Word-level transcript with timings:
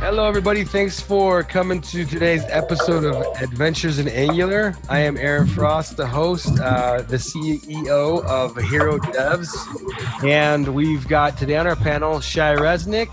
Hello, 0.00 0.26
everybody. 0.26 0.62
Thanks 0.62 1.00
for 1.00 1.42
coming 1.42 1.80
to 1.80 2.04
today's 2.04 2.44
episode 2.48 3.04
of 3.04 3.16
Adventures 3.40 3.98
in 3.98 4.08
Angular. 4.08 4.74
I 4.90 4.98
am 4.98 5.16
Aaron 5.16 5.46
Frost, 5.46 5.96
the 5.96 6.06
host, 6.06 6.60
uh, 6.60 7.00
the 7.00 7.16
CEO 7.16 8.22
of 8.24 8.54
HeroDevs. 8.56 10.22
And 10.22 10.68
we've 10.74 11.08
got 11.08 11.38
today 11.38 11.56
on 11.56 11.66
our 11.66 11.76
panel 11.76 12.20
Shai 12.20 12.56
Reznik. 12.56 13.08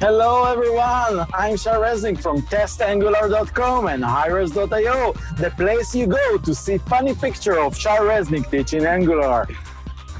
Hello, 0.00 0.44
everyone. 0.44 1.24
I'm 1.34 1.56
Shai 1.56 1.76
Reznik 1.76 2.20
from 2.20 2.42
testangular.com 2.42 3.86
and 3.86 4.02
HiRez.io, 4.02 5.12
the 5.36 5.50
place 5.52 5.94
you 5.94 6.08
go 6.08 6.38
to 6.38 6.52
see 6.52 6.78
funny 6.78 7.14
picture 7.14 7.60
of 7.60 7.78
Shai 7.78 7.98
Reznik 7.98 8.50
teaching 8.50 8.84
Angular. 8.84 9.46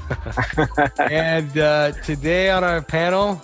and 0.99 1.57
uh, 1.57 1.91
today 2.03 2.49
on 2.49 2.63
our 2.63 2.81
panel, 2.81 3.41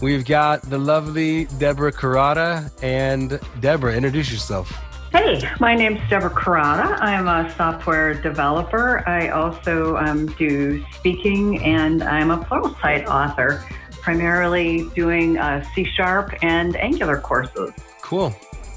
We've 0.00 0.24
got 0.24 0.62
the 0.62 0.78
lovely 0.78 1.44
Deborah 1.58 1.92
Kurata. 1.92 2.70
And 2.82 3.38
Deborah, 3.60 3.94
introduce 3.94 4.32
yourself. 4.32 4.70
Hey, 5.12 5.42
my 5.58 5.74
name's 5.74 6.00
Deborah 6.08 6.30
Kurata. 6.30 6.98
I'm 7.00 7.28
a 7.28 7.52
software 7.54 8.14
developer. 8.14 9.06
I 9.06 9.28
also 9.28 9.96
um, 9.96 10.26
do 10.38 10.82
speaking 10.94 11.62
and 11.62 12.02
I'm 12.02 12.30
a 12.30 12.38
Pluralsight 12.38 13.06
author, 13.06 13.62
primarily 13.90 14.88
doing 14.94 15.36
uh, 15.36 15.62
C 15.74 15.84
Sharp 15.84 16.32
and 16.42 16.76
Angular 16.76 17.20
courses. 17.20 17.70
Cool. 18.00 18.34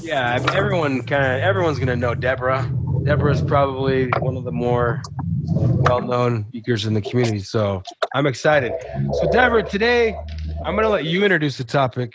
Yeah, 0.00 0.38
everyone 0.54 1.02
kind 1.02 1.24
of 1.24 1.40
everyone's 1.42 1.78
gonna 1.78 1.96
know 1.96 2.14
Deborah. 2.14 2.70
Deborah's 3.04 3.42
probably 3.42 4.08
one 4.18 4.36
of 4.36 4.44
the 4.44 4.52
more 4.52 5.02
well-known 5.44 6.46
speakers 6.48 6.86
in 6.86 6.94
the 6.94 7.00
community, 7.00 7.40
so 7.40 7.82
I'm 8.14 8.26
excited. 8.26 8.72
So, 9.12 9.30
Deborah, 9.30 9.62
today 9.62 10.16
I'm 10.64 10.74
gonna 10.74 10.88
let 10.88 11.04
you 11.04 11.24
introduce 11.24 11.58
the 11.58 11.64
topic 11.64 12.14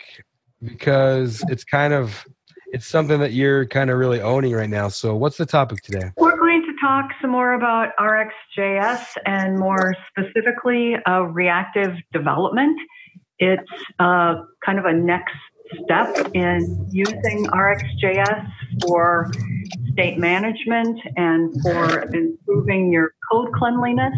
because 0.62 1.44
it's 1.48 1.64
kind 1.64 1.92
of 1.92 2.26
it's 2.72 2.86
something 2.86 3.20
that 3.20 3.32
you're 3.32 3.66
kind 3.66 3.90
of 3.90 3.98
really 3.98 4.20
owning 4.20 4.52
right 4.52 4.70
now. 4.70 4.88
So, 4.88 5.14
what's 5.14 5.36
the 5.36 5.46
topic 5.46 5.82
today? 5.82 6.10
We're 6.16 6.38
going 6.38 6.62
to 6.62 6.72
talk 6.80 7.10
some 7.20 7.30
more 7.30 7.52
about 7.52 7.90
RxJS 8.00 9.06
and 9.26 9.58
more 9.58 9.94
specifically 10.08 10.96
uh, 11.06 11.20
reactive 11.20 11.94
development. 12.12 12.78
It's 13.38 13.70
uh, 13.98 14.36
kind 14.64 14.78
of 14.78 14.86
a 14.86 14.92
next 14.92 15.34
step 15.84 16.30
in 16.34 16.88
using 16.90 17.46
RxJS 17.46 18.50
for 18.82 19.30
state 19.92 20.18
management 20.18 20.98
and 21.16 21.54
for 21.62 22.02
improving 22.14 22.92
your 22.92 23.14
code 23.30 23.52
cleanliness. 23.54 24.14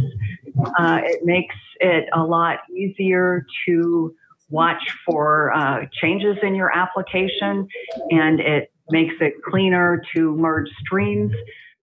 Uh, 0.79 1.01
it 1.03 1.25
makes 1.25 1.55
it 1.81 2.09
a 2.15 2.23
lot 2.23 2.59
easier 2.75 3.45
to 3.67 4.15
watch 4.51 4.83
for 5.05 5.53
uh, 5.53 5.85
changes 6.01 6.37
in 6.43 6.55
your 6.55 6.77
application 6.77 7.67
and 8.11 8.41
it 8.41 8.71
makes 8.91 9.15
it 9.21 9.35
cleaner 9.49 10.03
to 10.15 10.35
merge 10.37 10.69
streams. 10.81 11.33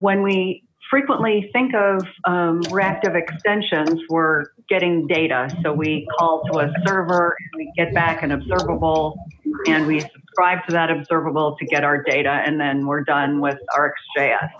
When 0.00 0.22
we 0.22 0.64
frequently 0.90 1.50
think 1.52 1.74
of 1.74 2.02
um, 2.24 2.60
reactive 2.70 3.14
extensions, 3.14 4.00
we're 4.08 4.46
getting 4.68 5.06
data. 5.06 5.48
So 5.62 5.72
we 5.72 6.06
call 6.18 6.42
to 6.52 6.60
a 6.60 6.72
server 6.86 7.36
and 7.38 7.50
we 7.56 7.72
get 7.76 7.94
back 7.94 8.22
an 8.22 8.32
observable 8.32 9.18
and 9.66 9.86
we 9.86 10.00
subscribe 10.00 10.64
to 10.66 10.72
that 10.72 10.90
observable 10.90 11.56
to 11.58 11.66
get 11.66 11.84
our 11.84 12.02
data 12.02 12.42
and 12.44 12.60
then 12.60 12.86
we're 12.86 13.04
done 13.04 13.40
with 13.40 13.58
RxJS. 13.76 14.50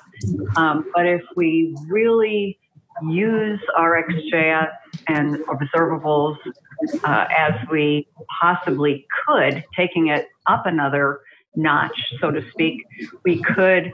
Um, 0.57 0.91
but 0.95 1.07
if 1.07 1.23
we 1.37 1.75
really 1.87 2.59
use 3.03 3.61
RxJS 3.79 4.73
and 5.07 5.37
observables 5.47 6.37
uh, 7.05 7.27
as 7.37 7.55
we 7.71 8.09
possibly 8.41 9.07
could, 9.27 9.65
taking 9.77 10.09
it 10.09 10.29
up 10.47 10.67
another 10.67 11.21
notch, 11.55 11.97
so 12.21 12.31
to 12.31 12.49
speak, 12.51 12.85
we 13.25 13.41
could 13.41 13.93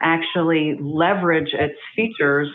actually 0.00 0.76
leverage 0.80 1.52
its 1.52 1.78
features 1.94 2.48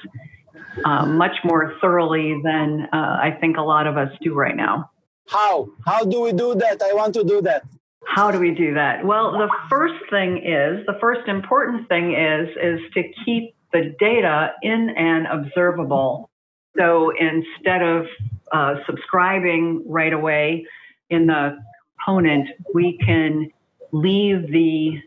uh, 0.86 1.06
much 1.06 1.36
more 1.44 1.76
thoroughly 1.82 2.40
than 2.44 2.88
uh, 2.94 3.20
I 3.22 3.38
think 3.40 3.58
a 3.58 3.62
lot 3.62 3.88
of 3.88 3.98
us 3.98 4.10
do 4.22 4.34
right 4.34 4.56
now. 4.56 4.90
How? 5.30 5.68
How 5.86 6.04
do 6.04 6.22
we 6.22 6.34
do 6.34 6.56
that? 6.56 6.82
I 6.82 6.94
want 6.94 7.14
to 7.16 7.24
do 7.24 7.42
that. 7.42 7.64
How 8.06 8.32
do 8.32 8.40
we 8.40 8.52
do 8.52 8.74
that? 8.74 9.06
Well, 9.06 9.32
the 9.34 9.50
first 9.70 10.04
thing 10.10 10.38
is, 10.38 10.86
the 10.86 10.98
first 11.00 11.28
important 11.28 11.88
thing 11.88 12.14
is, 12.14 12.50
is 12.62 12.80
to 12.94 13.04
keep 13.24 13.56
the 13.72 13.96
data 14.00 14.52
in 14.64 14.90
an 14.98 15.28
observable. 15.28 16.30
So 16.78 17.12
instead 17.12 17.82
of 17.82 18.06
uh, 18.52 18.76
subscribing 18.86 19.84
right 19.88 20.14
away 20.14 20.66
in 21.10 21.28
the 21.28 21.58
component, 22.04 22.50
we 22.74 22.98
can 23.06 23.50
leave 23.92 24.52
the 24.52 25.00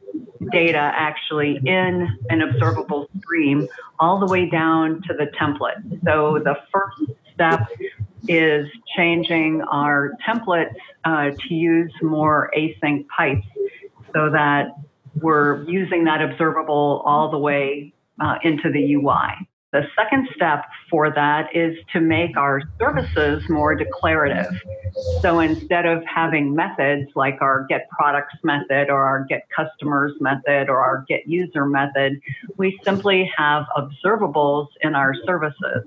data 0.52 0.78
actually 0.78 1.60
in 1.64 2.08
an 2.28 2.42
observable 2.42 3.08
stream 3.19 3.66
all 3.98 4.19
the 4.19 4.26
way 4.26 4.48
down 4.48 5.02
to 5.08 5.14
the 5.14 5.26
template. 5.41 5.80
So 6.04 6.41
the 6.44 6.56
first 6.72 7.12
step 7.32 7.69
is 8.28 8.69
changing 8.97 9.62
our 9.62 10.12
templates 10.26 10.75
uh, 11.04 11.30
to 11.30 11.54
use 11.54 11.92
more 12.02 12.50
async 12.56 13.06
pipes 13.08 13.47
so 14.14 14.30
that 14.30 14.76
we're 15.20 15.62
using 15.69 16.04
that 16.04 16.22
observable 16.22 17.02
all 17.04 17.31
the 17.31 17.38
way 17.38 17.92
uh, 18.20 18.38
into 18.42 18.70
the 18.70 18.94
UI. 18.94 19.48
The 19.74 19.88
second 19.96 20.28
step 20.36 20.66
for 20.88 21.10
that 21.10 21.48
is 21.52 21.76
to 21.92 22.00
make 22.00 22.36
our 22.36 22.62
services 22.78 23.42
more 23.48 23.74
declarative. 23.74 24.52
So 25.20 25.40
instead 25.40 25.84
of 25.84 26.04
having 26.04 26.54
methods 26.54 27.10
like 27.16 27.42
our 27.42 27.66
get 27.68 27.88
products 27.90 28.36
method 28.44 28.88
or 28.88 29.02
our 29.02 29.24
get 29.24 29.48
customers 29.50 30.12
method 30.20 30.68
or 30.68 30.78
our 30.78 31.04
get 31.08 31.26
user 31.26 31.66
method, 31.66 32.20
we 32.56 32.78
simply 32.84 33.28
have 33.36 33.64
observables 33.76 34.68
in 34.82 34.94
our 34.94 35.12
services. 35.26 35.82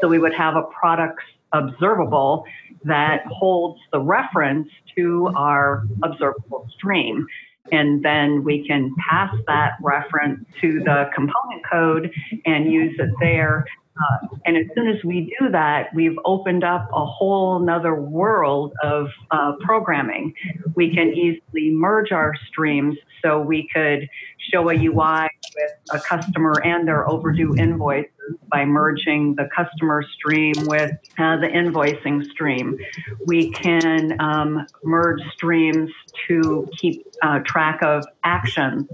So 0.00 0.08
we 0.08 0.18
would 0.18 0.32
have 0.32 0.56
a 0.56 0.62
products 0.62 1.24
observable 1.52 2.46
that 2.84 3.26
holds 3.26 3.82
the 3.92 4.00
reference 4.00 4.68
to 4.96 5.30
our 5.36 5.84
observable 6.02 6.70
stream 6.74 7.26
and 7.72 8.04
then 8.04 8.44
we 8.44 8.66
can 8.66 8.94
pass 9.08 9.34
that 9.46 9.72
reference 9.82 10.44
to 10.60 10.80
the 10.80 11.10
component 11.14 11.62
code 11.70 12.10
and 12.44 12.72
use 12.72 12.94
it 12.98 13.10
there. 13.20 13.66
Uh, 13.98 14.26
and 14.44 14.56
as 14.56 14.66
soon 14.74 14.88
as 14.88 15.02
we 15.04 15.34
do 15.40 15.50
that, 15.50 15.88
we've 15.94 16.18
opened 16.26 16.64
up 16.64 16.88
a 16.92 17.04
whole 17.04 17.58
nother 17.58 17.94
world 17.94 18.74
of 18.82 19.06
uh, 19.30 19.52
programming. 19.62 20.34
We 20.74 20.94
can 20.94 21.08
easily 21.08 21.70
merge 21.70 22.12
our 22.12 22.34
streams 22.48 22.96
so 23.22 23.40
we 23.40 23.68
could 23.74 24.08
show 24.52 24.70
a 24.70 24.74
UI 24.74 25.28
with 25.54 25.72
a 25.92 26.00
customer 26.00 26.54
and 26.64 26.86
their 26.86 27.08
overdue 27.08 27.54
invoices 27.56 28.10
by 28.50 28.64
merging 28.64 29.34
the 29.34 29.48
customer 29.54 30.04
stream 30.14 30.54
with 30.66 30.92
uh, 31.18 31.36
the 31.36 31.46
invoicing 31.46 32.28
stream. 32.30 32.78
We 33.26 33.50
can 33.52 34.20
um, 34.20 34.66
merge 34.84 35.22
streams 35.32 35.90
to 36.28 36.68
keep 36.76 37.06
uh, 37.22 37.40
track 37.40 37.82
of 37.82 38.04
actions. 38.24 38.88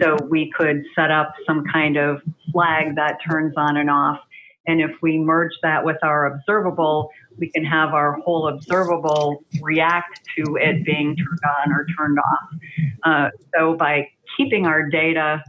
So 0.00 0.16
we 0.28 0.50
could 0.50 0.84
set 0.94 1.10
up 1.10 1.34
some 1.46 1.64
kind 1.64 1.96
of 1.96 2.22
flag 2.52 2.96
that 2.96 3.18
turns 3.28 3.54
on 3.56 3.76
and 3.76 3.90
off 3.90 4.20
And 4.66 4.80
if 4.80 4.90
we 5.00 5.18
merge 5.18 5.52
that 5.62 5.84
with 5.84 5.98
our 6.02 6.26
observable, 6.26 7.10
we 7.38 7.50
can 7.50 7.64
have 7.64 7.94
our 7.94 8.14
whole 8.14 8.48
observable 8.48 9.44
react 9.60 10.20
to 10.36 10.56
it 10.56 10.84
being 10.84 11.16
turned 11.16 11.40
on 11.60 11.72
or 11.72 11.86
turned 11.96 12.18
off. 12.18 12.48
Uh, 13.04 13.30
so 13.54 13.74
by 13.74 14.08
keeping 14.36 14.66
our 14.66 14.88
data 14.88 15.42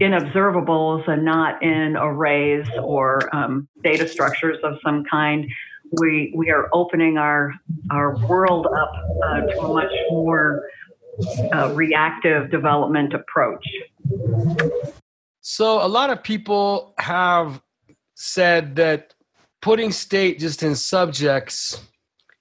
in 0.00 0.12
observables 0.12 1.06
and 1.08 1.24
not 1.24 1.62
in 1.62 1.96
arrays 1.96 2.66
or 2.82 3.34
um, 3.34 3.68
data 3.82 4.06
structures 4.06 4.58
of 4.62 4.78
some 4.84 5.04
kind, 5.04 5.50
we 6.00 6.32
we 6.36 6.50
are 6.50 6.68
opening 6.72 7.18
our 7.18 7.54
our 7.90 8.16
world 8.26 8.66
up 8.66 8.92
uh, 9.24 9.40
to 9.40 9.60
a 9.60 9.72
much 9.72 9.92
more 10.10 10.62
uh, 11.52 11.72
reactive 11.74 12.50
development 12.50 13.14
approach. 13.14 13.66
So 15.40 15.84
a 15.84 15.88
lot 15.88 16.10
of 16.10 16.22
people 16.22 16.94
have 16.98 17.60
said 18.14 18.76
that 18.76 19.14
putting 19.62 19.92
state 19.92 20.38
just 20.38 20.62
in 20.62 20.74
subjects 20.74 21.80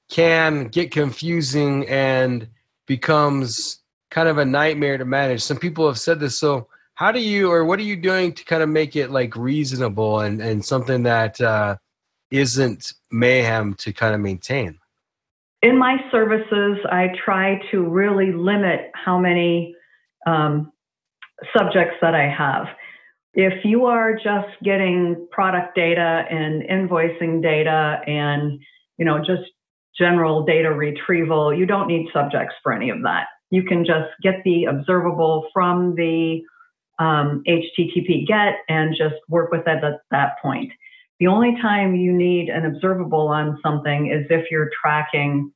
can 0.10 0.68
get 0.68 0.92
confusing 0.92 1.88
and 1.88 2.50
becomes 2.86 3.80
kind 4.10 4.30
of 4.30 4.38
a 4.38 4.46
nightmare 4.46 4.98
to 4.98 5.06
manage. 5.06 5.42
Some 5.42 5.58
people 5.58 5.88
have 5.88 6.00
said 6.00 6.20
this. 6.20 6.38
So 6.38 6.68
how 6.96 7.12
do 7.12 7.20
you 7.20 7.52
or 7.52 7.66
what 7.66 7.80
are 7.80 7.84
you 7.84 7.96
doing 7.96 8.34
to 8.34 8.44
kind 8.46 8.64
of 8.64 8.70
make 8.70 8.96
it 8.96 9.12
like 9.12 9.36
reasonable 9.36 10.22
and, 10.22 10.42
and 10.42 10.64
something 10.64 11.04
that 11.04 11.40
uh, 11.40 11.78
not 12.32 12.94
mayhem 13.12 13.74
to 13.76 13.94
kind 13.94 14.16
of 14.16 14.22
maintain? 14.22 14.80
In 15.62 15.78
my 15.78 15.98
services, 16.12 16.78
I 16.90 17.10
try 17.24 17.62
to 17.72 17.82
really 17.82 18.32
limit 18.32 18.92
how 18.94 19.20
many 19.20 19.76
um, 20.26 20.72
subjects 21.56 21.96
that 22.02 22.14
I 22.14 22.30
have. 22.30 22.68
If 23.34 23.64
you 23.64 23.86
are 23.86 24.16
just 24.16 24.50
getting 24.64 25.28
product 25.32 25.76
data 25.76 26.26
and 26.30 26.64
invoicing 26.64 27.42
data 27.42 28.02
and 28.08 28.60
you 28.98 29.06
know 29.06 29.20
just 29.20 29.44
general 29.98 30.46
data 30.46 30.72
retrieval, 30.72 31.54
you 31.54 31.66
don't 31.66 31.88
need 31.88 32.08
subjects 32.14 32.56
for 32.64 32.74
any 32.74 32.90
of 32.90 33.02
that. 33.04 33.28
You 33.50 33.64
can 33.64 33.86
just 33.86 34.10
get 34.22 34.44
the 34.44 34.66
observable 34.66 35.48
from 35.54 35.96
the 35.96 36.42
um, 37.00 37.44
HTTP 37.48 38.28
GET 38.28 38.56
and 38.68 38.96
just 38.96 39.16
work 39.30 39.52
with 39.52 39.68
it 39.68 39.84
at 39.84 40.02
that 40.12 40.42
point. 40.42 40.72
The 41.20 41.28
only 41.28 41.56
time 41.62 41.96
you 41.96 42.12
need 42.12 42.50
an 42.50 42.66
observable 42.66 43.28
on 43.28 43.60
something 43.64 44.12
is 44.12 44.28
if 44.30 44.52
you're 44.52 44.70
tracking 44.82 45.52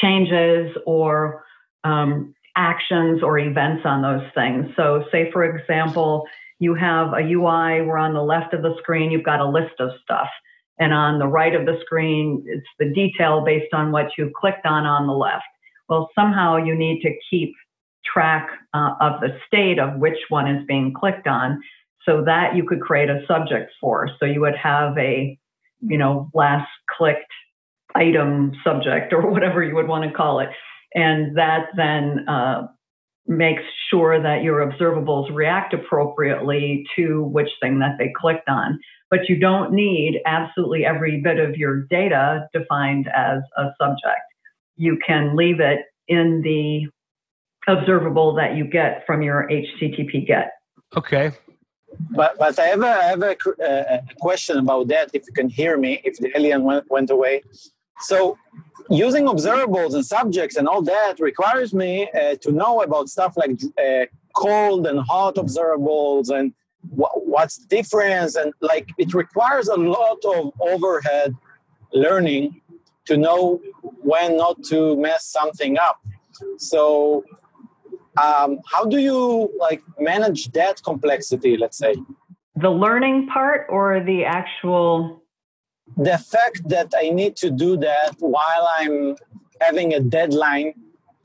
changes 0.00 0.76
or 0.86 1.44
um, 1.82 2.34
actions 2.56 3.22
or 3.22 3.38
events 3.38 3.82
on 3.84 4.02
those 4.02 4.28
things. 4.34 4.66
So, 4.76 5.04
say 5.10 5.30
for 5.32 5.44
example, 5.44 6.26
you 6.60 6.74
have 6.74 7.12
a 7.12 7.20
UI 7.20 7.82
where 7.82 7.98
on 7.98 8.14
the 8.14 8.22
left 8.22 8.54
of 8.54 8.62
the 8.62 8.76
screen 8.78 9.10
you've 9.10 9.24
got 9.24 9.40
a 9.40 9.48
list 9.48 9.74
of 9.80 9.90
stuff, 10.02 10.28
and 10.78 10.92
on 10.92 11.18
the 11.18 11.26
right 11.26 11.54
of 11.54 11.66
the 11.66 11.78
screen 11.84 12.44
it's 12.46 12.66
the 12.78 12.92
detail 12.94 13.44
based 13.44 13.74
on 13.74 13.90
what 13.90 14.06
you 14.16 14.32
clicked 14.40 14.66
on 14.66 14.86
on 14.86 15.06
the 15.06 15.12
left. 15.12 15.44
Well, 15.88 16.10
somehow 16.14 16.56
you 16.56 16.74
need 16.74 17.02
to 17.02 17.10
keep 17.30 17.54
track 18.04 18.48
uh, 18.72 18.94
of 19.00 19.20
the 19.20 19.38
state 19.46 19.78
of 19.78 19.98
which 19.98 20.18
one 20.28 20.48
is 20.48 20.64
being 20.66 20.92
clicked 20.92 21.26
on 21.26 21.60
so 22.04 22.22
that 22.24 22.54
you 22.54 22.64
could 22.64 22.80
create 22.80 23.08
a 23.08 23.24
subject 23.26 23.72
for. 23.80 24.08
So 24.18 24.26
you 24.26 24.40
would 24.40 24.56
have 24.56 24.96
a, 24.98 25.38
you 25.80 25.98
know, 25.98 26.30
last 26.34 26.68
clicked 26.96 27.32
item 27.94 28.52
subject 28.62 29.12
or 29.12 29.26
whatever 29.30 29.62
you 29.62 29.74
would 29.74 29.88
want 29.88 30.04
to 30.04 30.16
call 30.16 30.40
it. 30.40 30.50
And 30.94 31.36
that 31.36 31.68
then 31.76 32.28
uh, 32.28 32.66
makes 33.26 33.62
sure 33.90 34.22
that 34.22 34.42
your 34.42 34.64
observables 34.66 35.34
react 35.34 35.74
appropriately 35.74 36.84
to 36.96 37.24
which 37.24 37.48
thing 37.60 37.78
that 37.80 37.96
they 37.98 38.12
clicked 38.16 38.48
on. 38.48 38.78
But 39.10 39.28
you 39.28 39.38
don't 39.38 39.72
need 39.72 40.20
absolutely 40.26 40.84
every 40.84 41.20
bit 41.20 41.38
of 41.38 41.56
your 41.56 41.82
data 41.82 42.48
defined 42.52 43.08
as 43.08 43.40
a 43.56 43.70
subject. 43.80 44.22
You 44.76 44.98
can 45.06 45.36
leave 45.36 45.60
it 45.60 45.80
in 46.08 46.42
the 46.42 46.86
observable 47.66 48.34
that 48.34 48.56
you 48.56 48.64
get 48.64 49.06
from 49.06 49.22
your 49.22 49.48
HTTP 49.50 50.26
GET. 50.26 50.50
Okay. 50.96 51.32
But 52.10 52.36
but 52.38 52.58
I 52.58 52.66
have 52.66 52.82
a, 52.82 52.86
I 52.86 53.04
have 53.04 53.22
a, 53.22 53.36
a, 53.60 54.02
question 54.18 54.58
about 54.58 54.88
that. 54.88 55.10
If 55.12 55.22
you 55.28 55.32
can 55.32 55.48
hear 55.48 55.76
me, 55.76 56.00
if 56.04 56.18
the 56.18 56.36
alien 56.36 56.64
went, 56.64 56.90
went 56.90 57.10
away. 57.10 57.42
So 58.00 58.36
using 58.90 59.26
observables 59.26 59.94
and 59.94 60.04
subjects 60.04 60.56
and 60.56 60.68
all 60.68 60.82
that 60.82 61.20
requires 61.20 61.72
me 61.72 62.10
uh, 62.10 62.34
to 62.42 62.52
know 62.52 62.82
about 62.82 63.08
stuff 63.08 63.36
like 63.36 63.52
uh, 63.78 64.06
cold 64.34 64.86
and 64.86 64.98
hot 65.00 65.36
observables 65.36 66.30
and 66.30 66.52
wh- 66.90 67.16
what's 67.16 67.58
the 67.58 67.66
difference 67.66 68.34
and 68.34 68.52
like 68.60 68.90
it 68.98 69.14
requires 69.14 69.68
a 69.68 69.76
lot 69.76 70.18
of 70.24 70.52
overhead 70.60 71.34
learning 71.92 72.60
to 73.06 73.16
know 73.16 73.60
when 74.02 74.36
not 74.36 74.62
to 74.64 74.96
mess 74.96 75.26
something 75.26 75.78
up. 75.78 76.00
So 76.58 77.24
um, 78.16 78.60
how 78.70 78.84
do 78.84 78.98
you 78.98 79.50
like 79.58 79.82
manage 79.98 80.50
that 80.52 80.82
complexity 80.82 81.56
let's 81.56 81.78
say 81.78 81.94
the 82.56 82.70
learning 82.70 83.26
part 83.26 83.66
or 83.68 84.00
the 84.00 84.24
actual 84.24 85.22
the 85.96 86.18
fact 86.18 86.68
that 86.68 86.92
i 86.96 87.10
need 87.10 87.36
to 87.36 87.50
do 87.50 87.76
that 87.76 88.14
while 88.20 88.68
i'm 88.78 89.16
having 89.60 89.94
a 89.94 90.00
deadline 90.00 90.72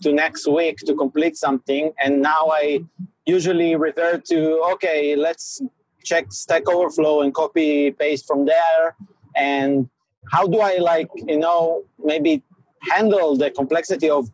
to 0.02 0.12
next 0.12 0.48
week 0.48 0.78
to 0.78 0.96
complete 0.96 1.36
something 1.36 1.92
and 2.00 2.22
now 2.22 2.50
i 2.52 2.80
usually 3.26 3.76
revert 3.76 4.26
to 4.26 4.60
okay 4.72 5.16
let's 5.16 5.62
check 6.04 6.32
stack 6.32 6.68
overflow 6.68 7.22
and 7.22 7.34
copy 7.34 7.92
paste 7.92 8.26
from 8.26 8.46
there 8.46 8.96
and 9.36 9.90
how 10.32 10.48
do 10.48 10.60
i 10.60 10.78
like 10.78 11.10
you 11.16 11.38
know 11.38 11.84
maybe 12.04 12.44
handle 12.92 13.36
the 13.36 13.50
complexity 13.52 14.10
of 14.10 14.30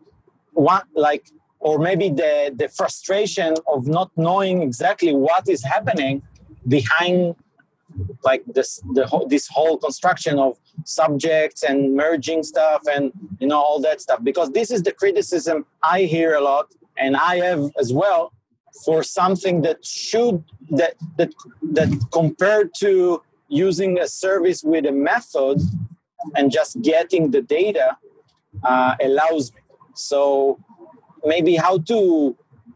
one 0.53 0.83
like 0.95 1.25
or 1.59 1.79
maybe 1.79 2.09
the, 2.09 2.53
the 2.55 2.69
frustration 2.69 3.55
of 3.67 3.87
not 3.87 4.11
knowing 4.15 4.61
exactly 4.61 5.15
what 5.15 5.49
is 5.49 5.63
happening 5.63 6.21
behind 6.67 7.35
like 8.23 8.43
this 8.45 8.81
the 8.93 9.07
whole, 9.07 9.27
this 9.27 9.47
whole 9.47 9.77
construction 9.77 10.37
of 10.37 10.59
subjects 10.83 11.63
and 11.63 11.95
merging 11.95 12.43
stuff 12.43 12.83
and 12.93 13.11
you 13.39 13.47
know 13.47 13.59
all 13.59 13.79
that 13.79 14.01
stuff. 14.01 14.23
Because 14.23 14.51
this 14.51 14.69
is 14.69 14.83
the 14.83 14.91
criticism 14.91 15.65
i 15.81 16.01
hear 16.01 16.35
a 16.35 16.41
lot 16.41 16.67
and 16.97 17.15
i 17.15 17.37
have 17.37 17.71
as 17.79 17.93
well 17.93 18.33
for 18.83 19.01
something 19.01 19.61
that 19.61 19.83
should 19.83 20.43
that 20.69 20.95
that 21.17 21.33
that 21.63 21.89
compared 22.11 22.73
to 22.75 23.21
using 23.47 23.99
a 23.99 24.07
service 24.07 24.63
with 24.63 24.85
a 24.85 24.91
method 24.91 25.59
and 26.35 26.51
just 26.51 26.81
getting 26.81 27.31
the 27.31 27.41
data 27.41 27.97
uh, 28.63 28.95
allows 29.01 29.53
me. 29.53 29.59
So 29.95 30.59
maybe 31.23 31.55
how 31.55 31.79
to 31.79 32.35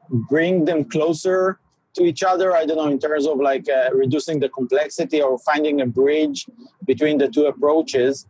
bring 0.10 0.66
them 0.66 0.84
closer 0.86 1.60
to 1.96 2.04
each 2.04 2.24
other 2.24 2.56
i 2.56 2.66
don't 2.66 2.78
know 2.78 2.88
in 2.88 3.00
terms 3.00 3.26
of 3.28 3.38
like 3.40 3.68
uh, 3.70 3.90
reducing 3.94 4.40
the 4.40 4.50
complexity 4.50 5.22
or 5.22 5.38
finding 5.40 5.82
a 5.82 5.86
bridge 5.86 6.46
between 6.86 7.18
the 7.18 7.28
two 7.28 7.46
approaches. 7.46 8.28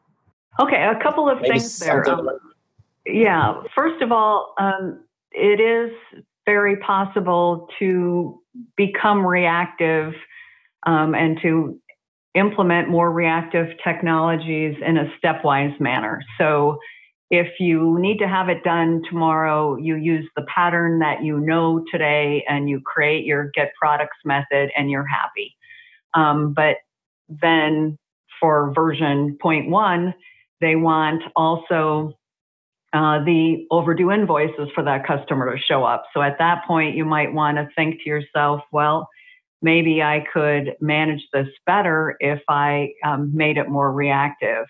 Okay 0.59 0.83
a 0.83 1.01
couple 1.01 1.29
of 1.29 1.41
maybe 1.41 1.59
things 1.59 1.79
there. 1.79 2.07
um, 2.09 2.25
like- 2.25 2.35
yeah 3.05 3.61
first 3.75 4.01
of 4.01 4.11
all 4.11 4.53
um, 4.59 5.03
it 5.31 5.59
is 5.59 5.91
very 6.45 6.77
possible 6.77 7.67
to 7.79 8.41
become 8.75 9.25
reactive 9.25 10.13
um, 10.85 11.13
and 11.13 11.39
to 11.41 11.79
implement 12.35 12.89
more 12.89 13.11
reactive 13.11 13.67
technologies 13.83 14.75
in 14.85 14.97
a 14.97 15.11
stepwise 15.21 15.79
manner 15.79 16.21
so 16.37 16.77
if 17.29 17.59
you 17.59 17.99
need 17.99 18.17
to 18.17 18.27
have 18.27 18.49
it 18.49 18.63
done 18.63 19.03
tomorrow, 19.07 19.77
you 19.77 19.95
use 19.95 20.27
the 20.35 20.43
pattern 20.53 20.99
that 20.99 21.23
you 21.23 21.39
know 21.39 21.83
today 21.91 22.43
and 22.49 22.69
you 22.69 22.81
create 22.83 23.23
your 23.25 23.51
get 23.53 23.71
products 23.79 24.17
method 24.25 24.71
and 24.75 24.89
you're 24.89 25.05
happy. 25.05 25.55
Um, 26.15 26.53
but 26.53 26.77
then 27.27 27.99
for 28.39 28.73
version 28.73 29.37
0.1, 29.43 30.13
they 30.59 30.75
want 30.75 31.21
also 31.35 32.13
uh, 32.93 33.23
the 33.23 33.67
overdue 33.69 34.11
invoices 34.11 34.69
for 34.73 34.83
that 34.83 35.05
customer 35.05 35.55
to 35.55 35.61
show 35.61 35.83
up. 35.83 36.05
So 36.15 36.23
at 36.23 36.39
that 36.39 36.65
point, 36.65 36.95
you 36.95 37.05
might 37.05 37.31
want 37.31 37.57
to 37.57 37.69
think 37.75 38.01
to 38.01 38.09
yourself, 38.09 38.61
well, 38.71 39.07
maybe 39.61 40.01
I 40.01 40.25
could 40.31 40.75
manage 40.79 41.27
this 41.33 41.47
better 41.65 42.15
if 42.19 42.41
I 42.47 42.89
um, 43.05 43.31
made 43.33 43.57
it 43.57 43.69
more 43.69 43.91
reactive. 43.91 44.65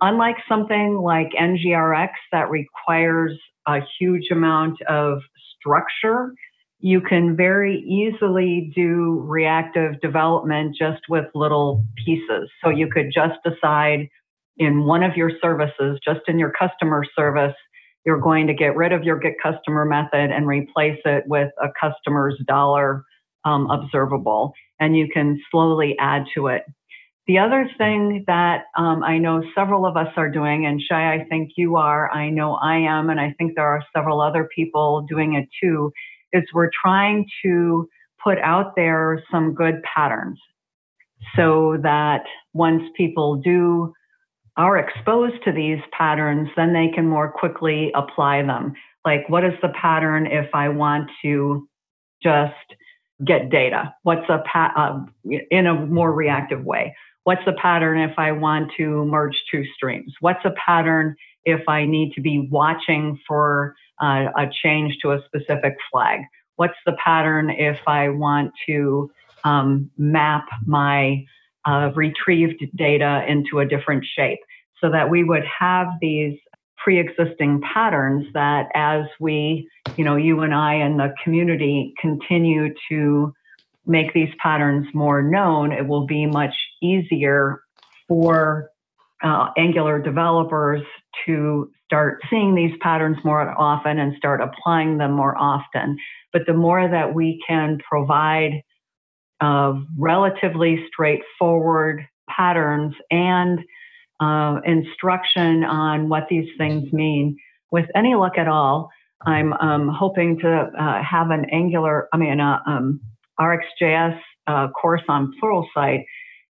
Unlike 0.00 0.36
something 0.48 0.96
like 0.96 1.30
NGRX 1.38 2.10
that 2.32 2.50
requires 2.50 3.38
a 3.66 3.80
huge 3.98 4.30
amount 4.30 4.80
of 4.82 5.20
structure, 5.58 6.32
you 6.78 7.00
can 7.00 7.36
very 7.36 7.80
easily 7.80 8.72
do 8.74 9.22
reactive 9.26 10.00
development 10.00 10.74
just 10.78 11.02
with 11.08 11.26
little 11.34 11.84
pieces. 12.06 12.48
So 12.64 12.70
you 12.70 12.88
could 12.90 13.10
just 13.12 13.38
decide 13.44 14.08
in 14.56 14.84
one 14.84 15.02
of 15.02 15.16
your 15.16 15.30
services, 15.42 15.98
just 16.02 16.20
in 16.26 16.38
your 16.38 16.52
customer 16.58 17.04
service, 17.16 17.54
you're 18.06 18.20
going 18.20 18.46
to 18.46 18.54
get 18.54 18.76
rid 18.76 18.92
of 18.92 19.04
your 19.04 19.18
get 19.18 19.34
customer 19.42 19.84
method 19.84 20.30
and 20.30 20.46
replace 20.46 20.98
it 21.04 21.24
with 21.26 21.50
a 21.62 21.68
customer's 21.78 22.40
dollar 22.46 23.04
um, 23.44 23.70
observable. 23.70 24.52
And 24.78 24.96
you 24.96 25.08
can 25.12 25.40
slowly 25.50 25.96
add 25.98 26.24
to 26.34 26.48
it. 26.48 26.64
The 27.26 27.38
other 27.38 27.70
thing 27.78 28.24
that 28.26 28.64
um, 28.76 29.04
I 29.04 29.18
know 29.18 29.42
several 29.54 29.86
of 29.86 29.96
us 29.96 30.08
are 30.16 30.28
doing, 30.28 30.66
and 30.66 30.80
Shai, 30.82 31.14
I 31.14 31.24
think 31.28 31.52
you 31.56 31.76
are, 31.76 32.10
I 32.10 32.28
know 32.30 32.54
I 32.54 32.78
am, 32.78 33.08
and 33.08 33.20
I 33.20 33.34
think 33.38 33.54
there 33.54 33.68
are 33.68 33.84
several 33.94 34.20
other 34.20 34.48
people 34.54 35.06
doing 35.08 35.34
it 35.34 35.48
too, 35.62 35.92
is 36.32 36.42
we're 36.52 36.70
trying 36.82 37.26
to 37.44 37.88
put 38.22 38.38
out 38.38 38.74
there 38.74 39.22
some 39.30 39.54
good 39.54 39.82
patterns 39.82 40.40
so 41.36 41.76
that 41.82 42.24
once 42.52 42.82
people 42.96 43.36
do 43.36 43.92
are 44.56 44.78
exposed 44.78 45.42
to 45.44 45.52
these 45.52 45.78
patterns, 45.96 46.48
then 46.56 46.72
they 46.72 46.88
can 46.94 47.06
more 47.06 47.30
quickly 47.30 47.92
apply 47.94 48.42
them. 48.42 48.74
Like, 49.04 49.28
what 49.28 49.44
is 49.44 49.54
the 49.62 49.72
pattern 49.80 50.26
if 50.26 50.48
I 50.52 50.68
want 50.68 51.10
to 51.22 51.68
just 52.22 52.54
get 53.24 53.50
data? 53.50 53.94
What's 54.02 54.28
a 54.28 54.42
pa- 54.50 54.72
uh, 54.76 55.30
in 55.50 55.66
a 55.66 55.74
more 55.74 56.12
reactive 56.12 56.64
way? 56.64 56.94
What's 57.24 57.44
the 57.44 57.52
pattern 57.52 57.98
if 57.98 58.18
I 58.18 58.32
want 58.32 58.72
to 58.78 59.04
merge 59.04 59.36
two 59.50 59.64
streams? 59.76 60.14
What's 60.20 60.44
a 60.44 60.52
pattern 60.52 61.16
if 61.44 61.68
I 61.68 61.84
need 61.84 62.12
to 62.14 62.20
be 62.20 62.48
watching 62.50 63.18
for 63.26 63.74
uh, 64.02 64.26
a 64.36 64.48
change 64.62 64.98
to 65.02 65.12
a 65.12 65.22
specific 65.26 65.76
flag? 65.90 66.20
What's 66.56 66.76
the 66.86 66.96
pattern 67.04 67.50
if 67.50 67.78
I 67.86 68.08
want 68.08 68.52
to 68.66 69.10
um, 69.44 69.90
map 69.96 70.46
my 70.66 71.24
uh, 71.66 71.90
retrieved 71.94 72.64
data 72.74 73.24
into 73.28 73.60
a 73.60 73.66
different 73.66 74.04
shape? 74.16 74.40
So 74.80 74.90
that 74.90 75.10
we 75.10 75.24
would 75.24 75.44
have 75.44 75.88
these 76.00 76.38
pre-existing 76.82 77.60
patterns 77.60 78.26
that 78.34 78.68
as 78.74 79.04
we, 79.18 79.68
you 79.96 80.04
know, 80.04 80.16
you 80.16 80.40
and 80.40 80.54
I 80.54 80.74
and 80.74 80.98
the 80.98 81.14
community 81.22 81.92
continue 82.00 82.74
to 82.88 83.34
make 83.86 84.12
these 84.14 84.32
patterns 84.42 84.86
more 84.94 85.22
known, 85.22 85.72
it 85.72 85.86
will 85.86 86.06
be 86.06 86.26
much 86.26 86.54
easier 86.82 87.62
for 88.08 88.70
uh, 89.22 89.48
Angular 89.56 90.00
developers 90.00 90.82
to 91.26 91.70
start 91.84 92.22
seeing 92.30 92.54
these 92.54 92.72
patterns 92.80 93.18
more 93.24 93.54
often 93.58 93.98
and 93.98 94.16
start 94.16 94.40
applying 94.40 94.98
them 94.98 95.12
more 95.12 95.36
often. 95.36 95.98
But 96.32 96.42
the 96.46 96.54
more 96.54 96.88
that 96.88 97.14
we 97.14 97.42
can 97.46 97.78
provide 97.86 98.62
uh, 99.40 99.74
relatively 99.98 100.84
straightforward 100.86 102.06
patterns 102.28 102.94
and 103.10 103.58
uh, 104.20 104.60
instruction 104.66 105.64
on 105.64 106.08
what 106.08 106.26
these 106.28 106.48
things 106.58 106.92
mean, 106.92 107.36
with 107.70 107.86
any 107.94 108.14
luck 108.14 108.36
at 108.36 108.48
all, 108.48 108.90
I'm 109.26 109.52
um, 109.54 109.88
hoping 109.88 110.38
to 110.40 110.70
uh, 110.78 111.02
have 111.02 111.30
an 111.30 111.46
Angular, 111.50 112.08
I 112.12 112.16
mean, 112.16 112.40
uh, 112.40 112.58
um, 112.66 113.00
RxJS 113.38 114.18
uh, 114.46 114.68
course 114.68 115.02
on 115.08 115.32
Pluralsight 115.42 116.04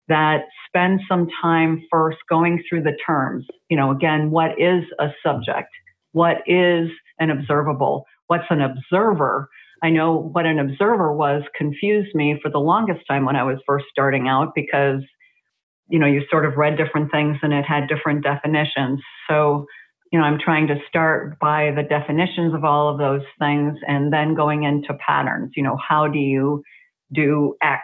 that 0.08 0.42
spends 0.66 1.02
some 1.08 1.28
time 1.42 1.84
first 1.90 2.18
going 2.28 2.62
through 2.68 2.82
the 2.82 2.96
terms. 3.06 3.46
You 3.68 3.76
know, 3.76 3.90
again, 3.90 4.30
what 4.30 4.52
is 4.58 4.84
a 4.98 5.08
subject? 5.22 5.68
What 6.12 6.38
is 6.46 6.88
an 7.18 7.30
observable? 7.30 8.06
What's 8.26 8.46
an 8.50 8.60
observer? 8.62 9.48
I 9.82 9.90
know 9.90 10.30
what 10.32 10.46
an 10.46 10.58
observer 10.58 11.12
was 11.12 11.42
confused 11.56 12.14
me 12.14 12.38
for 12.42 12.50
the 12.50 12.58
longest 12.58 13.00
time 13.08 13.24
when 13.24 13.36
I 13.36 13.44
was 13.44 13.58
first 13.66 13.86
starting 13.90 14.28
out 14.28 14.52
because, 14.54 15.02
you 15.88 15.98
know, 15.98 16.06
you 16.06 16.22
sort 16.30 16.44
of 16.44 16.56
read 16.56 16.76
different 16.76 17.10
things 17.10 17.38
and 17.42 17.52
it 17.52 17.64
had 17.64 17.88
different 17.88 18.22
definitions. 18.22 19.00
So, 19.28 19.66
you 20.12 20.18
know, 20.18 20.24
I'm 20.24 20.38
trying 20.38 20.66
to 20.68 20.76
start 20.88 21.38
by 21.38 21.72
the 21.74 21.82
definitions 21.82 22.54
of 22.54 22.64
all 22.64 22.88
of 22.88 22.98
those 22.98 23.22
things 23.38 23.78
and 23.86 24.12
then 24.12 24.34
going 24.34 24.64
into 24.64 24.94
patterns. 25.06 25.52
You 25.56 25.62
know, 25.62 25.76
how 25.76 26.08
do 26.08 26.18
you 26.18 26.62
do 27.12 27.56
X 27.62 27.82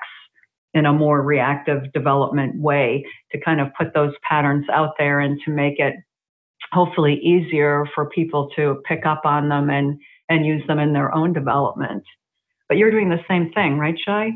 in 0.74 0.86
a 0.86 0.92
more 0.92 1.22
reactive 1.22 1.92
development 1.92 2.60
way 2.60 3.04
to 3.32 3.40
kind 3.40 3.60
of 3.60 3.68
put 3.78 3.94
those 3.94 4.12
patterns 4.28 4.66
out 4.72 4.94
there 4.98 5.20
and 5.20 5.40
to 5.44 5.50
make 5.50 5.78
it 5.78 5.94
hopefully 6.72 7.14
easier 7.22 7.86
for 7.94 8.10
people 8.10 8.50
to 8.56 8.82
pick 8.86 9.06
up 9.06 9.22
on 9.24 9.48
them 9.48 9.70
and, 9.70 9.98
and 10.28 10.44
use 10.44 10.66
them 10.66 10.80
in 10.80 10.92
their 10.92 11.14
own 11.14 11.32
development. 11.32 12.02
But 12.68 12.78
you're 12.78 12.90
doing 12.90 13.10
the 13.10 13.24
same 13.28 13.52
thing, 13.52 13.78
right, 13.78 13.96
Shai? 14.04 14.32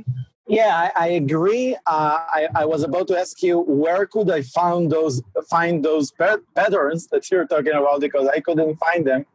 Yeah, 0.48 0.90
I, 0.96 1.04
I 1.04 1.08
agree. 1.08 1.76
Uh, 1.86 2.18
I, 2.38 2.48
I, 2.54 2.64
was 2.64 2.82
about 2.82 3.06
to 3.08 3.18
ask 3.18 3.42
you 3.42 3.58
where 3.60 4.06
could 4.06 4.30
I 4.30 4.40
find 4.40 4.90
those 4.90 5.22
find 5.50 5.84
those 5.84 6.10
patterns 6.10 7.06
that 7.08 7.30
you're 7.30 7.46
talking 7.46 7.74
about 7.74 8.00
because 8.00 8.26
I 8.28 8.40
couldn't 8.40 8.76
find 8.76 9.06
them 9.06 9.26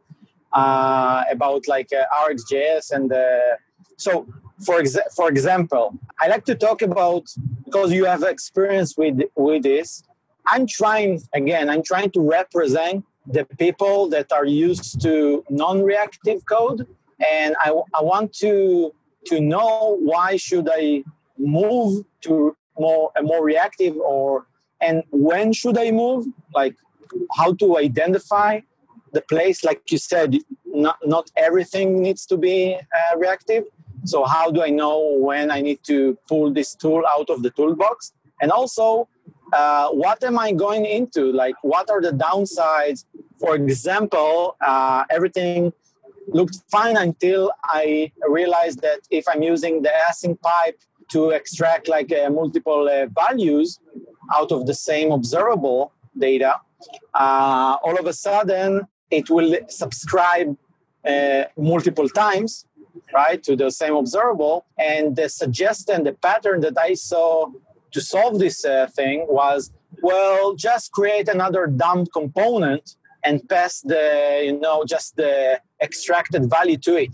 uh, 0.52 1.22
about 1.30 1.68
like 1.68 1.90
uh, 1.92 2.04
RxJS 2.28 2.90
and 2.90 3.12
uh, 3.12 3.56
so 3.96 4.26
for 4.64 4.80
exa- 4.80 5.12
for 5.14 5.28
example, 5.28 5.96
I 6.20 6.26
like 6.26 6.44
to 6.46 6.56
talk 6.56 6.82
about 6.82 7.24
because 7.64 7.92
you 7.92 8.06
have 8.06 8.24
experience 8.24 8.96
with 8.96 9.20
with 9.36 9.62
this. 9.62 10.02
I'm 10.46 10.66
trying 10.66 11.22
again. 11.32 11.70
I'm 11.70 11.84
trying 11.84 12.10
to 12.10 12.20
represent 12.20 13.04
the 13.26 13.44
people 13.44 14.08
that 14.08 14.32
are 14.32 14.44
used 14.44 15.00
to 15.02 15.44
non-reactive 15.48 16.44
code, 16.46 16.86
and 17.24 17.54
I, 17.64 17.70
I 17.94 18.02
want 18.02 18.32
to 18.34 18.92
to 19.26 19.40
know 19.40 19.98
why 20.00 20.36
should 20.36 20.68
I 20.70 21.04
move 21.38 22.04
to 22.22 22.56
more 22.78 23.10
a 23.16 23.22
more 23.22 23.44
reactive 23.44 23.96
or 23.96 24.46
and 24.80 25.02
when 25.10 25.52
should 25.52 25.78
I 25.78 25.90
move? 25.90 26.26
Like 26.54 26.76
how 27.36 27.54
to 27.54 27.78
identify 27.78 28.60
the 29.12 29.20
place. 29.20 29.64
Like 29.64 29.90
you 29.90 29.98
said, 29.98 30.38
not 30.66 30.98
not 31.04 31.30
everything 31.36 32.02
needs 32.02 32.26
to 32.26 32.36
be 32.36 32.74
uh, 32.76 33.18
reactive 33.18 33.64
so 34.04 34.24
how 34.24 34.50
do 34.50 34.62
I 34.62 34.70
know 34.70 35.16
when 35.18 35.50
I 35.50 35.60
need 35.60 35.82
to 35.84 36.16
pull 36.28 36.52
this 36.52 36.74
tool 36.74 37.02
out 37.06 37.30
of 37.30 37.42
the 37.42 37.50
toolbox? 37.50 38.12
And 38.40 38.50
also, 38.50 39.08
uh, 39.52 39.88
what 39.88 40.22
am 40.22 40.38
I 40.38 40.52
going 40.52 40.84
into? 40.84 41.32
Like, 41.32 41.54
what 41.62 41.90
are 41.90 42.02
the 42.02 42.10
downsides? 42.10 43.04
For 43.40 43.54
example, 43.54 44.56
uh, 44.60 45.04
everything 45.10 45.72
looked 46.28 46.56
fine 46.70 46.96
until 46.96 47.52
I 47.64 48.12
realized 48.28 48.80
that 48.82 49.00
if 49.10 49.24
I'm 49.28 49.42
using 49.42 49.82
the 49.82 49.92
async 50.08 50.40
pipe 50.40 50.78
to 51.12 51.30
extract 51.30 51.88
like 51.88 52.12
uh, 52.12 52.30
multiple 52.30 52.88
uh, 52.88 53.06
values 53.06 53.80
out 54.34 54.52
of 54.52 54.66
the 54.66 54.74
same 54.74 55.12
observable 55.12 55.92
data, 56.16 56.60
uh, 57.14 57.76
all 57.82 57.98
of 57.98 58.06
a 58.06 58.12
sudden 58.12 58.86
it 59.10 59.28
will 59.30 59.56
subscribe 59.68 60.56
uh, 61.06 61.44
multiple 61.56 62.08
times 62.08 62.66
right, 63.12 63.42
to 63.42 63.56
the 63.56 63.70
same 63.70 63.94
observable. 63.94 64.66
And 64.78 65.16
the 65.16 65.28
suggestion, 65.28 66.04
the 66.04 66.12
pattern 66.12 66.60
that 66.60 66.76
I 66.78 66.94
saw 66.94 67.50
to 67.92 68.00
solve 68.00 68.38
this 68.38 68.64
uh, 68.64 68.88
thing 68.88 69.26
was, 69.28 69.72
well, 70.02 70.54
just 70.54 70.92
create 70.92 71.28
another 71.28 71.66
dump 71.66 72.12
component 72.12 72.96
and 73.22 73.48
pass 73.48 73.80
the, 73.80 74.42
you 74.44 74.58
know, 74.58 74.84
just 74.84 75.16
the 75.16 75.60
extracted 75.88 76.42
value 76.56 76.78
to 76.86 76.92
it. 77.04 77.10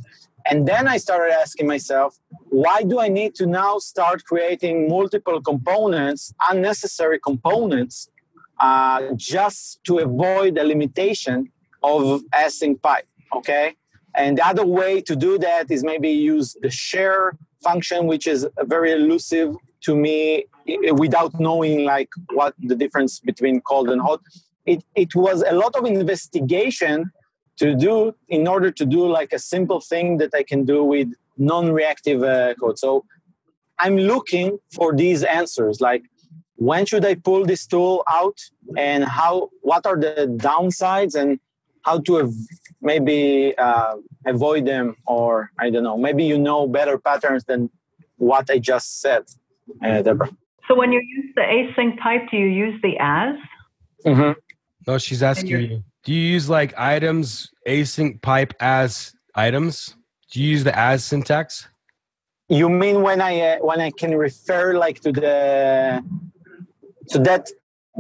And 0.51 0.67
then 0.67 0.89
I 0.89 0.97
started 0.97 1.33
asking 1.45 1.67
myself, 1.67 2.19
why 2.63 2.83
do 2.83 2.99
I 3.07 3.09
need 3.09 3.35
to 3.41 3.47
now 3.47 3.79
start 3.79 4.25
creating 4.25 4.89
multiple 4.89 5.39
components, 5.51 6.33
unnecessary 6.51 7.19
components, 7.31 8.09
uh, 8.59 9.01
just 9.17 9.83
to 9.85 9.99
avoid 9.99 10.51
the 10.57 10.65
limitation 10.65 11.37
of 11.83 12.23
async 12.43 12.81
pipe? 12.81 13.07
Okay. 13.37 13.67
And 14.15 14.39
the 14.39 14.47
other 14.47 14.67
way 14.67 15.01
to 15.03 15.15
do 15.15 15.39
that 15.39 15.71
is 15.71 15.85
maybe 15.85 16.11
use 16.11 16.57
the 16.65 16.71
share 16.71 17.37
function, 17.63 18.07
which 18.07 18.27
is 18.27 18.41
very 18.75 18.93
elusive 18.93 19.55
to 19.83 19.95
me 19.95 20.45
without 20.93 21.33
knowing 21.39 21.85
like 21.85 22.11
what 22.33 22.55
the 22.71 22.75
difference 22.75 23.21
between 23.21 23.61
cold 23.61 23.89
and 23.89 24.01
hot. 24.01 24.21
It, 24.67 24.85
it 24.95 25.15
was 25.15 25.43
a 25.43 25.55
lot 25.55 25.75
of 25.77 25.85
investigation 25.85 27.11
to 27.61 27.75
do 27.75 28.15
in 28.29 28.49
order 28.49 28.71
to 28.71 28.85
do 28.87 29.07
like 29.07 29.33
a 29.33 29.39
simple 29.39 29.81
thing 29.81 30.17
that 30.17 30.35
I 30.35 30.43
can 30.43 30.65
do 30.65 30.83
with 30.83 31.09
non-reactive 31.37 32.23
uh, 32.23 32.55
code. 32.55 32.79
So 32.79 33.05
I'm 33.79 33.97
looking 33.97 34.59
for 34.75 34.95
these 34.95 35.23
answers 35.25 35.81
like 35.81 36.03
when 36.57 36.85
should 36.85 37.05
I 37.07 37.15
pull 37.15 37.47
this 37.47 37.67
tool 37.67 38.05
out? 38.09 38.39
And 38.77 39.05
how 39.05 39.51
what 39.63 39.87
are 39.87 39.99
the 39.99 40.27
downsides? 40.37 41.15
And 41.15 41.41
how 41.87 42.01
to 42.01 42.33
maybe 42.83 43.55
uh, 43.57 43.97
avoid 44.27 44.67
them? 44.67 44.97
Or 45.07 45.51
i 45.59 45.71
don't 45.71 45.85
know 45.85 45.99
maybe 45.99 46.25
you 46.25 46.39
know 46.39 46.67
better 46.67 46.97
patterns 46.99 47.45
than 47.45 47.71
what 48.17 48.51
i 48.51 48.59
just 48.59 49.01
said 49.01 49.23
uh, 49.85 50.03
deborah. 50.03 50.31
So 50.69 50.75
when 50.77 50.93
you 50.93 51.01
use 51.17 51.31
the 51.35 51.47
async 51.57 51.99
pipe 51.99 52.25
do 52.31 52.37
you 52.37 52.51
use 52.67 52.77
the 52.83 52.95
as? 52.99 53.37
Mm-hmm. 54.07 54.33
no 54.87 54.99
she's 54.99 55.23
asking 55.23 55.61
you 55.71 55.85
do 56.05 56.13
you 56.13 56.21
use 56.21 56.49
like 56.49 56.73
items 56.79 57.51
async 57.67 58.21
pipe 58.23 58.55
as 58.61 59.15
items 59.35 59.97
do 60.31 60.41
you 60.43 60.51
use 60.51 60.65
the 60.65 60.77
as 60.79 61.05
syntax 61.05 61.69
you 62.49 62.69
mean 62.69 63.03
when 63.03 63.21
i 63.21 63.41
uh, 63.41 63.57
when 63.59 63.81
i 63.81 63.91
can 63.91 64.17
refer 64.17 64.75
like 64.75 65.01
to 65.01 65.13
the 65.13 66.03
to 67.09 67.19
that 67.19 67.49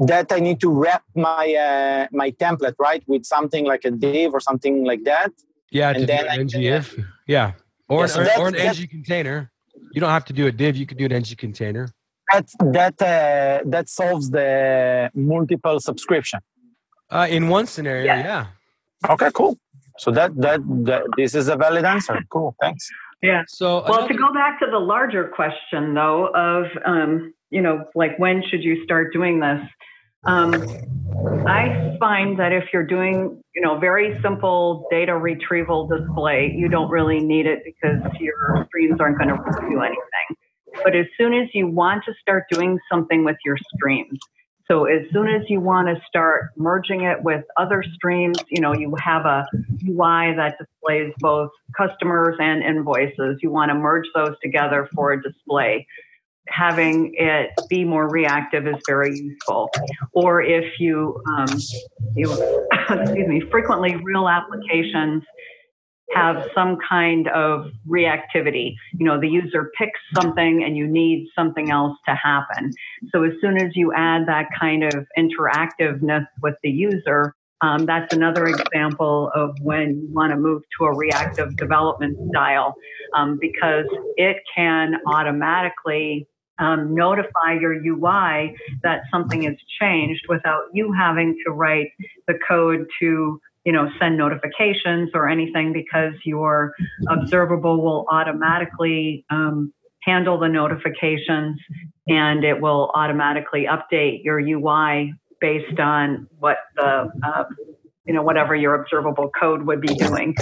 that 0.07 0.33
I 0.33 0.41
need 0.41 0.61
to 0.61 0.71
wrap 0.71 1.03
my 1.15 1.55
uh, 1.55 2.07
my 2.13 2.31
template 2.31 2.75
right 2.79 3.03
with 3.07 3.25
something 3.25 3.67
like 3.67 3.85
a 3.85 3.91
div 3.91 4.33
or 4.33 4.41
something 4.41 4.85
like 4.85 5.05
that. 5.05 5.33
Yeah, 5.71 5.91
and 5.91 6.09
then 6.09 6.27
an 6.27 6.49
ngIf. 6.49 7.05
Yeah, 7.27 7.53
or, 7.89 8.03
yeah, 8.03 8.07
so 8.07 8.23
or, 8.23 8.41
or, 8.41 8.49
an 8.49 8.57
ng 8.57 8.89
container. 8.89 9.51
You 9.93 10.01
don't 10.01 10.11
have 10.11 10.25
to 10.27 10.33
do 10.33 10.47
a 10.47 10.53
div. 10.53 10.77
You 10.77 10.87
could 10.87 10.99
do 10.99 11.07
an 11.07 11.13
ng 11.13 11.37
container. 11.37 11.89
that 12.33 12.49
that 12.73 13.03
uh, 13.03 13.69
that 13.69 13.89
solves 13.89 14.31
the 14.31 15.11
multiple 15.15 15.81
subscription. 15.81 16.41
Uh, 17.11 17.27
in 17.29 17.49
one 17.49 17.67
scenario, 17.67 18.05
Yeah. 18.05 18.23
yeah. 18.23 18.47
Okay, 19.11 19.31
cool. 19.35 19.59
So 19.99 20.11
that, 20.13 20.35
that 20.37 20.61
that 20.85 21.03
this 21.17 21.35
is 21.35 21.49
a 21.49 21.57
valid 21.57 21.85
answer. 21.85 22.19
Cool, 22.31 22.55
thanks. 22.61 22.89
Yeah. 23.23 23.43
So 23.49 23.85
Well, 23.87 24.09
to 24.09 24.15
go 24.15 24.33
back 24.33 24.59
to 24.61 24.67
the 24.71 24.79
larger 24.79 25.29
question, 25.29 25.95
though, 25.95 26.29
of 26.35 26.65
um, 26.87 27.35
you 27.51 27.61
know, 27.61 27.85
like 27.95 28.19
when 28.19 28.43
should 28.49 28.63
you 28.63 28.83
start 28.85 29.13
doing 29.13 29.41
this? 29.41 29.61
Um, 30.25 30.53
I 31.47 31.97
find 31.99 32.39
that 32.39 32.53
if 32.53 32.65
you're 32.73 32.87
doing, 32.87 33.43
you 33.55 33.63
know, 33.63 33.79
very 33.79 34.19
simple 34.23 34.87
data 34.91 35.17
retrieval 35.17 35.87
display, 35.87 36.53
you 36.55 36.69
don't 36.69 36.91
really 36.91 37.21
need 37.21 37.47
it 37.47 37.61
because 37.65 38.01
your 38.21 38.67
streams 38.69 39.01
aren't 39.01 39.19
going 39.19 39.31
to 39.31 39.37
do 39.69 39.81
anything. 39.81 40.29
But 40.85 40.95
as 40.95 41.07
soon 41.19 41.35
as 41.35 41.49
you 41.53 41.67
want 41.67 42.05
to 42.05 42.13
start 42.21 42.45
doing 42.51 42.79
something 42.91 43.25
with 43.25 43.37
your 43.45 43.57
streams, 43.75 44.19
so 44.71 44.85
as 44.85 45.03
soon 45.13 45.27
as 45.27 45.43
you 45.49 45.61
want 45.61 45.89
to 45.89 46.01
start 46.07 46.53
merging 46.57 47.03
it 47.03 47.21
with 47.25 47.45
other 47.57 47.83
streams, 47.95 48.39
you 48.51 48.61
know, 48.61 48.73
you 48.73 48.95
have 49.03 49.27
a 49.27 49.45
UI 49.85 50.33
that 50.37 50.59
displays 50.59 51.13
both 51.19 51.51
customers 51.77 52.37
and 52.39 52.63
invoices. 52.63 53.39
You 53.43 53.51
want 53.51 53.71
to 53.71 53.75
merge 53.75 54.07
those 54.15 54.37
together 54.41 54.89
for 54.95 55.13
a 55.13 55.21
display. 55.21 55.89
Having 56.47 57.15
it 57.19 57.51
be 57.69 57.85
more 57.85 58.09
reactive 58.09 58.69
is 58.69 58.77
very 58.87 59.19
useful. 59.19 59.71
Or 60.13 60.41
if 60.41 60.79
you, 60.79 61.21
um, 61.27 61.59
you 62.15 62.33
excuse 62.91 63.27
me, 63.27 63.41
frequently 63.51 63.97
real 63.97 64.29
applications 64.29 65.25
have 66.15 66.49
some 66.55 66.79
kind 66.89 67.29
of 67.29 67.71
reactivity. 67.89 68.75
You 68.95 69.07
know, 69.07 69.21
the 69.21 69.29
user 69.29 69.71
picks 69.79 70.01
something 70.15 70.63
and 70.65 70.77
you 70.77 70.87
need 70.87 71.29
something 71.35 71.71
else 71.71 71.97
to 72.09 72.15
happen. 72.15 72.73
So 73.13 73.25
as 73.25 73.33
soon 73.41 73.59
as 73.59 73.77
you 73.77 73.93
add 73.95 74.27
that 74.27 74.47
kind 74.59 74.85
of 74.85 75.07
interactiveness 75.17 76.27
with 76.43 76.55
the 76.63 76.71
user, 76.71 77.35
um, 77.63 77.85
that's 77.85 78.15
another 78.15 78.47
example 78.47 79.31
of 79.35 79.55
when 79.61 80.01
you 80.03 80.09
want 80.13 80.31
to 80.31 80.37
move 80.37 80.63
to 80.79 80.87
a 80.87 80.97
reactive 80.97 81.57
development 81.57 82.17
style 82.31 82.75
um, 83.15 83.39
because 83.41 83.87
it 84.17 84.39
can 84.55 84.95
automatically 85.07 86.27
um, 86.59 86.95
notify 86.95 87.55
your 87.59 87.75
UI 87.75 88.55
that 88.83 89.03
something 89.11 89.43
has 89.43 89.57
changed 89.81 90.25
without 90.29 90.65
you 90.73 90.93
having 90.93 91.37
to 91.45 91.53
write 91.53 91.91
the 92.27 92.39
code 92.47 92.87
to 93.01 93.41
you 93.65 93.73
know 93.73 93.89
send 93.99 94.17
notifications 94.17 95.11
or 95.15 95.29
anything 95.29 95.73
because 95.73 96.15
your 96.25 96.75
observable 97.09 97.83
will 97.83 98.07
automatically 98.11 99.25
um, 99.31 99.73
handle 100.03 100.39
the 100.39 100.49
notifications 100.49 101.61
and 102.09 102.45
it 102.45 102.61
will 102.61 102.91
automatically 102.95 103.67
update 103.67 104.25
your 104.25 104.41
UI 104.41 105.15
based 105.41 105.79
on 105.79 106.27
what 106.39 106.59
the 106.77 107.11
uh, 107.23 107.45
you 108.07 108.15
know 108.15 108.23
whatever 108.23 108.55
your 108.55 108.75
observable 108.75 109.31
code 109.39 109.63
would 109.63 109.81
be 109.81 109.95
doing. 109.95 110.35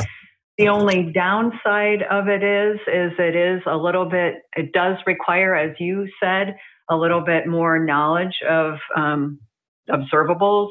The 0.56 0.68
only 0.68 1.12
downside 1.12 2.02
of 2.10 2.28
it 2.28 2.42
is 2.42 2.78
is 2.88 3.12
it 3.18 3.37
is 3.37 3.62
a 3.66 3.76
little 3.76 4.06
bit 4.06 4.42
it 4.56 4.72
does 4.72 4.96
require, 5.06 5.54
as 5.54 5.76
you 5.78 6.08
said, 6.22 6.56
a 6.88 6.96
little 6.96 7.20
bit 7.20 7.46
more 7.46 7.78
knowledge 7.78 8.40
of 8.48 8.78
um, 8.96 9.38
observables, 9.88 10.70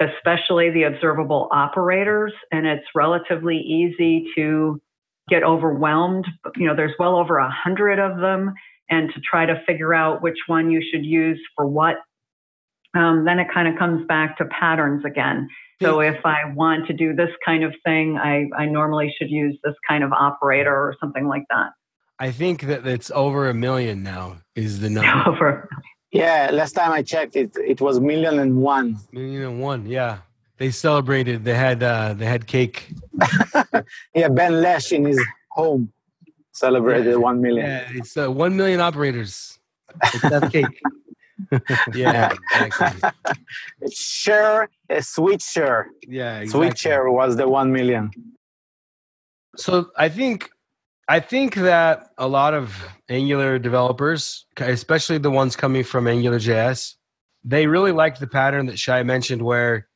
especially 0.00 0.70
the 0.70 0.84
observable 0.84 1.48
operators, 1.52 2.32
and 2.52 2.66
it's 2.66 2.86
relatively 2.94 3.56
easy 3.56 4.26
to 4.36 4.80
get 5.28 5.42
overwhelmed. 5.42 6.26
You 6.56 6.66
know, 6.66 6.76
there's 6.76 6.94
well 6.98 7.16
over 7.16 7.38
a 7.38 7.50
hundred 7.50 7.98
of 7.98 8.18
them, 8.18 8.52
and 8.90 9.10
to 9.14 9.20
try 9.20 9.46
to 9.46 9.62
figure 9.66 9.94
out 9.94 10.22
which 10.22 10.38
one 10.46 10.70
you 10.70 10.82
should 10.92 11.04
use 11.04 11.40
for 11.56 11.66
what 11.66 11.96
um, 12.96 13.24
then 13.24 13.38
it 13.38 13.48
kind 13.52 13.68
of 13.68 13.78
comes 13.78 14.06
back 14.06 14.38
to 14.38 14.46
patterns 14.46 15.04
again. 15.04 15.48
So 15.82 16.00
if 16.00 16.24
I 16.24 16.50
want 16.54 16.86
to 16.86 16.94
do 16.94 17.14
this 17.14 17.28
kind 17.44 17.62
of 17.62 17.74
thing, 17.84 18.16
I, 18.16 18.46
I 18.56 18.64
normally 18.64 19.14
should 19.18 19.30
use 19.30 19.58
this 19.62 19.74
kind 19.86 20.02
of 20.02 20.12
operator 20.12 20.74
or 20.74 20.96
something 20.98 21.28
like 21.28 21.44
that. 21.50 21.72
I 22.18 22.30
think 22.30 22.62
that 22.62 22.86
it's 22.86 23.10
over 23.10 23.50
a 23.50 23.54
million 23.54 24.02
now 24.02 24.38
is 24.54 24.80
the 24.80 24.88
number. 24.88 25.22
Over. 25.28 25.68
Yeah, 26.12 26.50
last 26.52 26.72
time 26.72 26.92
I 26.92 27.02
checked 27.02 27.36
it, 27.36 27.56
it 27.56 27.80
was 27.80 28.00
million 28.00 28.38
and 28.38 28.56
one. 28.62 28.96
million 29.12 29.42
and 29.42 29.60
one, 29.60 29.86
yeah. 29.86 30.18
They 30.58 30.70
celebrated. 30.70 31.44
They 31.44 31.54
had 31.54 31.82
uh, 31.82 32.14
they 32.14 32.24
had 32.26 32.46
cake. 32.46 32.88
Yeah, 34.14 34.28
Ben 34.28 34.62
Lesh 34.62 34.90
in 34.92 35.04
his 35.04 35.20
home 35.50 35.92
celebrated 36.52 37.10
Yeah. 37.10 37.16
one 37.28 37.40
million. 37.42 37.66
Yeah, 37.66 37.88
it's 37.98 38.16
uh, 38.16 38.30
one 38.30 38.56
million 38.56 38.80
operators. 38.80 39.58
It's 40.14 40.22
that 40.22 40.50
cake. 40.50 40.80
yeah, 41.94 42.32
exactly. 42.54 43.10
Share, 43.92 44.70
a 44.88 45.02
switch 45.02 45.42
share. 45.42 45.90
Yeah, 46.08 46.38
exactly. 46.40 46.68
Switch 46.68 46.78
share 46.78 47.10
was 47.10 47.36
the 47.36 47.46
one 47.48 47.70
million. 47.72 48.10
So 49.56 49.90
I 49.98 50.08
think 50.08 50.50
I 51.08 51.20
think 51.20 51.54
that 51.54 52.08
a 52.18 52.26
lot 52.26 52.54
of 52.54 52.84
Angular 53.08 53.58
developers, 53.58 54.44
especially 54.58 55.18
the 55.18 55.30
ones 55.30 55.54
coming 55.54 55.84
from 55.84 56.08
Angular 56.08 56.38
JS, 56.38 56.94
they 57.44 57.68
really 57.68 57.92
like 57.92 58.18
the 58.18 58.26
pattern 58.26 58.66
that 58.66 58.78
Shai 58.78 59.04
mentioned 59.04 59.42
where 59.42 59.86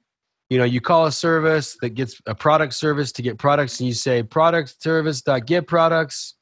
you 0.48 0.58
know 0.58 0.64
you 0.64 0.80
call 0.80 1.06
a 1.06 1.12
service 1.12 1.76
that 1.80 1.90
gets 1.90 2.20
a 2.26 2.34
product 2.34 2.74
service 2.74 3.12
to 3.12 3.22
get 3.22 3.38
products 3.38 3.80
and 3.80 3.88
you 3.88 3.94
say 3.94 4.22
product 4.22 4.80
service 4.82 5.22
dot 5.22 5.46
get 5.46 5.66
products 5.66 6.34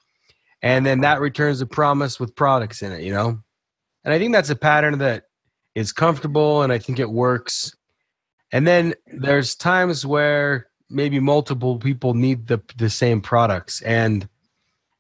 and 0.63 0.85
then 0.85 1.01
that 1.01 1.21
returns 1.21 1.61
a 1.61 1.67
promise 1.67 2.19
with 2.19 2.35
products 2.35 2.83
in 2.83 2.93
it, 2.93 3.03
you 3.03 3.13
know? 3.13 3.39
And 4.05 4.15
I 4.15 4.19
think 4.19 4.33
that's 4.33 4.51
a 4.51 4.57
pattern 4.57 4.99
that 4.99 5.25
is 5.75 5.93
comfortable 5.93 6.63
and 6.63 6.73
I 6.73 6.79
think 6.79 6.99
it 6.99 7.11
works. 7.11 7.75
And 8.51 8.67
then 8.67 8.95
there's 9.07 9.55
times 9.55 10.05
where 10.05 10.69
maybe 10.91 11.21
multiple 11.21 11.79
people 11.79 12.15
need 12.15 12.47
the 12.47 12.61
the 12.77 12.89
same 12.89 13.21
products 13.21 13.83
and 13.83 14.29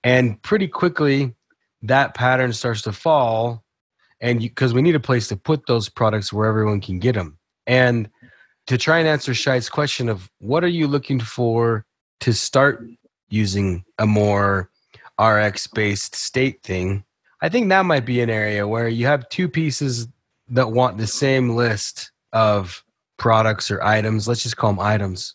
and 0.04 0.40
pretty 0.42 0.68
quickly 0.68 1.34
that 1.82 2.14
pattern 2.14 2.52
starts 2.52 2.82
to 2.82 2.92
fall 2.92 3.64
and 4.20 4.40
because 4.40 4.74
we 4.74 4.82
need 4.82 4.94
a 4.94 5.00
place 5.00 5.28
to 5.28 5.37
put 5.37 5.66
those 5.66 5.88
products 5.88 6.32
where 6.32 6.48
everyone 6.48 6.80
can 6.80 6.98
get 6.98 7.14
them 7.14 7.38
and 7.66 8.11
to 8.66 8.76
try 8.76 8.98
and 8.98 9.08
answer 9.08 9.32
Shai's 9.32 9.68
question 9.68 10.08
of 10.08 10.30
what 10.38 10.64
are 10.64 10.68
you 10.68 10.87
looking 10.87 11.20
for 11.20 11.87
to 12.20 12.32
start 12.32 12.84
using 13.28 13.84
a 13.98 14.06
more 14.06 14.70
rx 15.20 15.66
based 15.66 16.14
state 16.14 16.62
thing 16.62 17.04
i 17.42 17.48
think 17.48 17.68
that 17.68 17.84
might 17.84 18.06
be 18.06 18.20
an 18.20 18.30
area 18.30 18.66
where 18.66 18.88
you 18.88 19.06
have 19.06 19.28
two 19.28 19.48
pieces 19.48 20.08
that 20.48 20.72
want 20.72 20.96
the 20.96 21.06
same 21.06 21.50
list 21.50 22.11
of 22.32 22.82
products 23.18 23.70
or 23.70 23.82
items 23.82 24.26
let's 24.26 24.42
just 24.42 24.56
call 24.56 24.72
them 24.72 24.80
items. 24.80 25.34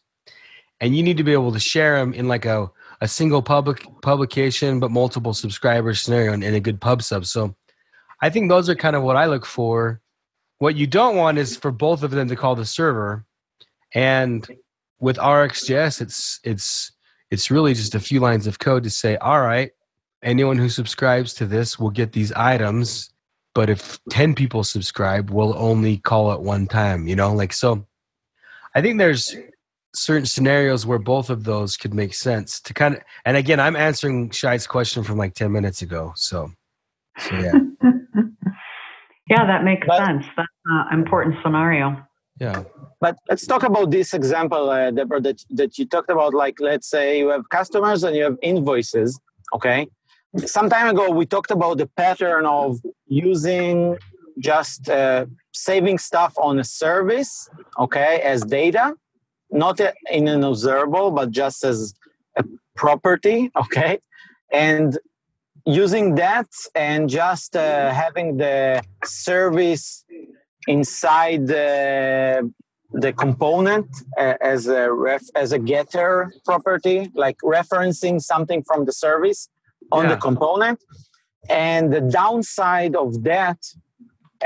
And 0.82 0.98
you 0.98 1.04
need 1.04 1.18
to 1.18 1.24
be 1.24 1.34
able 1.34 1.54
to 1.54 1.60
share 1.60 2.00
them 2.00 2.14
in 2.14 2.28
like 2.28 2.46
a, 2.46 2.70
a 3.04 3.08
single 3.08 3.42
public 3.42 3.86
publication 4.02 4.80
but 4.80 4.90
multiple 4.90 5.34
subscribers 5.34 6.02
scenario 6.02 6.32
and, 6.32 6.42
in 6.42 6.54
a 6.54 6.60
good 6.62 6.80
pub 6.80 7.04
sub. 7.04 7.26
So 7.26 7.54
i 8.22 8.30
think 8.30 8.48
those 8.48 8.70
are 8.70 8.76
kind 8.76 8.96
of 8.96 9.04
what 9.04 9.18
i 9.18 9.26
look 9.26 9.46
for. 9.46 10.00
What 10.60 10.78
you 10.78 10.88
don't 10.88 11.18
want 11.18 11.38
is 11.38 11.58
for 11.58 11.72
both 11.72 12.04
of 12.04 12.12
them 12.12 12.30
to 12.30 12.38
call 12.38 12.56
the 12.56 12.66
server. 12.66 13.26
And 13.94 14.48
with 15.02 15.18
rxjs 15.18 16.00
it's 16.00 16.40
it's 16.46 16.94
it's 17.30 17.52
really 17.52 17.74
just 17.74 17.94
a 17.94 18.00
few 18.00 18.22
lines 18.22 18.48
of 18.48 18.60
code 18.60 18.84
to 18.84 18.90
say 18.90 19.18
all 19.18 19.42
right 19.42 19.72
anyone 20.24 20.58
who 20.58 20.70
subscribes 20.70 21.34
to 21.34 21.46
this 21.46 21.78
will 21.78 21.90
get 21.90 22.14
these 22.14 22.32
items 22.32 23.12
but 23.54 23.70
if 23.70 24.00
10 24.12 24.34
people 24.34 24.64
subscribe 24.64 25.30
we'll 25.30 25.58
only 25.58 25.98
call 25.98 26.32
it 26.32 26.40
one 26.40 26.68
time 26.68 27.06
you 27.06 27.18
know 27.18 27.34
like 27.34 27.52
so 27.52 27.86
i 28.76 28.82
think 28.82 28.98
there's 28.98 29.36
certain 29.96 30.26
scenarios 30.26 30.86
where 30.86 31.00
both 31.00 31.30
of 31.30 31.44
those 31.44 31.78
could 31.78 31.94
make 31.94 32.14
sense 32.14 32.60
to 32.60 32.74
kind 32.74 32.96
of 32.96 33.02
and 33.26 33.38
again 33.38 33.60
i'm 33.60 33.76
answering 33.76 34.30
shai's 34.32 34.66
question 34.66 35.04
from 35.04 35.18
like 35.18 35.34
10 35.36 35.52
minutes 35.52 35.82
ago 35.82 36.12
so, 36.16 36.52
so 37.20 37.36
yeah 37.36 37.52
yeah, 39.30 39.46
that 39.46 39.64
makes 39.64 39.86
But- 39.88 40.06
sense. 40.06 40.26
That's 40.36 40.50
an 40.66 41.00
important 41.00 41.36
scenario. 41.44 41.98
yeah 42.40 42.64
But 43.00 43.16
let's 43.30 43.46
talk 43.46 43.64
about 43.64 43.92
this 43.92 44.14
example, 44.14 44.70
uh, 44.70 44.92
Deborah, 44.92 45.22
that, 45.22 45.40
that 45.52 45.78
you 45.78 45.86
talked 45.86 46.10
about. 46.10 46.34
Like, 46.34 46.58
let's 46.60 46.90
say 46.90 47.20
you 47.20 47.30
have 47.30 47.50
customers 47.50 48.04
and 48.04 48.16
you 48.16 48.24
have 48.24 48.38
invoices. 48.42 49.20
Okay. 49.56 49.88
Some 50.56 50.70
time 50.70 50.88
ago, 50.94 51.12
we 51.12 51.26
talked 51.26 51.52
about 51.52 51.78
the 51.78 51.88
pattern 52.04 52.46
of 52.46 52.80
using 53.08 53.98
just 54.40 54.90
uh, 54.90 55.26
saving 55.52 55.98
stuff 56.00 56.34
on 56.38 56.60
a 56.60 56.64
service, 56.64 57.50
okay, 57.78 58.20
as 58.24 58.44
data, 58.44 58.96
not 59.54 59.80
in 60.18 60.28
an 60.28 60.44
observable, 60.44 61.12
but 61.12 61.28
just 61.32 61.64
as 61.72 61.94
a 62.42 62.44
property, 62.76 63.40
okay, 63.64 63.94
and 64.52 64.98
using 65.66 66.16
that 66.16 66.50
and 66.76 67.10
just 67.10 67.56
uh, 67.56 67.92
having 68.04 68.38
the 68.38 68.82
service 69.06 69.86
inside 70.68 71.48
the 71.48 72.52
the 73.06 73.12
component 73.26 73.88
uh, 74.20 74.36
as 74.54 74.68
a 74.68 74.92
ref 74.92 75.24
as 75.44 75.52
a 75.52 75.60
getter 75.72 76.14
property 76.46 77.10
like 77.24 77.38
referencing 77.58 78.22
something 78.32 78.62
from 78.70 78.80
the 78.86 78.92
service 79.08 79.42
on 79.98 80.04
Yeah. 80.04 80.12
the 80.14 80.20
component 80.30 80.80
And 81.50 81.84
the 81.96 82.04
downside 82.24 82.96
of 83.06 83.10
that, 83.32 83.60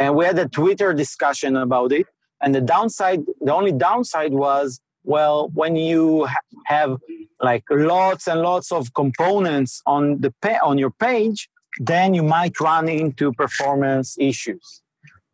and 0.01 0.09
we 0.17 0.21
had 0.29 0.39
a 0.47 0.49
Twitter 0.59 0.89
discussion 1.03 1.51
about 1.67 1.91
it. 1.99 2.07
And 2.41 2.49
the 2.57 2.61
downside, 2.75 3.21
the 3.47 3.53
only 3.59 3.73
downside 3.89 4.33
was, 4.47 4.67
well, 5.07 5.49
when 5.53 5.77
you 5.77 6.25
ha- 6.25 6.35
have 6.65 6.97
like 7.39 7.63
lots 7.69 8.27
and 8.27 8.41
lots 8.41 8.71
of 8.73 8.93
components 8.93 9.81
on 9.85 10.19
the 10.19 10.31
pa- 10.41 10.59
on 10.61 10.77
your 10.77 10.91
page, 10.91 11.49
then 11.79 12.13
you 12.13 12.23
might 12.23 12.59
run 12.59 12.89
into 12.89 13.31
performance 13.33 14.17
issues. 14.19 14.81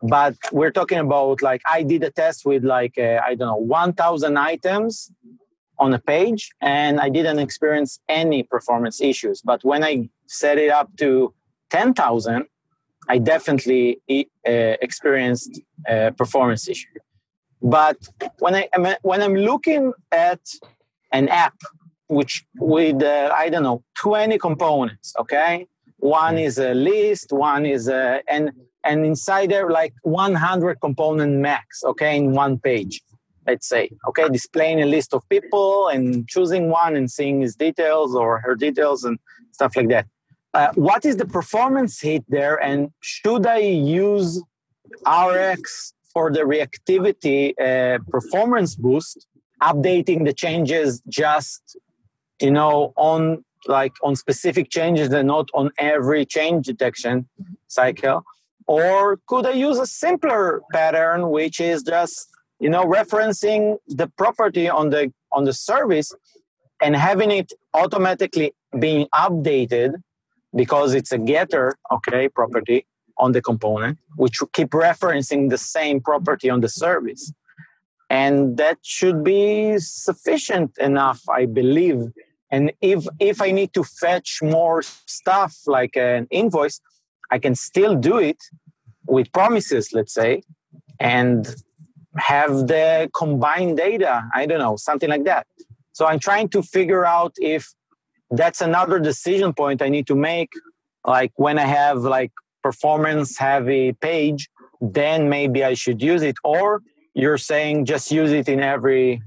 But 0.03 0.35
we're 0.51 0.75
talking 0.79 0.99
about 0.99 1.41
like 1.41 1.61
I 1.69 1.81
did 1.81 2.03
a 2.03 2.11
test 2.11 2.45
with 2.45 2.63
like 2.63 2.95
uh, 2.99 3.19
I 3.25 3.33
don't 3.35 3.47
know 3.47 3.55
1,000 3.55 4.37
items 4.37 5.11
on 5.79 5.91
a 5.93 5.99
page, 5.99 6.51
and 6.61 6.99
I 6.99 7.09
didn't 7.09 7.39
experience 7.39 7.99
any 8.07 8.43
performance 8.43 9.01
issues. 9.01 9.41
But 9.41 9.63
when 9.63 9.83
I 9.83 10.09
set 10.27 10.59
it 10.59 10.69
up 10.69 10.89
to 10.97 11.33
10,000, 11.71 12.45
I 13.09 13.17
definitely 13.17 13.99
uh, 14.47 14.75
experienced 14.87 15.59
a 15.87 16.11
performance 16.11 16.67
issue. 16.69 16.99
But 17.63 17.97
when 18.39 18.55
I 18.55 18.67
when 19.03 19.21
I'm 19.21 19.35
looking 19.35 19.93
at 20.11 20.41
an 21.13 21.29
app 21.29 21.55
which 22.07 22.45
with 22.57 23.01
uh, 23.01 23.33
I 23.35 23.47
don't 23.49 23.63
know 23.63 23.83
20 23.97 24.37
components, 24.37 25.13
okay, 25.17 25.67
one 25.97 26.37
is 26.37 26.57
a 26.57 26.73
list, 26.73 27.31
one 27.31 27.65
is 27.65 27.87
a 27.87 28.21
and 28.27 28.51
and 28.83 29.05
inside 29.05 29.51
there 29.51 29.69
like 29.69 29.93
100 30.01 30.81
component 30.81 31.35
max, 31.35 31.83
okay, 31.85 32.17
in 32.17 32.33
one 32.33 32.59
page. 32.59 33.01
Let's 33.47 33.67
say, 33.67 33.89
okay, 34.09 34.27
displaying 34.27 34.81
a 34.81 34.85
list 34.85 35.13
of 35.13 35.27
people 35.29 35.87
and 35.87 36.27
choosing 36.27 36.69
one 36.69 36.97
and 36.97 37.09
seeing 37.09 37.39
his 37.41 37.55
details 37.55 38.13
or 38.13 38.39
her 38.39 38.55
details 38.55 39.05
and 39.05 39.17
stuff 39.51 39.75
like 39.77 39.87
that. 39.89 40.07
Uh, 40.53 40.71
what 40.75 41.05
is 41.05 41.15
the 41.15 41.25
performance 41.25 42.01
hit 42.01 42.23
there, 42.27 42.57
and 42.61 42.91
should 43.01 43.45
I 43.47 43.59
use 43.59 44.41
RX 45.05 45.93
for 46.13 46.31
the 46.31 46.41
reactivity 46.41 47.53
uh, 47.59 47.99
performance 48.09 48.75
boost, 48.75 49.27
updating 49.61 50.25
the 50.25 50.33
changes 50.33 51.01
just 51.07 51.77
you 52.41 52.51
know 52.51 52.93
on 52.95 53.43
like 53.67 53.93
on 54.03 54.15
specific 54.15 54.69
changes 54.69 55.09
and 55.13 55.27
not 55.27 55.49
on 55.53 55.71
every 55.77 56.25
change 56.25 56.65
detection 56.65 57.27
cycle. 57.67 58.23
Or 58.65 59.19
could 59.27 59.45
i 59.45 59.51
use 59.51 59.77
a 59.77 59.85
simpler 59.85 60.61
pattern 60.71 61.29
which 61.29 61.59
is 61.59 61.83
just 61.83 62.29
you 62.59 62.69
know 62.69 62.83
referencing 62.85 63.77
the 63.87 64.07
property 64.21 64.69
on 64.69 64.89
the 64.89 65.11
on 65.31 65.43
the 65.43 65.53
service 65.53 66.13
and 66.81 66.95
having 66.95 67.31
it 67.31 67.51
automatically 67.73 68.53
being 68.79 69.07
updated 69.13 69.95
because 70.55 70.93
it's 70.93 71.11
a 71.11 71.17
getter 71.17 71.75
okay 71.91 72.29
property 72.29 72.85
on 73.17 73.31
the 73.31 73.41
component 73.41 73.97
which 74.15 74.39
keep 74.53 74.69
referencing 74.69 75.49
the 75.49 75.57
same 75.57 75.99
property 76.01 76.49
on 76.49 76.61
the 76.61 76.69
service. 76.69 77.31
And 78.09 78.57
that 78.57 78.77
should 78.83 79.23
be 79.23 79.77
sufficient 79.79 80.77
enough 80.77 81.21
i 81.29 81.45
believe. 81.45 82.11
And 82.51 82.71
if 82.81 83.05
if 83.19 83.41
i 83.41 83.51
need 83.51 83.73
to 83.73 83.83
fetch 83.83 84.39
more 84.41 84.81
stuff 85.17 85.53
like 85.65 85.95
an 85.95 86.27
invoice 86.29 86.79
i 87.31 87.39
can 87.39 87.55
still 87.55 87.95
do 87.95 88.17
it 88.17 88.41
with 89.07 89.31
promises 89.31 89.91
let's 89.93 90.13
say 90.13 90.43
and 90.99 91.55
have 92.17 92.67
the 92.67 93.09
combined 93.15 93.77
data 93.77 94.23
i 94.35 94.45
don't 94.45 94.59
know 94.59 94.75
something 94.75 95.09
like 95.09 95.25
that. 95.25 95.47
So 95.93 96.05
i'm 96.05 96.19
trying 96.19 96.49
to 96.49 96.61
figure 96.61 97.05
out 97.05 97.33
if 97.37 97.73
that's 98.31 98.61
another 98.61 98.99
decision 98.99 99.53
point 99.53 99.81
i 99.81 99.89
need 99.89 100.07
to 100.07 100.15
make 100.15 100.51
like 101.05 101.31
when 101.35 101.57
i 101.59 101.65
have 101.65 101.97
like 101.99 102.31
performance 102.63 103.37
heavy 103.37 103.93
page 103.93 104.49
then 104.81 105.29
maybe 105.29 105.63
i 105.63 105.73
should 105.73 106.01
use 106.01 106.21
it. 106.21 106.35
Or 106.43 106.81
you're 107.13 107.37
saying 107.37 107.85
just 107.85 108.11
use 108.11 108.31
it 108.31 108.47
in 108.49 108.59
every 108.59 109.21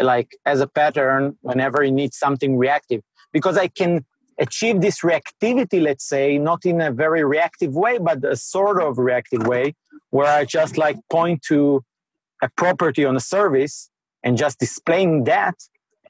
like 0.00 0.30
as 0.46 0.60
a 0.60 0.66
pattern 0.66 1.36
whenever 1.42 1.82
you 1.82 1.92
need 1.92 2.14
something 2.14 2.56
reactive. 2.56 3.02
Because 3.32 3.56
i 3.56 3.68
can 3.68 4.04
achieve 4.38 4.80
this 4.80 5.00
reactivity 5.00 5.82
let's 5.82 6.06
say 6.14 6.38
not 6.38 6.64
in 6.64 6.80
a 6.80 6.90
very 6.90 7.22
reactive 7.24 7.74
way 7.74 7.98
but 7.98 8.24
a 8.24 8.36
sort 8.36 8.80
of 8.82 8.96
reactive 8.96 9.46
way 9.46 9.74
where 10.08 10.32
i 10.40 10.46
just 10.46 10.78
like 10.78 10.96
point 11.10 11.42
to 11.42 11.84
a 12.42 12.48
property 12.56 13.04
on 13.04 13.14
a 13.16 13.20
service 13.20 13.90
and 14.24 14.38
just 14.38 14.58
displaying 14.58 15.24
that 15.24 15.56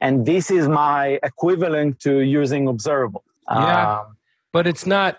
and 0.01 0.25
this 0.25 0.51
is 0.51 0.67
my 0.69 1.19
equivalent 1.23 2.01
to 2.01 2.21
using 2.21 2.67
observable. 2.69 3.25
Yeah. 3.51 4.01
Um, 4.01 4.17
but 4.53 4.67
it's 4.67 4.87
not 4.87 5.19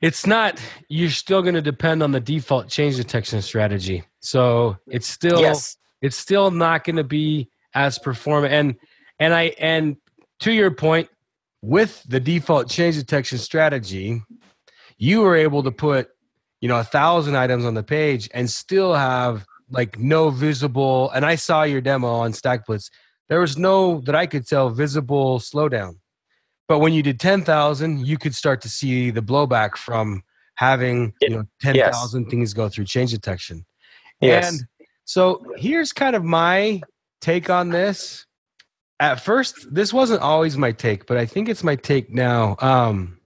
it's 0.00 0.26
not 0.26 0.60
you're 0.88 1.10
still 1.10 1.42
going 1.42 1.54
to 1.54 1.62
depend 1.62 2.02
on 2.02 2.12
the 2.12 2.20
default 2.20 2.68
change 2.68 2.96
detection 2.96 3.42
strategy. 3.42 4.02
So 4.20 4.76
it's 4.86 5.06
still 5.06 5.40
yes. 5.40 5.76
it's 6.02 6.16
still 6.16 6.50
not 6.50 6.84
going 6.84 6.96
to 6.96 7.04
be 7.04 7.50
as 7.74 7.98
performant 7.98 8.52
and 8.52 8.76
and 9.18 9.34
i 9.34 9.54
and 9.58 9.96
to 10.40 10.52
your 10.52 10.70
point 10.70 11.08
with 11.62 12.02
the 12.08 12.18
default 12.18 12.68
change 12.68 12.96
detection 12.96 13.38
strategy 13.38 14.22
you 14.98 15.20
were 15.20 15.36
able 15.36 15.62
to 15.62 15.70
put 15.70 16.10
you 16.60 16.68
know 16.68 16.78
a 16.78 16.84
thousand 16.84 17.36
items 17.36 17.64
on 17.64 17.74
the 17.74 17.82
page 17.82 18.28
and 18.34 18.50
still 18.50 18.94
have 18.94 19.46
like 19.70 19.98
no 19.98 20.30
visible 20.30 21.10
and 21.10 21.24
i 21.24 21.34
saw 21.34 21.62
your 21.62 21.80
demo 21.80 22.08
on 22.08 22.32
stackblitz 22.32 22.90
there 23.28 23.40
was 23.40 23.56
no 23.56 24.00
that 24.00 24.14
i 24.14 24.26
could 24.26 24.46
tell 24.46 24.70
visible 24.70 25.38
slowdown 25.38 25.96
but 26.70 26.78
when 26.78 26.92
you 26.92 27.02
did 27.02 27.18
10,000, 27.18 28.06
you 28.06 28.16
could 28.16 28.32
start 28.32 28.60
to 28.60 28.68
see 28.68 29.10
the 29.10 29.20
blowback 29.20 29.76
from 29.76 30.22
having 30.54 31.12
you 31.20 31.30
know 31.30 31.42
10,000 31.62 32.22
yes. 32.22 32.30
things 32.30 32.54
go 32.54 32.68
through 32.68 32.84
change 32.84 33.10
detection. 33.10 33.66
Yes. 34.20 34.52
And 34.52 34.68
so 35.04 35.44
here's 35.56 35.92
kind 35.92 36.14
of 36.14 36.22
my 36.22 36.80
take 37.20 37.50
on 37.50 37.70
this. 37.70 38.24
At 39.00 39.16
first, 39.16 39.74
this 39.74 39.92
wasn't 39.92 40.22
always 40.22 40.56
my 40.56 40.70
take, 40.70 41.06
but 41.06 41.16
I 41.16 41.26
think 41.26 41.48
it's 41.48 41.64
my 41.64 41.74
take 41.74 42.14
now. 42.14 42.54
Um, 42.60 43.18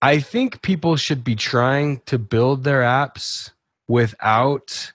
I 0.00 0.20
think 0.20 0.62
people 0.62 0.94
should 0.94 1.24
be 1.24 1.34
trying 1.34 2.02
to 2.06 2.20
build 2.20 2.62
their 2.62 2.82
apps 2.82 3.50
without 3.88 4.92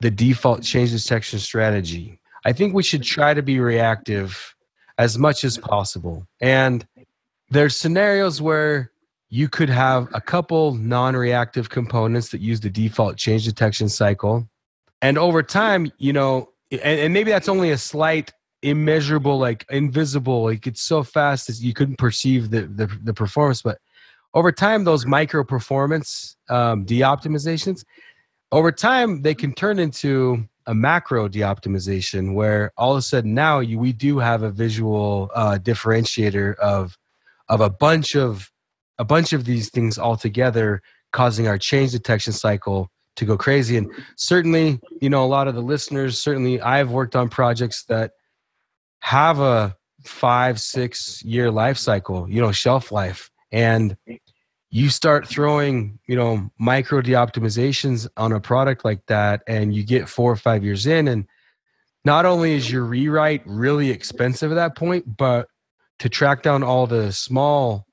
the 0.00 0.10
default 0.10 0.62
change 0.62 0.92
detection 0.92 1.38
strategy. 1.38 2.20
I 2.44 2.52
think 2.52 2.74
we 2.74 2.82
should 2.82 3.02
try 3.02 3.32
to 3.32 3.42
be 3.42 3.60
reactive 3.60 4.54
as 4.98 5.16
much 5.16 5.44
as 5.44 5.56
possible. 5.56 6.26
And 6.40 6.86
there's 7.50 7.76
scenarios 7.76 8.40
where 8.40 8.90
you 9.30 9.48
could 9.48 9.68
have 9.68 10.08
a 10.14 10.20
couple 10.20 10.74
non-reactive 10.74 11.68
components 11.68 12.30
that 12.30 12.40
use 12.40 12.60
the 12.60 12.70
default 12.70 13.16
change 13.16 13.44
detection 13.44 13.88
cycle. 13.88 14.48
And 15.02 15.18
over 15.18 15.42
time 15.42 15.92
you 15.98 16.12
know 16.12 16.50
and, 16.70 16.80
and, 16.82 17.14
maybe 17.14 17.30
that's 17.30 17.48
only 17.48 17.70
a 17.70 17.78
slight 17.78 18.32
immeasurable 18.62 19.38
like 19.38 19.64
invisible 19.70 20.42
like 20.42 20.66
it's 20.66 20.82
so 20.82 21.02
fast 21.02 21.46
that 21.46 21.60
you 21.60 21.72
couldn't 21.72 21.96
perceive 21.96 22.50
the, 22.50 22.62
the, 22.62 22.86
the 23.04 23.14
performance. 23.14 23.62
But 23.62 23.78
over 24.34 24.50
time 24.50 24.84
those 24.84 25.06
micro 25.06 25.44
performance 25.44 26.36
um, 26.48 26.84
de-optimizations 26.84 27.84
over 28.50 28.72
time 28.72 29.22
they 29.22 29.34
can 29.34 29.54
turn 29.54 29.78
into 29.78 30.48
a 30.66 30.74
macro 30.74 31.28
de-optimization 31.28 32.34
where 32.34 32.72
all 32.76 32.92
of 32.92 32.98
a 32.98 33.02
sudden 33.02 33.32
now 33.32 33.60
you, 33.60 33.78
we 33.78 33.92
do 33.92 34.18
have 34.18 34.42
a 34.42 34.50
visual 34.50 35.30
uh, 35.34 35.58
differentiator 35.62 36.56
of 36.56 36.98
of 37.48 37.60
a 37.60 37.70
bunch 37.70 38.14
of 38.16 38.50
a 38.98 39.04
bunch 39.04 39.32
of 39.32 39.44
these 39.44 39.70
things 39.70 39.98
all 39.98 40.16
together 40.16 40.82
causing 41.12 41.46
our 41.46 41.58
change 41.58 41.92
detection 41.92 42.32
cycle 42.32 42.90
to 43.16 43.24
go 43.24 43.36
crazy. 43.36 43.76
And 43.76 43.90
certainly 44.16 44.80
you 45.00 45.10
know 45.10 45.24
a 45.24 45.26
lot 45.26 45.48
of 45.48 45.54
the 45.54 45.62
listeners 45.62 46.20
certainly 46.20 46.60
i've 46.60 46.90
worked 46.90 47.16
on 47.16 47.28
projects 47.28 47.84
that 47.84 48.12
have 49.00 49.40
a 49.40 49.76
five 50.04 50.60
six 50.60 51.22
year 51.24 51.50
life 51.50 51.78
cycle 51.78 52.28
you 52.30 52.40
know 52.40 52.52
shelf 52.52 52.92
life. 52.92 53.30
And 53.50 53.96
you 54.70 54.90
start 54.90 55.26
throwing 55.26 55.98
you 56.06 56.16
know 56.16 56.50
micro 56.58 57.00
de-optimizations 57.00 58.06
on 58.16 58.32
a 58.32 58.40
product 58.40 58.84
like 58.84 59.04
that 59.06 59.42
and 59.46 59.74
you 59.74 59.82
get 59.82 60.08
four 60.08 60.30
or 60.30 60.36
five 60.36 60.64
years 60.64 60.86
in 60.86 61.08
and 61.08 61.26
not 62.04 62.26
only 62.26 62.52
is 62.52 62.70
your 62.70 62.84
rewrite 62.84 63.42
really 63.46 63.90
expensive 63.90 64.52
at 64.52 64.56
that 64.56 64.76
point 64.76 65.16
but 65.16 65.48
to 65.98 66.08
track 66.08 66.42
down 66.42 66.62
all 66.62 66.86
the 66.86 67.12
small 67.12 67.86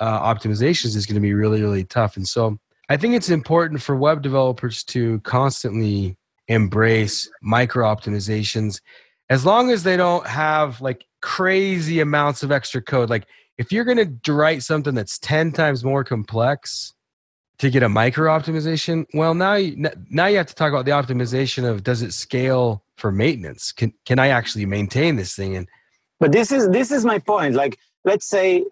uh, 0.00 0.34
optimizations 0.34 0.96
is 0.96 1.06
going 1.06 1.14
to 1.14 1.20
be 1.20 1.34
really 1.34 1.60
really 1.60 1.84
tough. 1.84 2.16
And 2.16 2.26
so 2.26 2.58
i 2.88 2.96
think 2.96 3.14
it's 3.14 3.30
important 3.30 3.80
for 3.80 3.96
web 3.96 4.22
developers 4.22 4.82
to 4.84 5.20
constantly 5.20 6.16
embrace 6.48 7.30
micro 7.42 7.86
optimizations. 7.86 8.80
As 9.30 9.46
long 9.46 9.70
as 9.70 9.82
they 9.82 9.96
don't 9.96 10.26
have 10.26 10.80
like 10.80 11.06
crazy 11.22 12.00
amounts 12.00 12.42
of 12.42 12.50
extra 12.50 12.82
code 12.82 13.08
like 13.08 13.26
if 13.58 13.70
you're 13.70 13.84
going 13.84 14.20
to 14.22 14.32
write 14.32 14.62
something 14.62 14.94
that's 14.94 15.18
10 15.18 15.52
times 15.52 15.84
more 15.84 16.02
complex 16.02 16.92
to 17.58 17.70
get 17.70 17.84
a 17.84 17.88
micro 17.88 18.28
optimization 18.36 19.04
well 19.14 19.34
now 19.34 19.54
you, 19.54 19.88
now 20.10 20.26
you 20.26 20.36
have 20.36 20.48
to 20.48 20.54
talk 20.54 20.72
about 20.72 20.84
the 20.84 20.90
optimization 20.90 21.64
of 21.64 21.84
does 21.84 22.02
it 22.02 22.12
scale 22.12 22.82
for 23.02 23.10
maintenance? 23.10 23.72
Can 23.72 23.92
can 24.06 24.18
i 24.20 24.28
actually 24.28 24.64
maintain 24.64 25.16
this 25.16 25.34
thing? 25.34 25.56
And 25.56 25.68
but 26.22 26.30
this 26.30 26.48
is 26.56 26.62
this 26.78 26.88
is 26.96 27.02
my 27.12 27.18
point 27.32 27.54
like 27.62 27.74
let's 28.04 28.26
say 28.36 28.64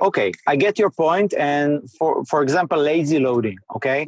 okay, 0.00 0.32
I 0.46 0.56
get 0.56 0.78
your 0.78 0.90
point. 0.90 1.34
And 1.34 1.90
for, 1.98 2.24
for 2.24 2.42
example, 2.42 2.78
lazy 2.78 3.18
loading, 3.18 3.58
okay? 3.76 4.06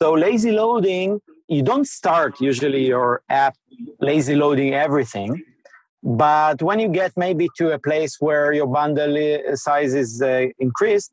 So 0.00 0.12
lazy 0.12 0.52
loading, 0.52 1.20
you 1.48 1.62
don't 1.62 1.86
start 1.86 2.40
usually 2.40 2.86
your 2.86 3.22
app 3.28 3.56
lazy 4.00 4.34
loading 4.34 4.74
everything. 4.74 5.42
But 6.02 6.62
when 6.62 6.78
you 6.78 6.88
get 6.88 7.12
maybe 7.16 7.48
to 7.58 7.72
a 7.72 7.78
place 7.78 8.16
where 8.20 8.52
your 8.52 8.66
bundle 8.66 9.16
size 9.54 9.94
is 9.94 10.22
uh, 10.22 10.46
increased, 10.58 11.12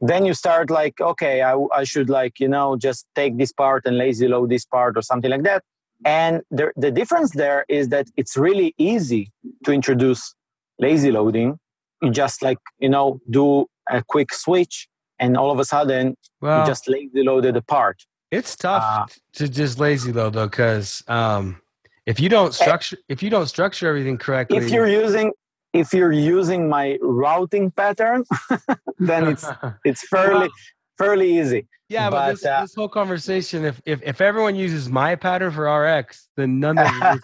then 0.00 0.26
you 0.26 0.34
start 0.34 0.70
like, 0.70 1.00
okay, 1.00 1.42
I, 1.42 1.56
I 1.74 1.84
should 1.84 2.10
like, 2.10 2.38
you 2.38 2.48
know, 2.48 2.76
just 2.76 3.06
take 3.14 3.38
this 3.38 3.52
part 3.52 3.86
and 3.86 3.96
lazy 3.96 4.28
load 4.28 4.50
this 4.50 4.66
part 4.66 4.96
or 4.96 5.02
something 5.02 5.30
like 5.30 5.44
that. 5.44 5.62
And 6.04 6.42
the, 6.50 6.70
the 6.76 6.90
difference 6.90 7.32
there 7.32 7.64
is 7.68 7.88
that 7.88 8.06
it's 8.16 8.36
really 8.36 8.74
easy 8.78 9.32
to 9.64 9.72
introduce 9.72 10.34
lazy 10.78 11.10
loading. 11.10 11.58
You 12.02 12.10
just 12.10 12.42
like, 12.42 12.58
you 12.78 12.88
know, 12.88 13.20
do 13.28 13.66
a 13.90 14.02
quick 14.02 14.32
switch 14.32 14.88
and 15.18 15.36
all 15.36 15.50
of 15.50 15.58
a 15.58 15.64
sudden 15.64 16.16
well, 16.40 16.60
you 16.60 16.66
just 16.66 16.88
lazy 16.88 17.22
loaded 17.22 17.56
a 17.56 17.62
part. 17.62 18.04
It's 18.30 18.56
tough 18.56 18.82
uh, 18.84 19.06
to 19.34 19.48
just 19.48 19.78
lazy 19.78 20.12
load 20.12 20.34
though, 20.34 20.46
because 20.46 21.02
um, 21.08 21.60
if 22.06 22.20
you 22.20 22.28
don't 22.28 22.54
structure 22.54 22.98
if 23.08 23.22
you 23.22 23.30
don't 23.30 23.46
structure 23.46 23.88
everything 23.88 24.18
correctly, 24.18 24.58
if 24.58 24.70
you're 24.70 24.88
using 24.88 25.32
if 25.72 25.92
you're 25.92 26.12
using 26.12 26.68
my 26.68 26.98
routing 27.00 27.70
pattern, 27.70 28.24
then 28.98 29.28
it's 29.28 29.46
it's 29.84 30.06
fairly 30.08 30.50
fairly 30.98 31.38
easy. 31.38 31.66
Yeah, 31.88 32.10
but, 32.10 32.16
but 32.16 32.30
this, 32.32 32.44
uh, 32.44 32.60
this, 32.60 32.74
whole 32.74 32.88
conversation, 32.88 33.64
if, 33.64 33.80
if 33.86 34.02
if 34.02 34.20
everyone 34.20 34.56
uses 34.56 34.90
my 34.90 35.14
pattern 35.14 35.52
for 35.52 35.64
RX, 35.72 36.28
then 36.36 36.60
none 36.60 36.76
of 36.76 36.86
this, 36.86 37.20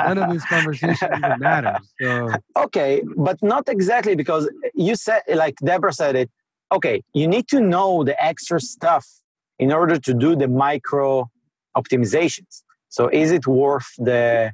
none 0.00 0.18
of 0.18 0.32
this 0.32 0.44
conversation 0.56 1.08
even 1.16 1.38
matters. 1.38 1.86
So. 2.00 2.30
Okay, 2.56 3.02
but 3.16 3.40
not 3.42 3.68
exactly 3.68 4.16
because 4.16 4.50
you 4.74 4.96
said, 4.96 5.22
like 5.32 5.54
Deborah 5.58 5.92
said 5.92 6.16
it. 6.16 6.30
Okay, 6.72 7.02
you 7.14 7.28
need 7.28 7.46
to 7.48 7.60
know 7.60 8.02
the 8.02 8.20
extra 8.22 8.60
stuff 8.60 9.06
in 9.60 9.72
order 9.72 9.98
to 9.98 10.12
do 10.14 10.34
the 10.34 10.48
micro 10.48 11.30
optimizations. 11.76 12.62
So, 12.88 13.08
is 13.12 13.30
it 13.30 13.46
worth 13.46 13.90
the 13.98 14.52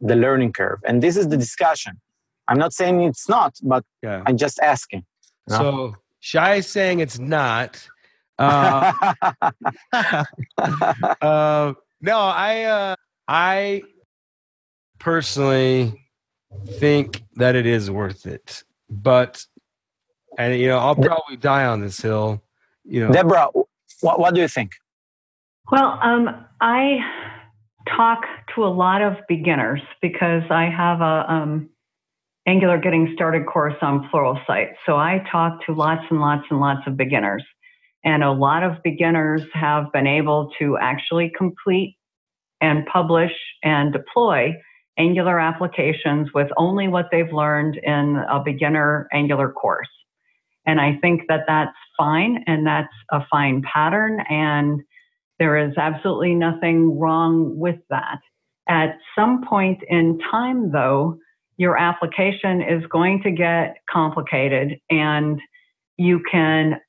the 0.00 0.16
learning 0.16 0.54
curve? 0.54 0.80
And 0.86 1.02
this 1.02 1.18
is 1.18 1.28
the 1.28 1.36
discussion. 1.36 2.00
I'm 2.48 2.58
not 2.58 2.72
saying 2.72 3.02
it's 3.02 3.28
not, 3.28 3.58
but 3.62 3.84
yeah. 4.02 4.22
I'm 4.26 4.38
just 4.38 4.58
asking. 4.60 5.04
So, 5.48 5.94
Shai 6.22 6.54
is 6.54 6.68
saying 6.68 7.00
it's 7.00 7.18
not 7.18 7.88
uh, 8.38 8.92
uh, 11.20 11.74
no, 12.00 12.18
I 12.18 12.62
uh, 12.62 12.96
I 13.28 13.82
personally 14.98 16.08
think 16.66 17.22
that 17.34 17.54
it 17.54 17.66
is 17.66 17.90
worth 17.90 18.26
it, 18.26 18.64
but 18.88 19.44
and 20.38 20.58
you 20.58 20.68
know 20.68 20.78
I'll 20.78 20.96
probably 20.96 21.36
die 21.36 21.66
on 21.66 21.80
this 21.80 22.00
hill. 22.00 22.42
You 22.84 23.06
know, 23.06 23.12
Deborah, 23.12 23.48
what 24.00 24.18
what 24.18 24.34
do 24.34 24.40
you 24.40 24.48
think? 24.48 24.72
Well, 25.70 25.98
um, 26.02 26.44
I 26.60 26.98
talk 27.96 28.24
to 28.54 28.64
a 28.64 28.68
lot 28.68 29.02
of 29.02 29.16
beginners 29.28 29.80
because 30.00 30.42
I 30.50 30.64
have 30.64 31.00
a 31.00 31.32
um, 31.32 31.70
Angular 32.46 32.78
Getting 32.78 33.12
Started 33.14 33.46
course 33.46 33.76
on 33.82 34.08
Pluralsight. 34.12 34.72
So 34.84 34.96
I 34.96 35.24
talk 35.30 35.64
to 35.66 35.74
lots 35.74 36.02
and 36.10 36.20
lots 36.20 36.44
and 36.50 36.60
lots 36.60 36.80
of 36.86 36.96
beginners. 36.96 37.44
And 38.04 38.24
a 38.24 38.32
lot 38.32 38.64
of 38.64 38.82
beginners 38.82 39.42
have 39.54 39.92
been 39.92 40.08
able 40.08 40.50
to 40.58 40.76
actually 40.76 41.30
complete 41.36 41.96
and 42.60 42.84
publish 42.86 43.32
and 43.62 43.92
deploy 43.92 44.54
Angular 44.98 45.38
applications 45.40 46.28
with 46.34 46.48
only 46.56 46.86
what 46.86 47.06
they've 47.10 47.32
learned 47.32 47.76
in 47.82 48.16
a 48.28 48.42
beginner 48.44 49.08
Angular 49.12 49.50
course. 49.50 49.88
And 50.66 50.80
I 50.80 50.98
think 51.00 51.22
that 51.28 51.44
that's 51.46 51.76
fine 51.96 52.44
and 52.46 52.66
that's 52.66 52.92
a 53.10 53.20
fine 53.30 53.62
pattern. 53.62 54.20
And 54.28 54.82
there 55.38 55.56
is 55.56 55.74
absolutely 55.78 56.34
nothing 56.34 56.98
wrong 56.98 57.56
with 57.56 57.78
that. 57.88 58.18
At 58.68 58.98
some 59.16 59.44
point 59.48 59.82
in 59.88 60.18
time, 60.30 60.72
though, 60.72 61.18
your 61.56 61.78
application 61.78 62.62
is 62.62 62.84
going 62.90 63.22
to 63.22 63.30
get 63.30 63.76
complicated 63.90 64.78
and 64.90 65.40
you 65.96 66.20
can 66.30 66.80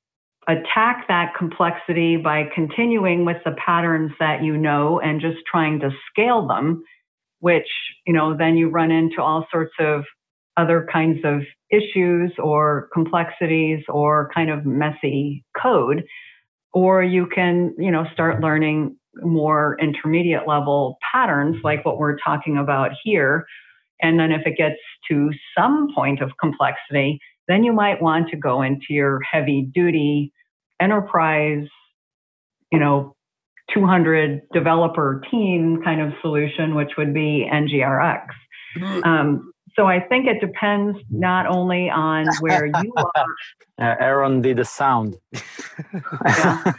attack 0.47 1.05
that 1.07 1.33
complexity 1.37 2.17
by 2.17 2.43
continuing 2.53 3.25
with 3.25 3.37
the 3.45 3.55
patterns 3.65 4.11
that 4.19 4.43
you 4.43 4.57
know 4.57 4.99
and 4.99 5.21
just 5.21 5.37
trying 5.49 5.79
to 5.79 5.89
scale 6.09 6.47
them, 6.47 6.83
which, 7.39 7.67
you 8.05 8.13
know, 8.13 8.35
then 8.37 8.57
you 8.57 8.69
run 8.69 8.91
into 8.91 9.21
all 9.21 9.45
sorts 9.51 9.73
of 9.79 10.03
other 10.57 10.87
kinds 10.91 11.19
of 11.23 11.41
issues 11.71 12.31
or 12.37 12.89
complexities 12.93 13.83
or 13.87 14.29
kind 14.33 14.49
of 14.49 14.65
messy 14.65 15.43
code. 15.59 16.03
Or 16.73 17.03
you 17.03 17.27
can, 17.27 17.73
you 17.77 17.91
know, 17.91 18.05
start 18.13 18.41
learning 18.41 18.97
more 19.21 19.77
intermediate 19.79 20.47
level 20.47 20.97
patterns 21.11 21.57
like 21.63 21.85
what 21.85 21.99
we're 21.99 22.17
talking 22.17 22.57
about 22.57 22.91
here. 23.03 23.45
And 24.03 24.19
then 24.19 24.31
if 24.31 24.45
it 24.45 24.57
gets 24.57 24.75
to 25.09 25.31
some 25.57 25.87
point 25.95 26.21
of 26.21 26.31
complexity, 26.39 27.19
then 27.47 27.63
you 27.63 27.73
might 27.73 28.01
want 28.01 28.29
to 28.29 28.37
go 28.37 28.61
into 28.61 28.87
your 28.89 29.19
heavy 29.21 29.69
duty 29.73 30.31
enterprise, 30.79 31.65
you 32.71 32.79
know, 32.79 33.15
200 33.73 34.41
developer 34.53 35.21
team 35.31 35.81
kind 35.83 36.01
of 36.01 36.11
solution, 36.21 36.75
which 36.75 36.91
would 36.97 37.13
be 37.13 37.49
NGRX. 37.51 38.27
Mm-hmm. 38.77 39.03
Um, 39.03 39.53
so 39.75 39.87
I 39.87 39.99
think 40.01 40.27
it 40.27 40.39
depends 40.45 40.97
not 41.09 41.47
only 41.47 41.89
on 41.89 42.27
where 42.41 42.65
you 42.65 42.93
are. 42.97 43.25
Uh, 43.79 43.95
Aaron 43.99 44.41
did 44.41 44.59
a 44.59 44.65
sound. 44.65 45.15
yeah. 46.25 46.73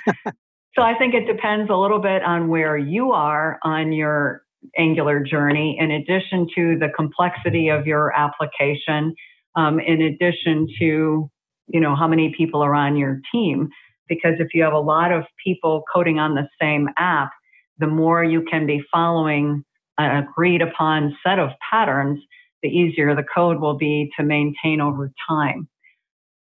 So 0.77 0.83
I 0.83 0.97
think 0.99 1.15
it 1.15 1.27
depends 1.27 1.71
a 1.71 1.77
little 1.77 2.01
bit 2.01 2.23
on 2.23 2.49
where 2.49 2.77
you 2.77 3.13
are 3.13 3.59
on 3.63 3.93
your 3.93 4.44
Angular 4.77 5.21
journey, 5.21 5.77
in 5.79 5.91
addition 5.91 6.47
to 6.55 6.79
the 6.79 6.89
complexity 6.97 7.69
of 7.69 7.87
your 7.87 8.13
application, 8.17 9.15
um, 9.57 9.79
in 9.81 10.03
addition 10.03 10.67
to 10.79 11.31
you 11.69 11.81
know 11.81 11.97
how 11.97 12.07
many 12.07 12.35
people 12.37 12.63
are 12.63 12.75
on 12.75 12.97
your 12.97 13.21
team. 13.33 13.69
Because 14.09 14.35
if 14.39 14.49
you 14.53 14.63
have 14.63 14.75
a 14.75 14.79
lot 14.79 15.13
of 15.13 15.25
people 15.43 15.83
coding 15.93 16.19
on 16.19 16.35
the 16.35 16.47
same 16.61 16.89
app 16.99 17.31
the 17.79 17.87
more 17.87 18.23
you 18.23 18.43
can 18.43 18.67
be 18.67 18.83
following 18.93 19.65
an 19.99 20.25
agreed 20.25 20.63
upon 20.63 21.17
set 21.25 21.39
of 21.39 21.51
patterns 21.71 22.21
the 22.63 22.69
easier 22.69 23.15
the 23.15 23.25
code 23.35 23.61
will 23.61 23.77
be 23.77 24.11
to 24.19 24.25
maintain 24.25 24.81
over 24.81 25.13
time. 25.29 25.69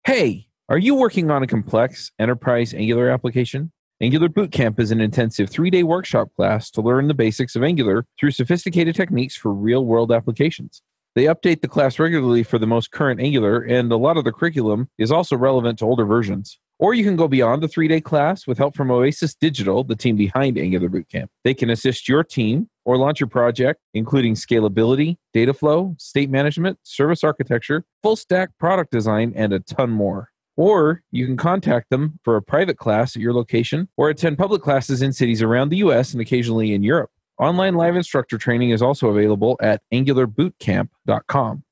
Hey 0.06 0.47
are 0.69 0.78
you 0.78 0.95
working 0.95 1.32
on 1.32 1.43
a 1.43 1.47
complex 1.47 2.12
enterprise 2.19 2.74
angular 2.74 3.10
application 3.10 3.71
Angular 4.01 4.29
Bootcamp 4.29 4.79
is 4.79 4.89
an 4.89 4.99
intensive 4.99 5.47
three 5.47 5.69
day 5.69 5.83
workshop 5.83 6.29
class 6.35 6.71
to 6.71 6.81
learn 6.81 7.07
the 7.07 7.13
basics 7.13 7.55
of 7.55 7.61
Angular 7.61 8.03
through 8.19 8.31
sophisticated 8.31 8.95
techniques 8.95 9.35
for 9.35 9.53
real 9.53 9.85
world 9.85 10.11
applications. 10.11 10.81
They 11.13 11.25
update 11.25 11.61
the 11.61 11.67
class 11.67 11.99
regularly 11.99 12.41
for 12.41 12.57
the 12.57 12.65
most 12.65 12.89
current 12.89 13.21
Angular, 13.21 13.61
and 13.61 13.91
a 13.91 13.97
lot 13.97 14.17
of 14.17 14.23
the 14.23 14.31
curriculum 14.31 14.89
is 14.97 15.11
also 15.11 15.37
relevant 15.37 15.77
to 15.79 15.85
older 15.85 16.05
versions. 16.05 16.57
Or 16.79 16.95
you 16.95 17.03
can 17.03 17.15
go 17.15 17.27
beyond 17.27 17.61
the 17.61 17.67
three 17.67 17.87
day 17.87 18.01
class 18.01 18.47
with 18.47 18.57
help 18.57 18.75
from 18.75 18.89
Oasis 18.89 19.35
Digital, 19.35 19.83
the 19.83 19.95
team 19.95 20.15
behind 20.15 20.57
Angular 20.57 20.89
Bootcamp. 20.89 21.27
They 21.43 21.53
can 21.53 21.69
assist 21.69 22.09
your 22.09 22.23
team 22.23 22.69
or 22.85 22.97
launch 22.97 23.19
your 23.19 23.29
project, 23.29 23.81
including 23.93 24.33
scalability, 24.33 25.17
data 25.31 25.53
flow, 25.53 25.95
state 25.99 26.31
management, 26.31 26.79
service 26.81 27.23
architecture, 27.23 27.85
full 28.01 28.15
stack 28.15 28.49
product 28.57 28.89
design, 28.91 29.31
and 29.35 29.53
a 29.53 29.59
ton 29.59 29.91
more. 29.91 30.30
Or 30.62 31.02
you 31.10 31.26
can 31.26 31.38
contact 31.38 31.89
them 31.89 32.19
for 32.24 32.36
a 32.36 32.41
private 32.43 32.78
class 32.78 33.15
at 33.15 33.21
your 33.24 33.34
location 33.34 33.88
or 33.97 34.12
attend 34.12 34.38
public 34.38 34.62
classes 34.62 35.02
in 35.02 35.12
cities 35.12 35.41
around 35.41 35.69
the 35.69 35.78
US 35.78 36.13
and 36.13 36.21
occasionally 36.21 36.71
in 36.76 36.84
Europe. 36.84 37.10
Online 37.39 37.74
live 37.74 37.95
instructor 37.95 38.38
training 38.38 38.69
is 38.69 38.80
also 38.80 39.08
available 39.08 39.58
at 39.60 39.82
angularbootcamp.com. 39.91 41.63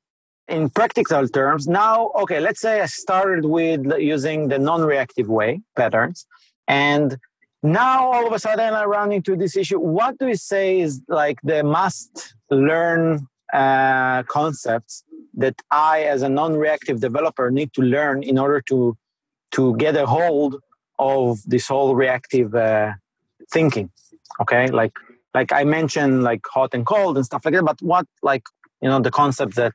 In 0.47 0.71
practical 0.71 1.27
terms, 1.27 1.67
now, 1.67 2.09
okay, 2.21 2.39
let's 2.39 2.61
say 2.61 2.81
I 2.81 2.87
started 2.87 3.45
with 3.45 3.85
using 3.99 4.47
the 4.47 4.57
non 4.57 4.81
reactive 4.81 5.27
way 5.29 5.61
patterns, 5.75 6.25
and 6.67 7.15
now 7.61 8.11
all 8.11 8.25
of 8.25 8.33
a 8.33 8.39
sudden 8.39 8.73
I 8.73 8.85
run 8.85 9.11
into 9.11 9.35
this 9.35 9.55
issue. 9.55 9.79
What 9.79 10.17
do 10.17 10.25
you 10.27 10.35
say 10.35 10.79
is 10.79 10.99
like 11.07 11.37
the 11.43 11.61
must 11.61 12.33
learn 12.49 13.27
uh, 13.53 14.23
concepts 14.23 15.03
that 15.39 15.55
I, 15.71 16.03
as 16.03 16.21
a 16.21 16.29
non 16.29 16.55
reactive 16.55 16.99
developer, 16.99 17.49
need 17.51 17.73
to 17.73 17.81
learn 17.81 18.23
in 18.23 18.37
order 18.37 18.61
to, 18.69 18.97
to 19.51 19.75
get 19.77 19.95
a 19.95 20.05
hold 20.05 20.57
of 20.99 21.39
this 21.45 21.67
whole 21.67 21.95
reactive 21.95 22.53
uh, 22.53 22.93
thinking? 23.51 23.89
Okay, 24.41 24.67
like 24.67 24.93
like 25.33 25.51
I 25.51 25.63
mentioned, 25.63 26.23
like 26.23 26.41
hot 26.45 26.73
and 26.73 26.85
cold 26.85 27.17
and 27.17 27.25
stuff 27.25 27.45
like 27.45 27.53
that. 27.53 27.63
But 27.63 27.81
what, 27.81 28.05
like, 28.23 28.43
you 28.81 28.89
know, 28.89 28.99
the 28.99 29.11
concepts 29.11 29.55
that 29.55 29.73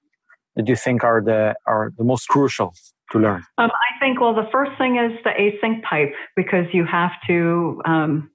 that 0.57 0.69
you 0.69 0.77
think 0.77 1.03
are 1.05 1.21
the 1.21 1.55
are 1.67 1.93
the 1.97 2.05
most 2.05 2.29
crucial 2.29 2.75
to 3.13 3.19
learn? 3.19 3.43
Um, 3.59 3.71
I 3.71 3.91
think 4.01 4.21
well, 4.21 4.35
the 4.35 4.49
first 4.53 4.73
thing 4.79 4.97
is 4.97 5.13
the 5.25 5.31
async 5.31 5.83
pipe 5.83 6.15
because 6.37 6.67
you 6.73 6.85
have 6.85 7.13
to. 7.27 7.81
Um, 7.85 8.31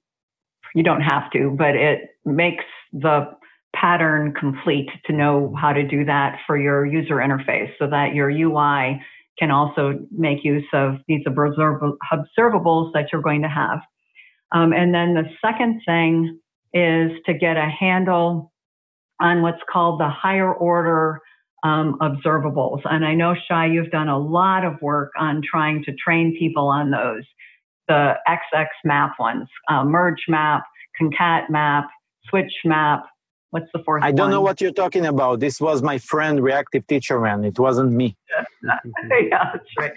you 0.74 0.82
don't 0.84 1.00
have 1.00 1.30
to, 1.32 1.50
but 1.50 1.74
it 1.74 2.16
makes 2.24 2.64
the 2.92 3.28
pattern 3.74 4.32
complete 4.32 4.88
to 5.06 5.12
know 5.12 5.54
how 5.58 5.72
to 5.72 5.86
do 5.86 6.04
that 6.04 6.38
for 6.46 6.58
your 6.58 6.84
user 6.84 7.16
interface 7.16 7.70
so 7.78 7.86
that 7.88 8.14
your 8.14 8.30
UI 8.30 9.00
can 9.38 9.50
also 9.50 9.98
make 10.10 10.44
use 10.44 10.66
of 10.72 10.96
these 11.08 11.24
observables 11.26 12.92
that 12.92 13.06
you're 13.12 13.22
going 13.22 13.42
to 13.42 13.48
have. 13.48 13.80
Um, 14.52 14.72
and 14.72 14.94
then 14.94 15.14
the 15.14 15.24
second 15.40 15.80
thing 15.86 16.40
is 16.74 17.12
to 17.26 17.34
get 17.34 17.56
a 17.56 17.68
handle 17.68 18.52
on 19.20 19.42
what's 19.42 19.60
called 19.70 20.00
the 20.00 20.08
higher 20.08 20.52
order 20.52 21.20
um, 21.62 21.98
observables. 22.00 22.80
And 22.84 23.04
I 23.04 23.14
know, 23.14 23.34
Shai, 23.48 23.66
you've 23.66 23.90
done 23.90 24.08
a 24.08 24.18
lot 24.18 24.64
of 24.64 24.80
work 24.80 25.12
on 25.18 25.42
trying 25.48 25.84
to 25.84 25.92
train 25.94 26.36
people 26.38 26.68
on 26.68 26.90
those 26.90 27.24
the 27.88 28.14
XX 28.28 28.66
map 28.84 29.14
ones, 29.18 29.48
uh, 29.68 29.84
merge 29.84 30.24
map, 30.28 30.62
concat 31.00 31.50
map, 31.50 31.88
switch 32.28 32.52
map. 32.64 33.04
What's 33.50 33.66
the 33.72 33.82
fourth 33.84 34.04
I 34.04 34.12
don't 34.12 34.26
one? 34.26 34.30
know 34.30 34.40
what 34.40 34.60
you're 34.60 34.72
talking 34.72 35.04
about. 35.04 35.40
This 35.40 35.60
was 35.60 35.82
my 35.82 35.98
friend, 35.98 36.42
reactive 36.42 36.86
teacher 36.86 37.20
man. 37.20 37.44
It 37.44 37.58
wasn't 37.58 37.92
me. 37.92 38.16
yeah, 38.62 39.50
that's 39.52 39.64
right. 39.76 39.92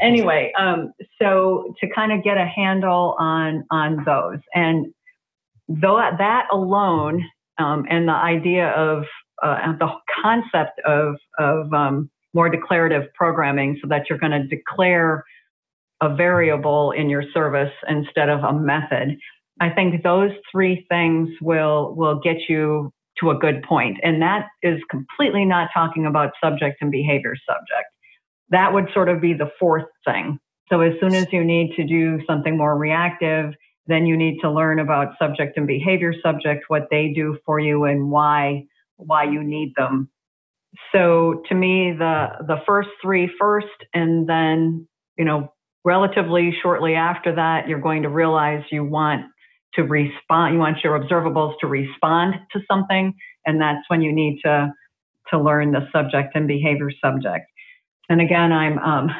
anyway, 0.00 0.52
um, 0.58 0.92
so 1.20 1.74
to 1.80 1.88
kind 1.92 2.12
of 2.12 2.22
get 2.22 2.36
a 2.36 2.46
handle 2.46 3.16
on 3.18 3.64
on 3.70 4.04
those, 4.04 4.38
and 4.54 4.86
though 5.68 5.96
that 5.96 6.46
alone, 6.52 7.24
um, 7.58 7.84
and 7.90 8.08
the 8.08 8.12
idea 8.12 8.68
of 8.70 9.04
uh, 9.42 9.72
the 9.78 9.88
concept 10.22 10.80
of 10.86 11.16
of 11.38 11.72
um, 11.72 12.10
more 12.32 12.48
declarative 12.48 13.12
programming, 13.14 13.78
so 13.82 13.88
that 13.88 14.08
you're 14.08 14.18
going 14.18 14.32
to 14.32 14.46
declare 14.46 15.24
a 16.00 16.14
variable 16.14 16.92
in 16.92 17.10
your 17.10 17.24
service 17.34 17.72
instead 17.88 18.28
of 18.28 18.44
a 18.44 18.52
method. 18.52 19.18
I 19.60 19.70
think 19.70 20.02
those 20.02 20.30
three 20.50 20.86
things 20.88 21.28
will 21.40 21.94
will 21.96 22.20
get 22.20 22.36
you 22.48 22.92
to 23.20 23.30
a 23.30 23.34
good 23.34 23.62
point. 23.62 23.98
And 24.02 24.22
that 24.22 24.46
is 24.62 24.80
completely 24.90 25.44
not 25.44 25.70
talking 25.74 26.06
about 26.06 26.32
subject 26.42 26.78
and 26.80 26.90
behavior 26.90 27.34
subject. 27.46 27.88
That 28.50 28.72
would 28.72 28.88
sort 28.94 29.08
of 29.08 29.20
be 29.20 29.34
the 29.34 29.50
fourth 29.58 29.86
thing. 30.04 30.38
So 30.68 30.80
as 30.80 30.92
soon 31.00 31.14
as 31.14 31.26
you 31.32 31.44
need 31.44 31.74
to 31.76 31.84
do 31.84 32.20
something 32.26 32.56
more 32.56 32.76
reactive, 32.76 33.54
then 33.86 34.06
you 34.06 34.16
need 34.16 34.38
to 34.40 34.50
learn 34.50 34.78
about 34.78 35.14
subject 35.18 35.56
and 35.56 35.66
behavior 35.66 36.12
subject, 36.22 36.64
what 36.68 36.88
they 36.90 37.12
do 37.14 37.38
for 37.44 37.58
you 37.58 37.84
and 37.84 38.10
why 38.10 38.64
why 38.96 39.24
you 39.24 39.42
need 39.42 39.72
them. 39.76 40.10
So 40.92 41.42
to 41.48 41.54
me, 41.54 41.94
the 41.98 42.28
the 42.46 42.58
first 42.66 42.90
three 43.02 43.30
first, 43.38 43.66
and 43.94 44.28
then 44.28 44.86
you 45.16 45.24
know 45.24 45.52
relatively 45.84 46.54
shortly 46.62 46.94
after 46.94 47.34
that, 47.36 47.68
you're 47.68 47.80
going 47.80 48.02
to 48.02 48.10
realize 48.10 48.62
you 48.70 48.84
want 48.84 49.26
to 49.74 49.82
respond, 49.82 50.54
you 50.54 50.60
want 50.60 50.78
your 50.82 50.98
observables 50.98 51.54
to 51.60 51.66
respond 51.66 52.34
to 52.52 52.60
something, 52.70 53.14
and 53.46 53.60
that's 53.60 53.84
when 53.88 54.02
you 54.02 54.12
need 54.12 54.40
to 54.44 54.72
to 55.30 55.38
learn 55.38 55.72
the 55.72 55.86
subject 55.92 56.34
and 56.34 56.48
behavior 56.48 56.90
subject. 57.04 57.46
And 58.08 58.20
again, 58.20 58.52
I'm 58.52 58.78
um, 58.78 59.10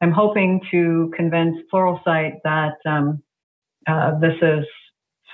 I'm 0.00 0.12
hoping 0.12 0.60
to 0.70 1.12
convince 1.14 1.56
Pluralsight 1.72 2.38
that 2.44 2.76
um, 2.86 3.22
uh, 3.86 4.18
this 4.18 4.36
is 4.40 4.64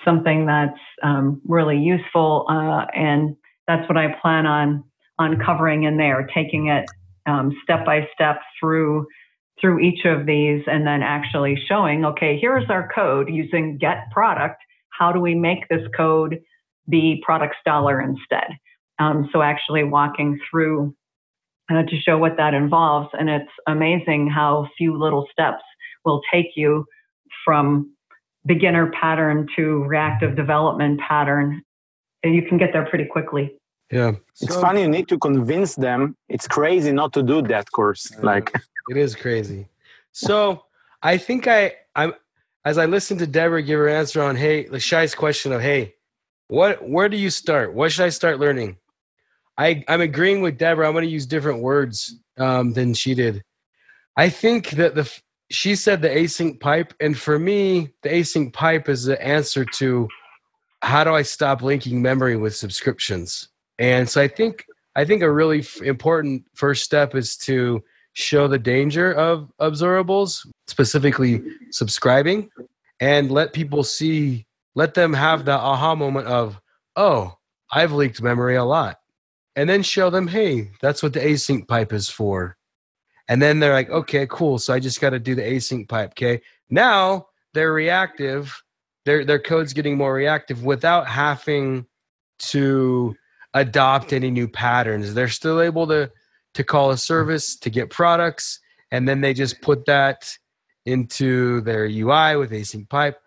something 0.04 0.46
that's 0.46 0.78
um, 1.02 1.40
really 1.46 1.78
useful, 1.78 2.46
uh, 2.48 2.86
and 2.94 3.36
that's 3.68 3.88
what 3.88 3.96
I 3.96 4.14
plan 4.20 4.46
on 4.46 4.84
on 5.18 5.38
covering 5.44 5.84
in 5.84 5.96
there, 5.96 6.28
taking 6.34 6.68
it 6.68 6.84
um, 7.26 7.56
step 7.62 7.84
by 7.84 8.06
step 8.14 8.40
through 8.60 9.06
through 9.60 9.80
each 9.80 10.04
of 10.04 10.26
these 10.26 10.62
and 10.66 10.86
then 10.86 11.02
actually 11.02 11.56
showing, 11.68 12.04
okay, 12.04 12.38
here's 12.38 12.68
our 12.68 12.90
code 12.94 13.28
using 13.28 13.78
get 13.78 14.10
product. 14.10 14.62
How 14.90 15.12
do 15.12 15.20
we 15.20 15.34
make 15.34 15.68
this 15.68 15.86
code 15.96 16.40
be 16.88 17.22
products 17.24 17.56
dollar 17.64 18.00
instead? 18.00 18.48
Um, 18.98 19.28
so 19.32 19.42
actually 19.42 19.84
walking 19.84 20.38
through 20.50 20.94
uh, 21.70 21.82
to 21.82 22.00
show 22.00 22.18
what 22.18 22.36
that 22.36 22.54
involves. 22.54 23.08
And 23.18 23.28
it's 23.28 23.50
amazing 23.66 24.28
how 24.28 24.68
few 24.78 24.98
little 24.98 25.26
steps 25.32 25.62
will 26.04 26.20
take 26.32 26.50
you 26.54 26.84
from 27.44 27.92
beginner 28.46 28.90
pattern 28.98 29.46
to 29.56 29.84
reactive 29.84 30.36
development 30.36 31.00
pattern. 31.00 31.62
And 32.22 32.34
you 32.34 32.42
can 32.42 32.58
get 32.58 32.70
there 32.72 32.86
pretty 32.86 33.06
quickly. 33.06 33.58
Yeah. 33.90 34.12
It's 34.40 34.54
so, 34.54 34.60
funny, 34.60 34.82
you 34.82 34.88
need 34.88 35.08
to 35.08 35.18
convince 35.18 35.76
them. 35.76 36.16
It's 36.28 36.48
crazy 36.48 36.92
not 36.92 37.12
to 37.14 37.22
do 37.22 37.42
that 37.42 37.70
course. 37.70 38.10
Like 38.20 38.52
it 38.90 38.96
is 38.96 39.14
crazy. 39.14 39.68
So 40.12 40.64
I 41.02 41.18
think 41.18 41.46
I 41.46 41.74
I'm 41.94 42.14
as 42.64 42.78
I 42.78 42.86
listened 42.86 43.20
to 43.20 43.26
Deborah 43.26 43.62
give 43.62 43.78
her 43.78 43.88
answer 43.88 44.22
on 44.22 44.36
hey 44.36 44.64
the 44.64 44.72
Lashai's 44.72 45.14
question 45.14 45.52
of 45.52 45.60
hey, 45.60 45.94
what 46.48 46.88
where 46.88 47.08
do 47.08 47.16
you 47.16 47.30
start? 47.30 47.74
What 47.74 47.92
should 47.92 48.04
I 48.04 48.10
start 48.10 48.40
learning? 48.40 48.76
I 49.56 49.84
I'm 49.88 50.00
agreeing 50.00 50.42
with 50.42 50.58
Deborah. 50.58 50.86
I'm 50.86 50.92
going 50.92 51.04
to 51.04 51.10
use 51.10 51.26
different 51.26 51.62
words 51.62 52.16
um, 52.38 52.72
than 52.72 52.94
she 52.94 53.14
did. 53.14 53.42
I 54.16 54.28
think 54.28 54.70
that 54.70 54.94
the 54.94 55.10
she 55.48 55.76
said 55.76 56.02
the 56.02 56.08
async 56.08 56.58
pipe, 56.60 56.92
and 57.00 57.16
for 57.16 57.38
me, 57.38 57.90
the 58.02 58.08
async 58.08 58.52
pipe 58.52 58.88
is 58.88 59.04
the 59.04 59.22
answer 59.24 59.64
to 59.64 60.08
how 60.82 61.04
do 61.04 61.14
I 61.14 61.22
stop 61.22 61.62
linking 61.62 62.02
memory 62.02 62.36
with 62.36 62.56
subscriptions. 62.56 63.48
And 63.78 64.08
so 64.08 64.20
I 64.22 64.28
think 64.28 64.66
I 64.94 65.04
think 65.04 65.22
a 65.22 65.30
really 65.30 65.60
f- 65.60 65.82
important 65.82 66.44
first 66.54 66.82
step 66.82 67.14
is 67.14 67.36
to 67.38 67.82
show 68.14 68.48
the 68.48 68.58
danger 68.58 69.12
of 69.12 69.52
observables, 69.60 70.46
specifically 70.66 71.42
subscribing, 71.70 72.48
and 72.98 73.30
let 73.30 73.52
people 73.52 73.84
see, 73.84 74.46
let 74.74 74.94
them 74.94 75.12
have 75.12 75.44
the 75.44 75.52
aha 75.52 75.94
moment 75.94 76.26
of, 76.26 76.58
oh, 76.96 77.36
I've 77.70 77.92
leaked 77.92 78.22
memory 78.22 78.56
a 78.56 78.64
lot. 78.64 78.98
And 79.54 79.68
then 79.68 79.82
show 79.82 80.08
them, 80.08 80.28
hey, 80.28 80.70
that's 80.80 81.02
what 81.02 81.12
the 81.12 81.20
async 81.20 81.68
pipe 81.68 81.92
is 81.92 82.08
for. 82.08 82.56
And 83.28 83.42
then 83.42 83.60
they're 83.60 83.72
like, 83.72 83.90
okay, 83.90 84.26
cool. 84.30 84.58
So 84.58 84.72
I 84.72 84.80
just 84.80 85.00
got 85.00 85.10
to 85.10 85.18
do 85.18 85.34
the 85.34 85.42
async 85.42 85.88
pipe. 85.88 86.10
Okay. 86.10 86.40
Now 86.70 87.26
they're 87.52 87.72
reactive. 87.72 88.62
Their, 89.04 89.24
their 89.24 89.38
code's 89.38 89.72
getting 89.72 89.96
more 89.96 90.14
reactive 90.14 90.64
without 90.64 91.06
having 91.06 91.86
to 92.38 93.14
adopt 93.56 94.12
any 94.12 94.30
new 94.30 94.46
patterns. 94.46 95.14
They're 95.14 95.28
still 95.28 95.60
able 95.60 95.86
to 95.88 96.10
to 96.54 96.64
call 96.64 96.90
a 96.90 96.96
service 96.96 97.56
to 97.56 97.70
get 97.70 97.90
products, 97.90 98.60
and 98.90 99.08
then 99.08 99.20
they 99.20 99.34
just 99.34 99.60
put 99.60 99.84
that 99.86 100.30
into 100.86 101.60
their 101.62 101.84
UI 101.84 102.36
with 102.36 102.50
async 102.50 102.88
pipe. 102.88 103.20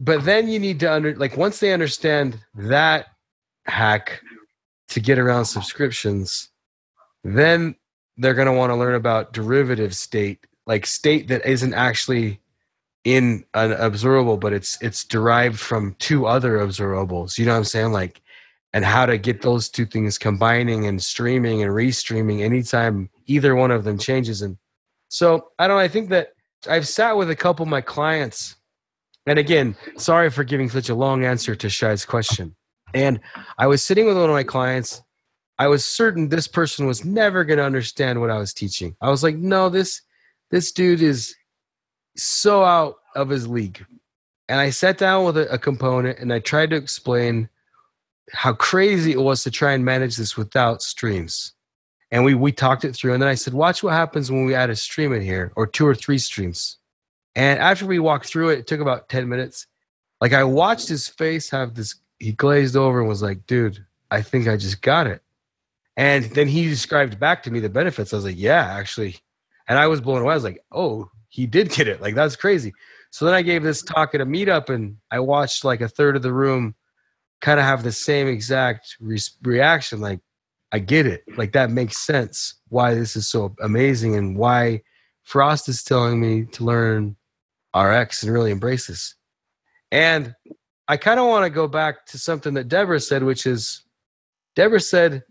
But 0.00 0.24
then 0.24 0.48
you 0.48 0.58
need 0.58 0.80
to 0.80 0.92
under 0.92 1.14
like 1.16 1.36
once 1.36 1.60
they 1.60 1.72
understand 1.72 2.38
that 2.54 3.06
hack 3.66 4.20
to 4.88 5.00
get 5.00 5.18
around 5.18 5.44
subscriptions, 5.44 6.50
then 7.24 7.74
they're 8.16 8.34
going 8.34 8.46
to 8.46 8.52
want 8.52 8.70
to 8.70 8.76
learn 8.76 8.94
about 8.94 9.32
derivative 9.32 9.94
state, 9.94 10.46
like 10.66 10.86
state 10.86 11.28
that 11.28 11.44
isn't 11.44 11.74
actually 11.74 12.40
in 13.04 13.44
an 13.54 13.72
observable, 13.72 14.36
but 14.36 14.52
it's 14.52 14.80
it's 14.80 15.04
derived 15.04 15.58
from 15.58 15.96
two 15.98 16.26
other 16.26 16.58
observables. 16.58 17.38
You 17.38 17.46
know 17.46 17.52
what 17.52 17.58
I'm 17.58 17.64
saying? 17.64 17.92
Like 17.92 18.20
and 18.78 18.84
how 18.84 19.04
to 19.04 19.18
get 19.18 19.42
those 19.42 19.68
two 19.68 19.84
things 19.84 20.18
combining 20.18 20.86
and 20.86 21.02
streaming 21.02 21.64
and 21.64 21.72
restreaming 21.72 22.42
anytime 22.42 23.10
either 23.26 23.56
one 23.56 23.72
of 23.72 23.82
them 23.82 23.98
changes. 23.98 24.40
And 24.40 24.56
so 25.08 25.48
I 25.58 25.66
don't 25.66 25.78
know, 25.78 25.82
I 25.82 25.88
think 25.88 26.10
that 26.10 26.28
I've 26.70 26.86
sat 26.86 27.16
with 27.16 27.28
a 27.28 27.34
couple 27.34 27.64
of 27.64 27.68
my 27.68 27.80
clients. 27.80 28.54
And 29.26 29.36
again, 29.36 29.74
sorry 29.96 30.30
for 30.30 30.44
giving 30.44 30.70
such 30.70 30.88
a 30.88 30.94
long 30.94 31.24
answer 31.24 31.56
to 31.56 31.68
Shai's 31.68 32.04
question. 32.04 32.54
And 32.94 33.18
I 33.58 33.66
was 33.66 33.82
sitting 33.82 34.06
with 34.06 34.16
one 34.16 34.30
of 34.30 34.34
my 34.34 34.44
clients. 34.44 35.02
I 35.58 35.66
was 35.66 35.84
certain 35.84 36.28
this 36.28 36.46
person 36.46 36.86
was 36.86 37.04
never 37.04 37.42
going 37.42 37.58
to 37.58 37.64
understand 37.64 38.20
what 38.20 38.30
I 38.30 38.38
was 38.38 38.54
teaching. 38.54 38.94
I 39.00 39.10
was 39.10 39.24
like, 39.24 39.34
no, 39.34 39.70
this 39.70 40.02
this 40.52 40.70
dude 40.70 41.02
is 41.02 41.34
so 42.16 42.62
out 42.62 42.94
of 43.16 43.28
his 43.28 43.48
league. 43.48 43.84
And 44.48 44.60
I 44.60 44.70
sat 44.70 44.98
down 44.98 45.24
with 45.24 45.36
a, 45.36 45.52
a 45.52 45.58
component 45.58 46.20
and 46.20 46.32
I 46.32 46.38
tried 46.38 46.70
to 46.70 46.76
explain 46.76 47.48
how 48.32 48.52
crazy 48.52 49.12
it 49.12 49.20
was 49.20 49.42
to 49.44 49.50
try 49.50 49.72
and 49.72 49.84
manage 49.84 50.16
this 50.16 50.36
without 50.36 50.82
streams. 50.82 51.52
And 52.10 52.24
we 52.24 52.34
we 52.34 52.52
talked 52.52 52.84
it 52.84 52.94
through, 52.94 53.12
and 53.12 53.22
then 53.22 53.28
I 53.28 53.34
said, 53.34 53.52
"Watch 53.54 53.82
what 53.82 53.92
happens 53.92 54.30
when 54.30 54.46
we 54.46 54.54
add 54.54 54.70
a 54.70 54.76
stream 54.76 55.12
in 55.12 55.22
here, 55.22 55.52
or 55.56 55.66
two 55.66 55.86
or 55.86 55.94
three 55.94 56.18
streams." 56.18 56.78
And 57.34 57.58
after 57.60 57.86
we 57.86 57.98
walked 57.98 58.26
through 58.26 58.50
it, 58.50 58.60
it 58.60 58.66
took 58.66 58.80
about 58.80 59.08
ten 59.08 59.28
minutes. 59.28 59.66
Like 60.20 60.32
I 60.32 60.44
watched 60.44 60.88
his 60.88 61.06
face 61.06 61.50
have 61.50 61.74
this. 61.74 61.96
He 62.18 62.32
glazed 62.32 62.76
over 62.76 63.00
and 63.00 63.08
was 63.08 63.22
like, 63.22 63.46
"Dude, 63.46 63.84
I 64.10 64.22
think 64.22 64.48
I 64.48 64.56
just 64.56 64.80
got 64.80 65.06
it." 65.06 65.22
And 65.96 66.24
then 66.26 66.48
he 66.48 66.68
described 66.68 67.18
back 67.20 67.42
to 67.42 67.50
me 67.50 67.60
the 67.60 67.68
benefits. 67.68 68.12
I 68.12 68.16
was 68.16 68.24
like, 68.24 68.38
"Yeah, 68.38 68.64
actually," 68.64 69.18
and 69.68 69.78
I 69.78 69.86
was 69.86 70.00
blown 70.00 70.22
away. 70.22 70.32
I 70.32 70.36
was 70.36 70.44
like, 70.44 70.64
"Oh, 70.72 71.10
he 71.28 71.46
did 71.46 71.70
get 71.70 71.88
it! 71.88 72.00
Like 72.00 72.14
that's 72.14 72.36
crazy." 72.36 72.72
So 73.10 73.24
then 73.26 73.34
I 73.34 73.42
gave 73.42 73.62
this 73.62 73.82
talk 73.82 74.14
at 74.14 74.20
a 74.22 74.26
meetup, 74.26 74.70
and 74.70 74.96
I 75.10 75.20
watched 75.20 75.64
like 75.64 75.82
a 75.82 75.88
third 75.88 76.16
of 76.16 76.22
the 76.22 76.32
room 76.32 76.74
kind 77.40 77.60
of 77.60 77.66
have 77.66 77.82
the 77.82 77.92
same 77.92 78.26
exact 78.26 78.96
re- 79.00 79.18
reaction 79.42 80.00
like 80.00 80.20
i 80.72 80.78
get 80.78 81.06
it. 81.06 81.22
Like 81.36 81.52
that 81.52 81.70
makes 81.70 81.96
sense 82.04 82.54
why 82.68 82.94
this 82.94 83.16
is 83.16 83.26
so 83.26 83.54
amazing 83.60 84.16
and 84.16 84.36
why 84.36 84.82
frost 85.22 85.68
is 85.68 85.82
telling 85.82 86.20
me 86.20 86.44
to 86.52 86.64
learn 86.64 87.16
rx 87.76 88.22
and 88.22 88.32
really 88.32 88.50
embrace 88.50 88.86
this. 88.86 89.14
And 89.90 90.34
i 90.88 90.96
kind 90.96 91.20
of 91.20 91.26
want 91.26 91.44
to 91.44 91.50
go 91.50 91.68
back 91.68 92.06
to 92.06 92.18
something 92.18 92.54
that 92.54 92.68
deborah 92.68 93.00
said 93.00 93.22
which 93.22 93.46
is 93.46 93.82
deborah 94.56 94.80
said 94.80 95.22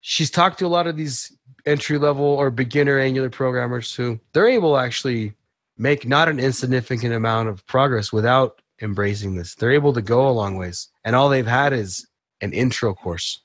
she's 0.00 0.30
talked 0.30 0.58
to 0.58 0.66
a 0.66 0.68
lot 0.68 0.86
of 0.86 0.96
these 0.96 1.32
entry 1.66 1.98
level 1.98 2.24
or 2.24 2.50
beginner 2.50 2.98
Angular 2.98 3.30
programmers 3.30 3.94
who 3.94 4.18
they're 4.32 4.48
able 4.48 4.74
to 4.74 4.80
actually 4.80 5.34
make 5.76 6.06
not 6.06 6.28
an 6.28 6.40
insignificant 6.40 7.14
amount 7.14 7.48
of 7.48 7.64
progress 7.66 8.12
without 8.12 8.62
embracing 8.82 9.34
this. 9.36 9.54
They're 9.54 9.72
able 9.72 9.92
to 9.92 10.02
go 10.02 10.28
a 10.28 10.30
long 10.30 10.56
ways, 10.56 10.88
and 11.04 11.14
all 11.16 11.28
they've 11.28 11.46
had 11.46 11.72
is 11.72 12.06
an 12.40 12.52
intro 12.52 12.94
course. 12.94 13.40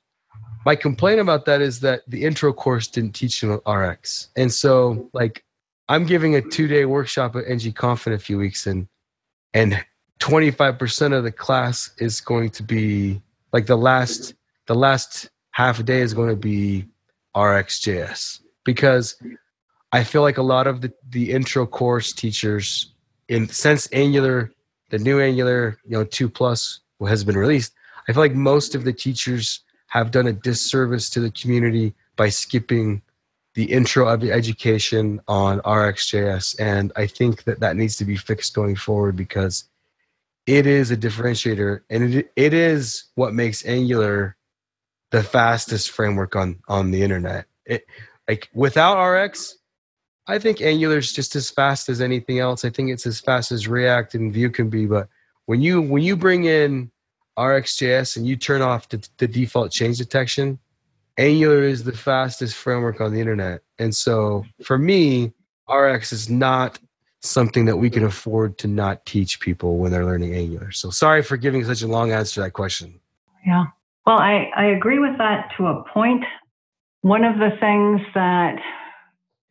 My 0.65 0.75
complaint 0.75 1.19
about 1.19 1.45
that 1.45 1.61
is 1.61 1.81
that 1.81 2.01
the 2.07 2.23
intro 2.23 2.53
course 2.53 2.87
didn't 2.87 3.13
teach 3.13 3.41
them 3.41 3.59
RX, 3.67 4.29
and 4.35 4.51
so 4.51 5.09
like 5.13 5.43
I'm 5.89 6.05
giving 6.05 6.35
a 6.35 6.41
two 6.41 6.67
day 6.67 6.85
workshop 6.85 7.35
at 7.35 7.45
NG 7.47 7.73
Conf 7.73 8.07
in 8.07 8.13
a 8.13 8.19
few 8.19 8.37
weeks, 8.37 8.65
and 8.67 8.87
and 9.53 9.83
25% 10.19 11.13
of 11.13 11.23
the 11.23 11.31
class 11.31 11.91
is 11.97 12.21
going 12.21 12.49
to 12.51 12.63
be 12.63 13.21
like 13.51 13.65
the 13.65 13.77
last 13.77 14.33
the 14.67 14.75
last 14.75 15.29
half 15.51 15.79
a 15.79 15.83
day 15.83 15.99
is 15.99 16.13
going 16.13 16.29
to 16.29 16.35
be 16.35 16.85
RxJS 17.35 18.39
because 18.63 19.21
I 19.91 20.03
feel 20.03 20.21
like 20.21 20.37
a 20.37 20.43
lot 20.43 20.65
of 20.65 20.81
the, 20.81 20.91
the 21.09 21.31
intro 21.31 21.65
course 21.65 22.13
teachers 22.13 22.93
in 23.27 23.47
since 23.49 23.87
Angular, 23.91 24.51
the 24.93 24.99
new 24.99 25.19
Angular, 25.19 25.79
you 25.85 25.97
know, 25.97 26.03
two 26.03 26.29
plus 26.29 26.79
has 27.07 27.23
been 27.23 27.35
released, 27.35 27.73
I 28.07 28.13
feel 28.13 28.21
like 28.21 28.35
most 28.35 28.75
of 28.75 28.83
the 28.83 28.93
teachers 28.93 29.61
have 29.87 30.11
done 30.11 30.27
a 30.27 30.33
disservice 30.33 31.09
to 31.09 31.19
the 31.19 31.31
community 31.31 31.95
by 32.15 32.29
skipping 32.29 33.01
the 33.55 33.63
intro 33.63 34.07
of 34.07 34.21
the 34.21 34.31
education 34.31 35.19
on 35.27 35.61
RxJS. 35.61 36.59
And 36.59 36.91
I 36.95 37.07
think 37.07 37.45
that 37.45 37.59
that 37.61 37.75
needs 37.75 37.97
to 37.97 38.05
be 38.05 38.15
fixed 38.15 38.53
going 38.53 38.75
forward 38.75 39.15
because 39.15 39.63
it 40.45 40.67
is 40.67 40.91
a 40.91 40.97
differentiator 40.97 41.81
and 41.89 42.13
it, 42.13 42.31
it 42.35 42.53
is 42.53 43.05
what 43.15 43.33
makes 43.33 43.65
Angular 43.65 44.37
the 45.09 45.23
fastest 45.23 45.89
framework 45.89 46.35
on 46.35 46.59
on 46.67 46.91
the 46.91 47.01
internet. 47.01 47.47
It 47.65 47.87
like 48.27 48.47
without 48.53 49.03
RX, 49.03 49.57
I 50.27 50.39
think 50.39 50.61
Angular 50.61 50.97
is 50.97 51.11
just 51.11 51.35
as 51.35 51.49
fast 51.49 51.89
as 51.89 51.99
anything 51.99 52.39
else. 52.39 52.63
I 52.63 52.69
think 52.69 52.89
it's 52.89 53.05
as 53.05 53.19
fast 53.19 53.51
as 53.51 53.67
React 53.67 54.15
and 54.15 54.33
Vue 54.33 54.49
can 54.49 54.69
be. 54.69 54.85
But 54.85 55.09
when 55.45 55.61
you 55.61 55.81
when 55.81 56.01
you 56.03 56.15
bring 56.15 56.45
in 56.45 56.91
RxJS 57.37 58.15
and 58.15 58.25
you 58.25 58.35
turn 58.35 58.61
off 58.61 58.89
the, 58.89 59.07
the 59.17 59.27
default 59.27 59.71
change 59.71 59.97
detection, 59.97 60.59
Angular 61.17 61.63
is 61.63 61.83
the 61.83 61.91
fastest 61.91 62.55
framework 62.55 63.01
on 63.01 63.13
the 63.13 63.19
internet. 63.19 63.61
And 63.79 63.93
so 63.93 64.45
for 64.63 64.77
me, 64.77 65.33
RX 65.69 66.13
is 66.13 66.29
not 66.29 66.79
something 67.21 67.65
that 67.65 67.77
we 67.77 67.89
can 67.89 68.03
afford 68.03 68.57
to 68.59 68.67
not 68.67 69.05
teach 69.05 69.39
people 69.39 69.77
when 69.77 69.91
they're 69.91 70.05
learning 70.05 70.35
Angular. 70.35 70.71
So 70.71 70.89
sorry 70.89 71.21
for 71.21 71.37
giving 71.37 71.63
such 71.63 71.81
a 71.81 71.87
long 71.87 72.11
answer 72.11 72.35
to 72.35 72.41
that 72.41 72.51
question. 72.51 72.99
Yeah. 73.45 73.65
Well, 74.05 74.17
I, 74.17 74.51
I 74.55 74.65
agree 74.65 74.99
with 74.99 75.17
that 75.17 75.49
to 75.57 75.67
a 75.67 75.83
point. 75.93 76.23
One 77.01 77.23
of 77.23 77.37
the 77.37 77.51
things 77.59 78.01
that 78.13 78.55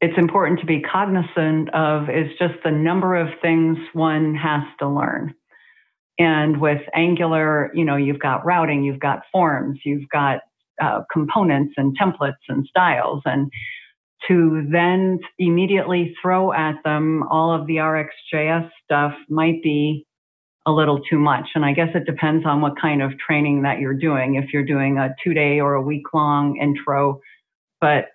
it's 0.03 0.18
important 0.18 0.59
to 0.59 0.66
be 0.66 0.80
cognizant 0.80 1.72
of 1.72 2.11
is 2.11 2.26
just 2.36 2.55
the 2.64 2.72
number 2.72 3.14
of 3.16 3.28
things 3.40 3.78
one 3.92 4.34
has 4.34 4.64
to 4.80 4.88
learn. 4.88 5.32
And 6.18 6.61
with 6.61 6.82
Angular, 6.92 7.70
you 7.72 7.84
know, 7.84 7.94
you've 7.94 8.18
got 8.18 8.44
routing, 8.44 8.82
you've 8.82 8.98
got 8.98 9.20
forms, 9.30 9.78
you've 9.84 10.09
got 10.12 10.40
uh, 10.82 11.03
components 11.12 11.74
and 11.76 11.96
templates 11.96 12.32
and 12.48 12.66
styles. 12.66 13.22
And 13.24 13.48
to 14.26 14.66
then 14.70 15.20
immediately 15.38 16.16
throw 16.20 16.53
at 16.53 16.74
them 16.84 17.22
all 17.30 17.55
of 17.55 17.68
the 17.68 17.76
RxJS 17.76 18.70
stuff 18.84 19.12
might 19.28 19.62
be 19.62 20.05
a 20.66 20.72
little 20.72 21.00
too 21.00 21.18
much. 21.18 21.46
And 21.55 21.64
I 21.64 21.72
guess 21.72 21.88
it 21.94 22.07
depends 22.07 22.44
on 22.44 22.61
what 22.61 22.80
kind 22.80 23.03
of 23.03 23.12
training 23.18 23.62
that 23.62 23.78
you're 23.78 23.94
doing. 23.94 24.34
If 24.34 24.53
you're 24.53 24.64
doing 24.64 24.98
a 24.98 25.14
two 25.22 25.32
day 25.32 25.61
or 25.61 25.74
a 25.74 25.82
week 25.82 26.12
long 26.12 26.59
intro, 26.61 27.20
but 27.80 28.07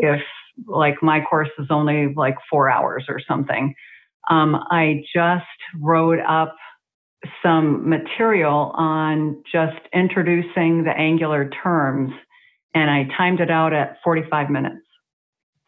if 0.00 0.20
like 0.66 1.02
my 1.02 1.20
course 1.20 1.50
is 1.58 1.66
only 1.70 2.14
like 2.14 2.36
four 2.50 2.70
hours 2.70 3.04
or 3.08 3.20
something, 3.26 3.74
um, 4.30 4.56
I 4.70 5.02
just 5.14 5.44
wrote 5.80 6.20
up 6.20 6.56
some 7.42 7.88
material 7.88 8.72
on 8.74 9.42
just 9.50 9.78
introducing 9.92 10.84
the 10.84 10.90
Angular 10.96 11.50
terms 11.62 12.12
and 12.74 12.90
I 12.90 13.08
timed 13.16 13.40
it 13.40 13.50
out 13.50 13.72
at 13.72 13.96
45 14.04 14.50
minutes. 14.50 14.82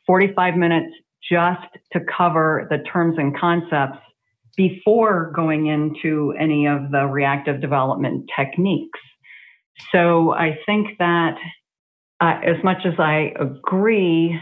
45 0.06 0.56
minutes 0.56 0.94
just 1.30 1.66
to 1.92 2.00
cover 2.16 2.66
the 2.70 2.78
terms 2.78 3.16
and 3.18 3.36
concepts 3.38 3.98
before 4.56 5.32
going 5.34 5.66
into 5.66 6.34
any 6.38 6.66
of 6.66 6.90
the 6.90 7.06
reactive 7.06 7.60
development 7.60 8.28
techniques. 8.36 8.98
So 9.92 10.32
I 10.32 10.58
think 10.66 10.98
that 10.98 11.36
uh, 12.20 12.40
as 12.44 12.62
much 12.64 12.84
as 12.84 12.94
I 12.98 13.32
agree, 13.38 14.38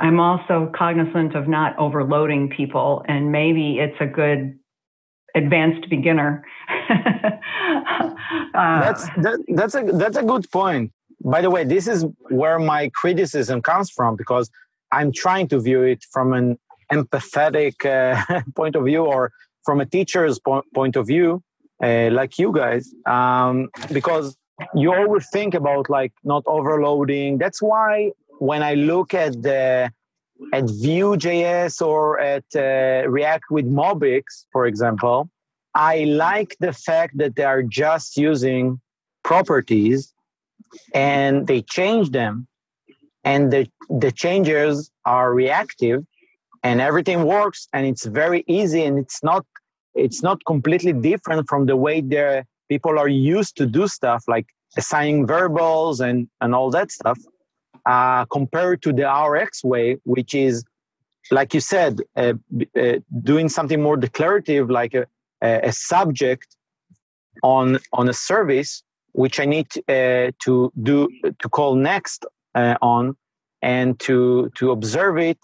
I'm 0.00 0.18
also 0.18 0.72
cognizant 0.74 1.36
of 1.36 1.46
not 1.46 1.78
overloading 1.78 2.48
people, 2.48 3.04
and 3.06 3.30
maybe 3.30 3.78
it's 3.78 3.96
a 4.00 4.06
good 4.06 4.58
advanced 5.34 5.88
beginner. 5.90 6.44
uh, 6.90 7.30
that's 8.54 9.04
that, 9.10 9.44
that's 9.48 9.74
a 9.74 9.82
that's 9.92 10.16
a 10.16 10.22
good 10.22 10.50
point. 10.50 10.92
By 11.22 11.42
the 11.42 11.50
way, 11.50 11.64
this 11.64 11.86
is 11.86 12.06
where 12.30 12.58
my 12.58 12.90
criticism 12.94 13.60
comes 13.60 13.90
from 13.90 14.16
because 14.16 14.50
I'm 14.90 15.12
trying 15.12 15.48
to 15.48 15.60
view 15.60 15.82
it 15.82 16.02
from 16.10 16.32
an 16.32 16.58
empathetic 16.90 17.84
uh, 17.84 18.42
point 18.56 18.76
of 18.76 18.86
view 18.86 19.04
or 19.04 19.32
from 19.64 19.82
a 19.82 19.86
teacher's 19.86 20.38
po- 20.38 20.64
point 20.74 20.96
of 20.96 21.06
view, 21.06 21.42
uh, 21.82 22.08
like 22.10 22.38
you 22.38 22.52
guys, 22.52 22.94
um, 23.06 23.68
because 23.92 24.34
you 24.74 24.92
always 24.94 25.28
think 25.30 25.52
about 25.52 25.90
like 25.90 26.12
not 26.24 26.42
overloading. 26.46 27.36
That's 27.36 27.60
why 27.60 28.12
when 28.40 28.62
I 28.62 28.74
look 28.74 29.12
at 29.12 29.42
the 29.42 29.92
at 30.54 30.64
Vue.js 30.64 31.82
or 31.86 32.18
at 32.18 32.44
uh, 32.56 33.06
React 33.08 33.44
with 33.50 33.66
MobX, 33.66 34.22
for 34.50 34.66
example, 34.66 35.28
I 35.74 36.04
like 36.04 36.56
the 36.58 36.72
fact 36.72 37.18
that 37.18 37.36
they 37.36 37.44
are 37.44 37.62
just 37.62 38.16
using 38.16 38.80
properties 39.22 40.14
and 40.94 41.46
they 41.46 41.60
change 41.60 42.10
them. 42.10 42.46
And 43.24 43.52
the, 43.52 43.68
the 43.90 44.10
changes 44.10 44.90
are 45.04 45.34
reactive 45.34 46.06
and 46.62 46.80
everything 46.80 47.24
works 47.24 47.68
and 47.74 47.86
it's 47.86 48.06
very 48.06 48.42
easy 48.46 48.82
and 48.84 48.98
it's 48.98 49.22
not 49.22 49.44
it's 49.94 50.22
not 50.22 50.38
completely 50.46 50.92
different 50.92 51.48
from 51.48 51.66
the 51.66 51.76
way 51.76 52.00
the 52.00 52.44
people 52.68 52.98
are 52.98 53.08
used 53.08 53.56
to 53.56 53.66
do 53.66 53.86
stuff 53.88 54.24
like 54.28 54.46
assigning 54.76 55.26
variables 55.26 56.00
and 56.00 56.28
and 56.40 56.54
all 56.54 56.70
that 56.70 56.90
stuff 56.90 57.18
uh, 57.86 58.24
compared 58.26 58.82
to 58.82 58.92
the 58.92 59.06
rx 59.30 59.64
way 59.64 59.96
which 60.04 60.34
is 60.34 60.64
like 61.30 61.54
you 61.54 61.60
said 61.60 62.00
uh, 62.16 62.34
uh, 62.76 62.94
doing 63.22 63.48
something 63.48 63.80
more 63.82 63.96
declarative 63.96 64.70
like 64.70 64.94
a, 64.94 65.06
a, 65.42 65.72
subject 65.72 66.56
on 67.42 67.78
on 67.92 68.08
a 68.08 68.12
service 68.12 68.82
which 69.12 69.38
i 69.40 69.44
need 69.44 69.66
uh, 69.88 70.30
to 70.38 70.72
do 70.82 71.08
to 71.38 71.48
call 71.48 71.74
next 71.74 72.26
uh, 72.54 72.76
on 72.82 73.16
and 73.62 73.98
to 74.00 74.50
to 74.54 74.70
observe 74.70 75.18
it 75.18 75.38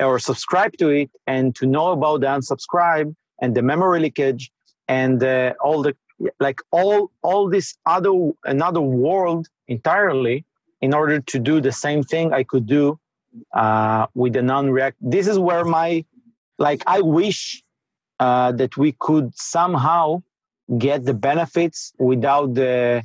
or 0.00 0.18
subscribe 0.18 0.72
to 0.78 0.88
it 0.88 1.10
and 1.26 1.54
to 1.54 1.66
know 1.66 1.92
about 1.92 2.20
the 2.20 2.26
unsubscribe 2.26 3.14
and 3.40 3.54
the 3.54 3.62
memory 3.62 4.00
leakage 4.00 4.50
and 4.88 5.22
uh, 5.22 5.52
all 5.60 5.82
the 5.82 5.94
like 6.40 6.60
all 6.70 7.10
all 7.22 7.48
this 7.48 7.76
other 7.86 8.12
another 8.44 8.80
world 8.80 9.48
entirely 9.68 10.44
in 10.82 10.92
order 10.92 11.20
to 11.20 11.38
do 11.38 11.60
the 11.60 11.72
same 11.72 12.02
thing 12.02 12.32
i 12.32 12.42
could 12.42 12.66
do 12.66 12.98
uh, 13.54 14.06
with 14.14 14.34
the 14.34 14.42
non-react 14.42 14.96
this 15.00 15.26
is 15.26 15.38
where 15.38 15.64
my 15.64 16.04
like 16.58 16.82
i 16.86 17.00
wish 17.00 17.62
uh, 18.20 18.52
that 18.52 18.76
we 18.76 18.92
could 19.00 19.36
somehow 19.36 20.22
get 20.78 21.04
the 21.04 21.14
benefits 21.14 21.92
without 21.98 22.54
the 22.54 23.02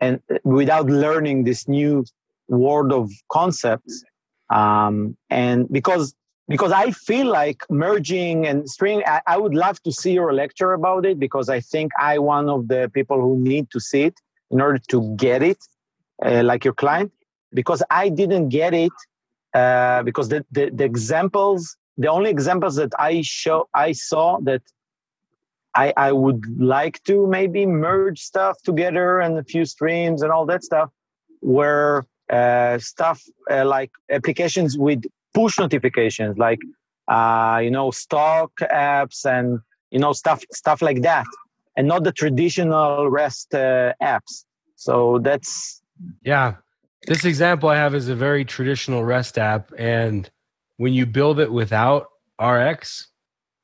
and 0.00 0.20
without 0.44 0.86
learning 0.86 1.44
this 1.44 1.66
new 1.68 2.04
world 2.48 2.92
of 2.92 3.10
concepts. 3.30 4.04
Um, 4.50 5.16
and 5.30 5.66
because 5.70 6.14
because 6.46 6.72
i 6.72 6.90
feel 6.90 7.26
like 7.26 7.62
merging 7.70 8.46
and 8.46 8.68
string 8.68 9.02
I, 9.06 9.22
I, 9.26 9.38
would 9.38 9.54
love 9.54 9.82
to 9.84 9.90
see 9.90 10.12
your 10.12 10.34
lecture 10.34 10.74
about 10.74 11.06
it 11.06 11.18
because 11.18 11.48
i 11.48 11.60
think 11.60 11.90
i 11.98 12.18
one 12.18 12.50
of 12.50 12.68
the 12.68 12.90
people 12.92 13.18
who 13.18 13.38
need 13.38 13.70
to 13.70 13.80
see 13.80 14.02
it 14.02 14.20
in 14.50 14.60
order 14.60 14.78
to 14.90 15.16
get 15.16 15.42
it 15.42 15.56
uh, 16.24 16.42
like 16.42 16.64
your 16.64 16.74
client 16.74 17.12
because 17.52 17.82
i 17.90 18.08
didn't 18.08 18.48
get 18.48 18.74
it 18.74 18.92
uh, 19.54 20.02
because 20.02 20.28
the, 20.28 20.44
the, 20.50 20.70
the 20.70 20.84
examples 20.84 21.76
the 21.96 22.08
only 22.08 22.30
examples 22.30 22.76
that 22.76 22.92
i 22.98 23.20
show 23.22 23.68
i 23.74 23.92
saw 23.92 24.38
that 24.40 24.62
I, 25.76 25.92
I 25.96 26.12
would 26.12 26.44
like 26.60 27.02
to 27.02 27.26
maybe 27.26 27.66
merge 27.66 28.20
stuff 28.20 28.62
together 28.62 29.18
and 29.18 29.36
a 29.36 29.42
few 29.42 29.64
streams 29.64 30.22
and 30.22 30.30
all 30.30 30.46
that 30.46 30.62
stuff 30.62 30.90
were 31.42 32.06
uh, 32.30 32.78
stuff 32.78 33.22
uh, 33.50 33.64
like 33.64 33.90
applications 34.10 34.78
with 34.78 35.04
push 35.34 35.58
notifications, 35.58 36.38
like 36.38 36.60
uh, 37.08 37.60
you 37.62 37.70
know 37.70 37.90
stock 37.90 38.52
apps 38.72 39.26
and 39.26 39.60
you 39.90 39.98
know 39.98 40.12
stuff 40.12 40.42
stuff 40.52 40.80
like 40.80 41.02
that, 41.02 41.26
and 41.76 41.86
not 41.88 42.04
the 42.04 42.12
traditional 42.12 43.10
REST 43.10 43.54
uh, 43.54 43.92
apps. 44.02 44.44
So 44.76 45.18
that's 45.18 45.82
yeah. 46.22 46.54
this 47.06 47.24
example 47.24 47.68
I 47.68 47.76
have 47.76 47.94
is 47.94 48.08
a 48.08 48.14
very 48.14 48.44
traditional 48.44 49.04
REST 49.04 49.38
app, 49.38 49.72
and 49.78 50.28
when 50.76 50.92
you 50.92 51.06
build 51.06 51.38
it 51.40 51.52
without 51.52 52.08
RX, 52.40 53.08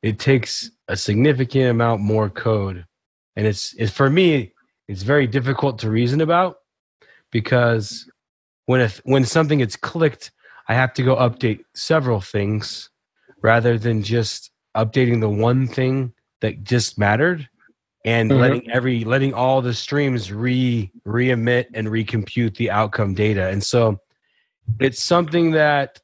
it 0.02 0.18
takes 0.18 0.70
a 0.88 0.96
significant 0.96 1.70
amount 1.70 2.00
more 2.00 2.30
code, 2.30 2.86
and 3.36 3.46
it's, 3.46 3.74
it's 3.74 3.92
for 3.92 4.10
me, 4.10 4.52
it's 4.88 5.02
very 5.02 5.26
difficult 5.26 5.78
to 5.80 5.90
reason 5.90 6.20
about 6.20 6.56
because 7.30 8.10
when 8.66 8.80
if 8.80 9.00
when 9.04 9.24
something 9.24 9.58
gets 9.58 9.76
clicked, 9.76 10.32
I 10.68 10.74
have 10.74 10.92
to 10.94 11.02
go 11.02 11.16
update 11.16 11.64
several 11.74 12.20
things 12.20 12.90
rather 13.42 13.78
than 13.78 14.02
just 14.02 14.50
updating 14.76 15.20
the 15.20 15.28
one 15.28 15.66
thing 15.66 16.12
that 16.40 16.64
just 16.64 16.98
mattered 16.98 17.48
and 18.04 18.30
Mhm. 18.30 18.38
letting 18.40 18.70
every 18.70 19.04
letting 19.04 19.34
all 19.34 19.60
the 19.60 19.74
streams 19.74 20.32
re 20.32 20.90
re-emit 21.04 21.68
and 21.74 21.88
recompute 21.88 22.56
the 22.56 22.70
outcome 22.70 23.14
data 23.14 23.48
and 23.48 23.62
so 23.62 24.00
it's 24.78 25.02
something 25.02 25.50
that 25.52 26.00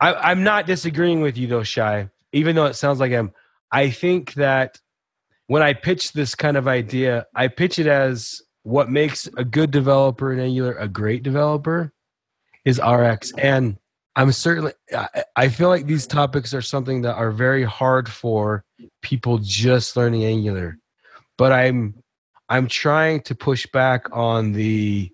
I, 0.00 0.14
i'm 0.14 0.42
not 0.42 0.66
disagreeing 0.66 1.20
with 1.20 1.36
you 1.36 1.46
though 1.48 1.62
Shai 1.62 2.08
even 2.32 2.56
though 2.56 2.66
it 2.66 2.74
sounds 2.74 3.00
like 3.00 3.12
i'm 3.12 3.32
i 3.72 3.90
think 3.90 4.34
that 4.34 4.78
when 5.46 5.62
i 5.62 5.72
pitch 5.72 6.12
this 6.12 6.34
kind 6.34 6.56
of 6.56 6.66
idea 6.68 7.26
i 7.34 7.48
pitch 7.48 7.78
it 7.78 7.86
as 7.86 8.40
what 8.62 8.88
makes 8.90 9.28
a 9.36 9.44
good 9.44 9.70
developer 9.70 10.32
in 10.32 10.40
angular 10.40 10.72
a 10.74 10.88
great 10.88 11.22
developer 11.22 11.92
is 12.64 12.80
rx 12.80 13.32
and 13.36 13.76
i'm 14.16 14.32
certainly 14.32 14.72
I, 15.36 15.48
feel 15.48 15.68
like 15.68 15.86
these 15.86 16.06
topics 16.06 16.54
are 16.54 16.62
something 16.62 17.02
that 17.02 17.14
are 17.14 17.30
very 17.30 17.64
hard 17.64 18.08
for 18.08 18.64
people 19.02 19.38
just 19.38 19.96
learning 19.96 20.24
angular 20.24 20.78
but 21.36 21.52
i'm 21.52 21.94
i'm 22.48 22.68
trying 22.68 23.20
to 23.22 23.34
push 23.34 23.66
back 23.72 24.06
on 24.12 24.52
the 24.52 25.10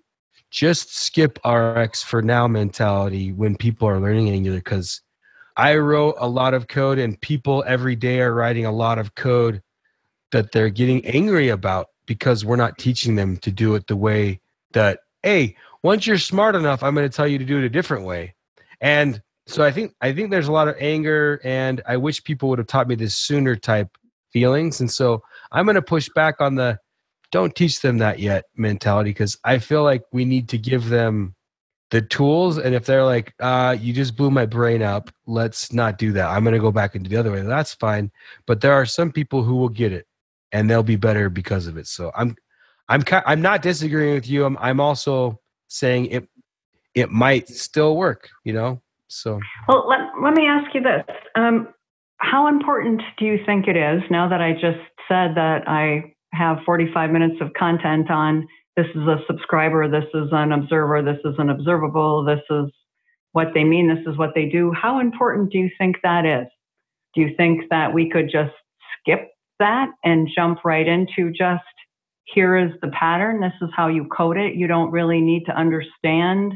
just 0.51 0.95
skip 0.95 1.39
rx 1.45 2.03
for 2.03 2.21
now 2.21 2.47
mentality 2.47 3.31
when 3.31 3.55
people 3.55 3.87
are 3.87 3.99
learning 3.99 4.29
angular 4.29 4.57
because 4.57 5.01
i 5.57 5.75
wrote 5.75 6.15
a 6.19 6.27
lot 6.27 6.53
of 6.53 6.67
code 6.67 6.99
and 6.99 7.19
people 7.21 7.63
every 7.67 7.95
day 7.95 8.19
are 8.19 8.33
writing 8.33 8.65
a 8.65 8.71
lot 8.71 8.99
of 8.99 9.15
code 9.15 9.61
that 10.31 10.51
they're 10.51 10.69
getting 10.69 11.05
angry 11.05 11.49
about 11.49 11.87
because 12.05 12.45
we're 12.45 12.55
not 12.55 12.77
teaching 12.77 13.15
them 13.15 13.37
to 13.37 13.51
do 13.51 13.75
it 13.75 13.87
the 13.87 13.95
way 13.95 14.39
that 14.73 14.99
hey 15.23 15.55
once 15.83 16.05
you're 16.05 16.17
smart 16.17 16.55
enough 16.55 16.83
i'm 16.83 16.93
going 16.93 17.09
to 17.09 17.15
tell 17.15 17.27
you 17.27 17.37
to 17.37 17.45
do 17.45 17.57
it 17.57 17.63
a 17.63 17.69
different 17.69 18.05
way 18.05 18.33
and 18.81 19.21
so 19.47 19.63
i 19.63 19.71
think 19.71 19.93
i 20.01 20.11
think 20.11 20.29
there's 20.29 20.47
a 20.47 20.51
lot 20.51 20.67
of 20.67 20.75
anger 20.79 21.39
and 21.43 21.81
i 21.87 21.95
wish 21.95 22.23
people 22.23 22.49
would 22.49 22.59
have 22.59 22.67
taught 22.67 22.87
me 22.87 22.95
this 22.95 23.15
sooner 23.15 23.55
type 23.55 23.89
feelings. 24.33 24.79
And 24.79 24.89
so 24.89 25.21
i'm 25.51 25.65
going 25.65 25.75
to 25.75 25.81
push 25.81 26.09
back 26.15 26.41
on 26.41 26.55
the 26.55 26.79
don't 27.31 27.55
teach 27.55 27.81
them 27.81 27.99
that 27.99 28.19
yet 28.19 28.45
mentality 28.55 29.11
because 29.11 29.37
i 29.43 29.59
feel 29.59 29.83
like 29.83 30.03
we 30.11 30.25
need 30.25 30.49
to 30.49 30.57
give 30.57 30.89
them 30.89 31.35
the 31.91 32.01
tools. 32.01 32.57
And 32.57 32.73
if 32.73 32.85
they're 32.85 33.05
like 33.05 33.33
uh 33.39 33.75
you 33.79 33.93
just 33.93 34.15
blew 34.15 34.31
my 34.31 34.45
brain 34.45 34.81
up. 34.81 35.11
Let's 35.27 35.71
not 35.71 35.97
do 35.97 36.13
that. 36.13 36.29
I'm 36.29 36.43
going 36.43 36.53
to 36.53 36.59
go 36.59 36.71
back 36.71 36.95
into 36.95 37.09
the 37.09 37.17
other 37.17 37.31
way. 37.31 37.41
That's 37.41 37.73
fine. 37.73 38.11
But 38.47 38.61
there 38.61 38.73
are 38.73 38.85
some 38.85 39.11
people 39.11 39.43
who 39.43 39.57
will 39.57 39.69
get 39.69 39.91
it 39.91 40.07
and 40.51 40.69
they'll 40.69 40.83
be 40.83 40.95
better 40.95 41.29
because 41.29 41.67
of 41.67 41.77
it. 41.77 41.87
So 41.87 42.11
i'm 42.15 42.35
i'm 42.89 43.03
i'm 43.25 43.41
not 43.41 43.61
disagreeing 43.61 44.15
with 44.15 44.27
you. 44.27 44.45
I'm 44.45 44.57
i'm 44.59 44.79
also 44.79 45.39
saying 45.67 46.07
it 46.07 46.27
it 46.95 47.09
might 47.09 47.47
still 47.47 47.95
work 47.95 48.29
you 48.43 48.53
know 48.53 48.81
so 49.11 49.39
Well, 49.67 49.87
let, 49.89 49.99
let 50.23 50.33
me 50.33 50.47
ask 50.47 50.73
you 50.73 50.81
this. 50.81 51.03
Um, 51.35 51.67
how 52.17 52.47
important 52.47 53.01
do 53.17 53.25
you 53.25 53.39
think 53.45 53.67
it 53.67 53.75
is 53.75 54.01
now 54.09 54.29
that 54.29 54.41
I 54.41 54.53
just 54.53 54.79
said 55.07 55.35
that 55.35 55.67
I 55.67 56.13
have 56.33 56.59
45 56.65 57.11
minutes 57.11 57.35
of 57.41 57.51
content 57.53 58.09
on 58.09 58.47
this 58.77 58.85
is 58.95 59.01
a 59.01 59.17
subscriber, 59.27 59.89
this 59.89 60.05
is 60.13 60.29
an 60.31 60.53
observer, 60.53 61.01
this 61.01 61.17
is 61.25 61.35
an 61.39 61.49
observable, 61.49 62.23
this 62.23 62.39
is 62.49 62.71
what 63.33 63.49
they 63.53 63.65
mean, 63.65 63.89
this 63.89 64.05
is 64.07 64.17
what 64.17 64.29
they 64.33 64.45
do? 64.45 64.71
How 64.71 64.99
important 64.99 65.51
do 65.51 65.57
you 65.57 65.69
think 65.77 65.97
that 66.03 66.25
is? 66.25 66.47
Do 67.13 67.21
you 67.21 67.35
think 67.35 67.63
that 67.69 67.93
we 67.93 68.09
could 68.09 68.29
just 68.31 68.53
skip 68.99 69.29
that 69.59 69.89
and 70.05 70.29
jump 70.33 70.59
right 70.63 70.87
into 70.87 71.31
just 71.31 71.63
here 72.23 72.55
is 72.55 72.71
the 72.81 72.91
pattern, 72.97 73.41
this 73.41 73.53
is 73.61 73.69
how 73.75 73.89
you 73.89 74.05
code 74.05 74.37
it? 74.37 74.55
You 74.55 74.67
don't 74.67 74.91
really 74.91 75.19
need 75.19 75.43
to 75.47 75.51
understand 75.51 76.53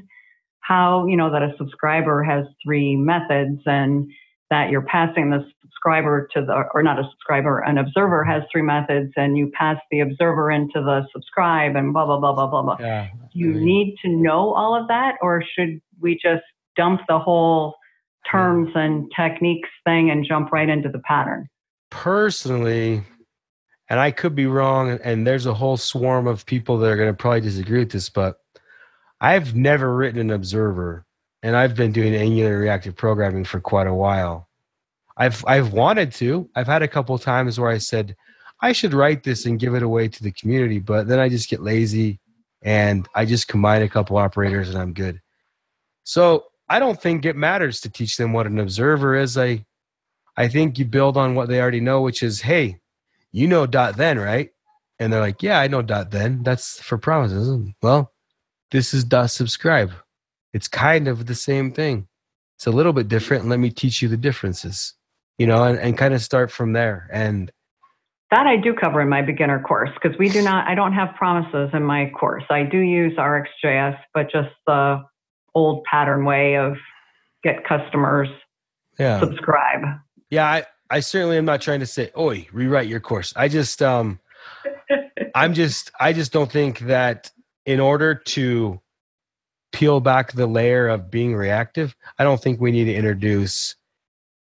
how 0.66 1.06
you 1.06 1.16
know 1.16 1.32
that 1.32 1.44
a 1.44 1.54
subscriber 1.58 2.24
has 2.24 2.46
three 2.64 2.96
methods 2.96 3.62
and 3.66 4.10
that 4.50 4.70
you're 4.70 4.82
passing 4.82 5.30
the 5.30 5.46
subscriber 5.62 6.28
to 6.34 6.44
the 6.44 6.64
or 6.74 6.82
not 6.82 7.00
a 7.00 7.04
subscriber 7.12 7.60
an 7.60 7.78
observer 7.78 8.24
has 8.24 8.44
three 8.52 8.62
methods 8.62 9.12
and 9.16 9.38
you 9.38 9.52
pass 9.58 9.78
the 9.92 10.00
observer 10.00 10.50
into 10.50 10.82
the 10.82 11.06
subscribe 11.14 11.76
and 11.76 11.94
blah 11.94 12.06
blah 12.06 12.20
blah 12.20 12.34
blah 12.34 12.48
blah 12.48 12.62
blah. 12.62 12.78
Yeah 12.80 13.10
you 13.34 13.54
need 13.54 13.96
to 14.02 14.10
know 14.10 14.54
all 14.54 14.80
of 14.80 14.88
that 14.88 15.16
or 15.22 15.44
should 15.44 15.82
we 16.00 16.16
just 16.16 16.44
dump 16.76 17.02
the 17.08 17.20
whole 17.20 17.76
terms 18.30 18.70
hmm. 18.72 18.80
and 18.80 19.12
techniques 19.16 19.70
thing 19.84 20.10
and 20.10 20.26
jump 20.26 20.52
right 20.52 20.70
into 20.70 20.90
the 20.90 21.00
pattern? 21.00 21.48
Personally 21.92 23.04
and 23.88 24.00
i 24.00 24.10
could 24.10 24.34
be 24.34 24.48
wrong 24.48 25.00
and 25.04 25.28
there's 25.28 25.46
a 25.46 25.54
whole 25.54 25.78
swarm 25.78 26.26
of 26.28 26.46
people 26.46 26.78
that 26.80 26.90
are 26.90 26.98
going 26.98 27.08
to 27.08 27.14
probably 27.14 27.42
disagree 27.42 27.80
with 27.80 27.92
this 27.92 28.10
but 28.10 28.40
i've 29.22 29.56
never 29.56 29.96
written 29.96 30.20
an 30.20 30.32
observer 30.32 31.06
and 31.44 31.56
i've 31.56 31.76
been 31.76 31.92
doing 31.92 32.16
angular 32.16 32.60
reactive 32.60 32.96
programming 32.96 33.44
for 33.44 33.60
quite 33.60 33.88
a 33.88 33.94
while 33.94 34.48
i've 35.18 35.44
i've 35.48 35.74
wanted 35.74 36.12
to 36.12 36.50
i've 36.56 36.68
had 36.68 36.84
a 36.84 36.88
couple 36.88 37.18
times 37.18 37.60
where 37.60 37.70
i 37.70 37.78
said 37.78 38.16
i 38.62 38.72
should 38.72 38.94
write 38.94 39.24
this 39.24 39.46
and 39.46 39.60
give 39.60 39.76
it 39.76 39.84
away 39.84 40.08
to 40.08 40.24
the 40.24 40.32
community 40.32 40.80
but 40.80 41.08
then 41.08 41.20
i 41.20 41.30
just 41.30 41.50
get 41.50 41.62
lazy 41.62 42.20
and 42.62 43.08
i 43.16 43.26
just 43.26 43.48
combine 43.48 43.82
a 43.82 43.90
couple 43.90 44.18
operators 44.18 44.70
and 44.70 44.78
i'm 44.78 44.94
good 44.94 45.20
so 46.04 46.46
i 46.70 46.80
don't 46.80 47.02
think 47.02 47.26
it 47.26 47.36
matters 47.36 47.80
to 47.82 47.90
teach 47.90 48.18
them 48.18 48.34
what 48.34 48.48
an 48.48 48.60
observer 48.60 49.16
is 49.16 49.38
i 49.38 49.64
I 50.38 50.48
think 50.48 50.78
you 50.78 50.86
build 50.86 51.18
on 51.18 51.36
what 51.36 51.48
they 51.48 51.62
already 51.62 51.80
know, 51.80 52.02
which 52.02 52.22
is, 52.22 52.42
hey, 52.42 52.80
you 53.32 53.48
know 53.48 53.66
dot 53.66 53.98
then, 53.98 54.20
right? 54.20 54.50
And 55.00 55.12
they're 55.12 55.22
like, 55.22 55.42
yeah, 55.42 55.60
I 55.60 55.68
know 55.68 55.82
dot 55.82 56.12
then. 56.12 56.44
That's 56.44 56.82
for 56.82 56.98
promises. 56.98 57.58
Well, 57.82 58.12
this 58.72 58.94
is 58.94 59.04
dot 59.04 59.32
subscribe. 59.32 59.92
It's 60.54 60.68
kind 60.68 61.08
of 61.08 61.26
the 61.26 61.36
same 61.36 61.72
thing. 61.72 62.08
It's 62.58 62.68
a 62.68 62.72
little 62.72 62.94
bit 62.94 63.08
different. 63.08 63.48
Let 63.48 63.60
me 63.60 63.70
teach 63.70 64.02
you 64.02 64.08
the 64.08 64.18
differences, 64.18 64.94
you 65.38 65.46
know, 65.46 65.64
and, 65.64 65.78
and 65.78 65.98
kind 65.98 66.14
of 66.14 66.22
start 66.22 66.52
from 66.52 66.74
there. 66.74 67.10
And 67.12 67.52
that 68.32 68.48
i 68.48 68.58
do 68.58 68.74
cover 68.74 69.00
in 69.02 69.08
my 69.08 69.22
beginner 69.22 69.62
course 69.62 69.92
because 69.94 70.18
we 70.18 70.28
do 70.28 70.42
not 70.42 70.68
i 70.68 70.74
don't 70.74 70.94
have 70.94 71.14
promises 71.16 71.70
in 71.74 71.84
my 71.84 72.10
course 72.10 72.44
i 72.50 72.64
do 72.64 72.80
use 72.80 73.14
rxjs 73.18 73.98
but 74.16 74.30
just 74.32 74.50
the 74.66 75.02
old 75.54 75.84
pattern 75.84 76.26
way 76.26 76.58
of 76.58 76.76
get 77.44 77.64
customers 77.66 78.28
yeah, 78.98 79.20
subscribe 79.20 79.84
yeah, 80.30 80.46
I, 80.46 80.66
I 80.90 81.00
certainly 81.00 81.38
am 81.38 81.46
not 81.46 81.62
trying 81.62 81.80
to 81.82 81.86
say, 81.86 82.12
oi, 82.18 82.48
rewrite 82.52 82.88
your 82.88 83.00
course. 83.00 83.34
I 83.36 83.48
just, 83.48 83.82
um, 83.82 84.20
I'm 85.36 85.54
just 85.54 85.92
I 86.00 86.14
just 86.14 86.32
don't 86.32 86.52
think 86.52 86.80
that 86.80 87.32
in 87.66 87.80
order 87.80 88.16
to 88.16 88.80
peel 89.72 90.00
back 90.00 90.32
the 90.32 90.48
layer 90.48 90.88
of 90.88 91.12
being 91.12 91.36
reactive, 91.36 91.96
I 92.18 92.24
don't 92.24 92.42
think 92.42 92.60
we 92.60 92.72
need 92.72 92.86
to 92.86 92.96
introduce 92.96 93.76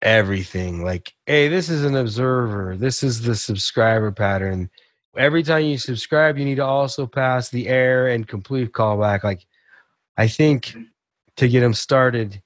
everything 0.03 0.85
like, 0.85 1.15
hey, 1.27 1.49
this 1.49 1.69
is 1.69 1.85
an 1.85 1.97
observer, 1.97 2.77
this 2.77 3.03
is 3.03 3.23
the 3.23 3.35
subscriber 3.35 4.11
pattern. 4.13 4.69
Every 5.17 5.43
time 5.43 5.65
you 5.65 5.79
subscribe, 5.79 6.39
you 6.39 6.45
need 6.45 6.57
to 6.57 6.65
also 6.65 7.07
pass 7.07 7.51
the 7.51 7.69
error 7.69 8.09
and 8.09 8.27
complete 8.27 8.73
callback. 8.73 9.23
Like, 9.25 9.47
I 10.17 10.27
think 10.27 10.75
to 11.37 11.49
get 11.49 11.61
them 11.61 11.75
started, 11.75 12.43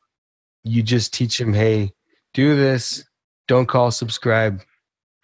you 0.65 0.83
just 0.83 1.15
teach 1.15 1.39
them, 1.39 1.55
hey, 1.55 1.93
do 2.35 2.57
this, 2.57 3.05
don't 3.49 3.67
call 3.67 3.91
subscribe, 3.91 4.61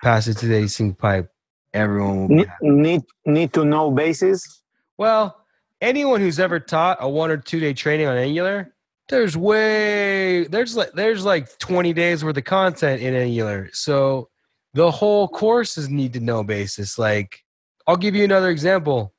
pass 0.03 0.27
it 0.29 0.39
to 0.39 0.47
the 0.47 0.63
async 0.63 0.97
pipe. 0.97 1.31
Everyone 1.75 2.21
will 2.23 2.29
be 2.29 2.35
Need, 2.37 2.47
happy. 2.47 2.71
need 2.71 3.03
need 3.27 3.53
to 3.55 3.65
know 3.65 3.91
basis. 3.91 4.63
Well, 4.99 5.42
anyone 5.83 6.21
who's 6.21 6.41
ever 6.41 6.61
taught 6.61 6.99
a 7.01 7.09
one 7.09 7.31
or 7.31 7.37
two 7.37 7.61
day 7.61 7.75
training 7.75 8.07
on 8.07 8.17
Angular, 8.17 8.73
there's 9.09 9.37
way 9.37 10.45
there's 10.45 10.77
like 10.77 10.93
there's 10.93 11.25
like 11.25 11.59
20 11.59 11.93
days 11.93 12.25
worth 12.25 12.37
of 12.39 12.45
content 12.45 13.03
in 13.03 13.15
Angular. 13.15 13.69
So 13.73 14.31
the 14.73 14.91
whole 14.91 15.29
course 15.29 15.77
is 15.77 15.91
need 15.91 16.15
to 16.15 16.21
know 16.21 16.43
basis. 16.43 16.99
Like 16.99 17.45
I'll 17.87 17.97
give 17.97 18.15
you 18.15 18.25
another 18.25 18.49
example. 18.49 19.13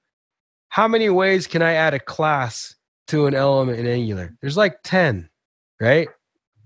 How 0.69 0.87
many 0.87 1.09
ways 1.09 1.45
can 1.45 1.61
I 1.61 1.73
add 1.73 1.93
a 1.93 1.99
class 1.99 2.73
to 3.07 3.27
an 3.27 3.35
element 3.35 3.77
in 3.77 3.85
Angular? 3.85 4.35
There's 4.41 4.57
like 4.57 4.77
10, 4.83 5.29
right? 5.79 6.07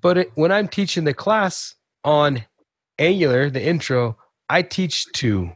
But 0.01 0.17
it, 0.19 0.31
when 0.35 0.51
I'm 0.51 0.69
teaching 0.69 1.03
the 1.03 1.13
class 1.13 1.75
on 2.05 2.45
Angular, 2.99 3.49
the 3.49 3.61
intro, 3.61 4.17
I 4.49 4.61
teach 4.61 5.11
two. 5.11 5.51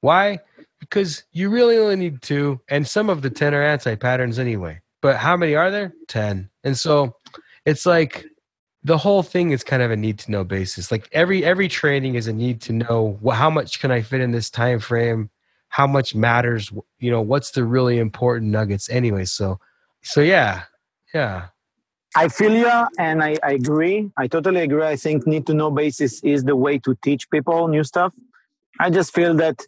Why? 0.00 0.40
Because 0.82 1.22
you 1.30 1.48
really 1.48 1.78
only 1.78 1.94
need 1.94 2.22
two, 2.22 2.60
and 2.68 2.86
some 2.86 3.08
of 3.08 3.22
the 3.22 3.30
10 3.30 3.54
are 3.54 3.62
anti 3.62 3.94
patterns 3.94 4.40
anyway. 4.40 4.80
But 5.00 5.16
how 5.16 5.36
many 5.36 5.54
are 5.54 5.70
there? 5.70 5.94
10. 6.08 6.50
And 6.64 6.76
so 6.76 7.14
it's 7.64 7.86
like 7.86 8.26
the 8.82 8.98
whole 8.98 9.22
thing 9.22 9.52
is 9.52 9.62
kind 9.62 9.80
of 9.80 9.92
a 9.92 9.96
need 9.96 10.18
to 10.20 10.30
know 10.32 10.42
basis. 10.42 10.90
Like 10.90 11.08
every 11.12 11.44
every 11.44 11.68
training 11.68 12.16
is 12.16 12.26
a 12.26 12.32
need 12.32 12.60
to 12.62 12.72
know 12.72 13.18
wh- 13.24 13.34
how 13.34 13.48
much 13.48 13.78
can 13.78 13.92
I 13.92 14.02
fit 14.02 14.20
in 14.20 14.32
this 14.32 14.50
time 14.50 14.80
frame, 14.80 15.30
how 15.68 15.86
much 15.86 16.16
matters, 16.16 16.72
you 16.98 17.12
know, 17.12 17.20
what's 17.20 17.52
the 17.52 17.64
really 17.64 17.98
important 17.98 18.50
nuggets 18.50 18.90
anyway. 18.90 19.24
So 19.24 19.60
So 20.02 20.20
yeah, 20.20 20.64
yeah. 21.14 21.46
I 22.16 22.28
feel 22.28 22.52
you, 22.52 22.70
and 22.98 23.22
I, 23.22 23.36
I 23.42 23.52
agree. 23.52 24.10
I 24.18 24.26
totally 24.26 24.60
agree. 24.60 24.84
I 24.84 24.96
think 24.96 25.26
need 25.26 25.46
to 25.46 25.54
know 25.54 25.70
basis 25.70 26.22
is 26.24 26.44
the 26.44 26.56
way 26.56 26.78
to 26.80 26.94
teach 27.02 27.30
people 27.30 27.68
new 27.68 27.84
stuff. 27.84 28.12
I 28.80 28.90
just 28.90 29.14
feel 29.14 29.34
that 29.36 29.64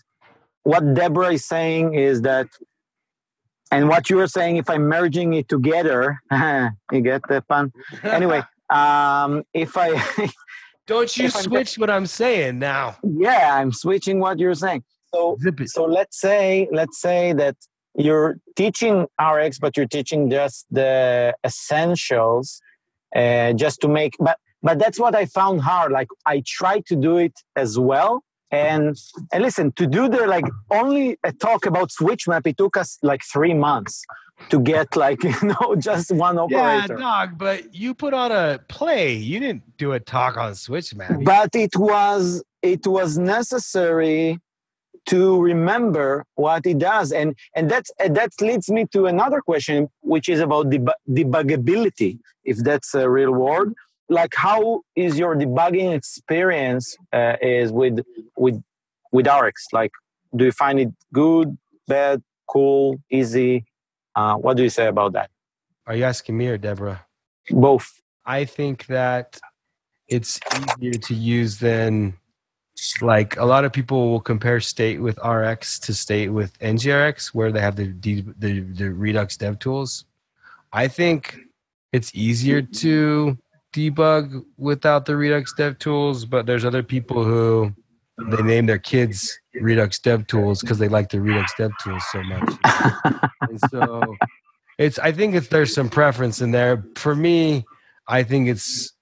what 0.64 0.94
Deborah 0.94 1.34
is 1.34 1.44
saying 1.44 1.94
is 1.94 2.22
that, 2.22 2.48
and 3.70 3.88
what 3.88 4.10
you 4.10 4.18
are 4.20 4.26
saying, 4.26 4.56
if 4.56 4.68
I'm 4.68 4.88
merging 4.88 5.34
it 5.34 5.48
together, 5.48 6.20
you 6.32 7.00
get 7.00 7.22
the 7.28 7.42
pun. 7.48 7.72
Anyway, 8.02 8.42
um, 8.70 9.44
if 9.54 9.76
I 9.76 9.90
don't 10.86 11.16
you 11.16 11.26
if 11.26 11.36
I'm 11.36 11.42
switch 11.42 11.78
what 11.78 11.90
I'm 11.90 12.06
saying 12.06 12.58
now. 12.58 12.96
yeah, 13.02 13.56
I'm 13.56 13.72
switching 13.72 14.18
what 14.18 14.38
you're 14.38 14.54
saying. 14.54 14.82
So 15.14 15.38
so 15.66 15.84
let's 15.84 16.20
say 16.20 16.68
let's 16.72 17.00
say 17.00 17.32
that 17.34 17.56
you're 17.94 18.38
teaching 18.56 19.06
RX, 19.20 19.58
but 19.58 19.76
you're 19.76 19.86
teaching 19.86 20.28
just 20.28 20.66
the 20.70 21.34
essentials, 21.44 22.60
uh, 23.14 23.52
just 23.52 23.80
to 23.82 23.88
make. 23.88 24.16
But 24.18 24.38
but 24.62 24.78
that's 24.78 24.98
what 24.98 25.14
I 25.14 25.26
found 25.26 25.60
hard. 25.60 25.92
Like 25.92 26.08
I 26.26 26.42
tried 26.46 26.86
to 26.86 26.96
do 26.96 27.18
it 27.18 27.34
as 27.54 27.78
well, 27.78 28.24
and 28.54 28.96
and 29.32 29.42
listen 29.42 29.72
to 29.72 29.86
do 29.86 30.08
the 30.08 30.26
like 30.26 30.44
only 30.70 31.18
a 31.24 31.32
talk 31.32 31.66
about 31.66 31.90
switch 31.90 32.26
map. 32.28 32.46
It 32.46 32.56
took 32.56 32.76
us 32.76 32.98
like 33.02 33.22
three 33.32 33.54
months 33.54 34.04
to 34.50 34.60
get 34.60 34.96
like 34.96 35.22
you 35.28 35.34
know 35.42 35.74
just 35.78 36.10
one 36.12 36.38
operator. 36.38 36.94
Yeah, 36.94 37.00
dog. 37.00 37.38
But 37.38 37.74
you 37.74 37.94
put 37.94 38.14
on 38.14 38.32
a 38.32 38.60
play. 38.68 39.14
You 39.14 39.40
didn't 39.40 39.76
do 39.78 39.92
a 39.92 40.00
talk 40.00 40.36
on 40.36 40.54
Switch, 40.54 40.94
map. 40.94 41.20
but 41.22 41.54
it 41.54 41.76
was 41.76 42.42
it 42.62 42.86
was 42.86 43.18
necessary 43.18 44.40
to 45.06 45.40
remember 45.40 46.24
what 46.34 46.64
it 46.66 46.78
does 46.78 47.12
and 47.12 47.36
and 47.54 47.70
that's 47.70 47.90
and 48.02 48.16
that 48.16 48.30
leads 48.40 48.70
me 48.70 48.86
to 48.86 49.04
another 49.06 49.40
question 49.40 49.88
which 50.00 50.30
is 50.30 50.40
about 50.40 50.70
deb- 50.70 51.00
debuggability 51.10 52.18
if 52.44 52.56
that's 52.58 52.94
a 52.94 53.08
real 53.08 53.32
word 53.32 53.74
like 54.08 54.34
how 54.34 54.82
is 54.96 55.18
your 55.18 55.34
debugging 55.34 55.94
experience 55.94 56.96
uh, 57.12 57.36
is 57.40 57.72
with 57.72 58.00
with 58.36 58.62
with 59.12 59.26
rx 59.26 59.66
like 59.72 59.92
do 60.36 60.44
you 60.44 60.52
find 60.52 60.80
it 60.80 60.90
good 61.12 61.56
bad 61.88 62.22
cool 62.46 63.00
easy 63.10 63.64
uh, 64.16 64.34
what 64.34 64.56
do 64.56 64.62
you 64.62 64.70
say 64.70 64.86
about 64.86 65.12
that 65.12 65.30
Are 65.86 65.96
you 65.96 66.04
asking 66.04 66.36
me 66.36 66.48
or 66.48 66.58
Deborah? 66.58 67.04
both 67.50 68.00
I 68.26 68.44
think 68.44 68.86
that 68.86 69.38
it's 70.08 70.40
easier 70.80 70.92
to 70.92 71.14
use 71.14 71.58
than 71.58 72.14
like 73.00 73.36
a 73.36 73.44
lot 73.44 73.64
of 73.64 73.72
people 73.72 74.10
will 74.10 74.20
compare 74.20 74.60
state 74.60 75.00
with 75.00 75.18
RX 75.24 75.78
to 75.80 75.94
state 75.94 76.28
with 76.28 76.58
NGRX 76.58 77.28
where 77.28 77.52
they 77.52 77.60
have 77.60 77.76
the 77.76 77.92
the, 78.00 78.60
the 78.60 78.90
Redux 78.90 79.36
dev 79.36 79.58
tools. 79.58 80.04
I 80.72 80.88
think 80.88 81.38
it's 81.92 82.10
easier 82.14 82.60
to 82.62 83.38
debug 83.74 84.44
without 84.56 85.06
the 85.06 85.16
Redux 85.16 85.52
dev 85.54 85.78
tools, 85.78 86.24
but 86.24 86.46
there's 86.46 86.64
other 86.64 86.82
people 86.82 87.24
who 87.24 87.72
they 88.30 88.42
name 88.42 88.66
their 88.66 88.78
kids 88.78 89.36
Redux 89.54 89.98
dev 89.98 90.26
tools 90.26 90.60
because 90.60 90.78
they 90.78 90.88
like 90.88 91.10
the 91.10 91.20
Redux 91.20 91.52
dev 91.58 91.72
tools 91.82 92.02
so 92.12 92.22
much. 92.22 92.54
and 93.42 93.60
so 93.70 94.02
it's 94.78 94.98
I 94.98 95.12
think 95.12 95.34
it's 95.34 95.48
there's 95.48 95.74
some 95.74 95.88
preference 95.88 96.40
in 96.40 96.52
there. 96.52 96.84
For 96.96 97.14
me, 97.14 97.64
I 98.08 98.22
think 98.22 98.48
it's 98.48 98.92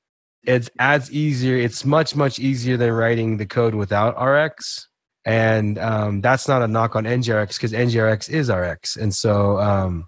it's 0.45 0.71
as 0.79 1.11
easier. 1.13 1.57
It's 1.57 1.85
much 1.85 2.17
much 2.17 2.39
easier 2.39 2.77
than 2.77 2.93
writing 2.93 3.37
the 3.37 3.47
code 3.47 3.75
without 3.75 4.21
RX, 4.21 4.89
and 5.25 5.79
um, 5.79 6.21
that's 6.21 6.49
not 6.49 6.63
a 6.63 6.69
knock 6.69 6.97
on 6.97 7.05
NGRX 7.05 7.55
because 7.55 7.73
NGRX 7.73 8.31
is 8.31 8.51
RX, 8.51 8.97
and 8.97 9.15
so 9.15 9.59
um, 9.61 10.07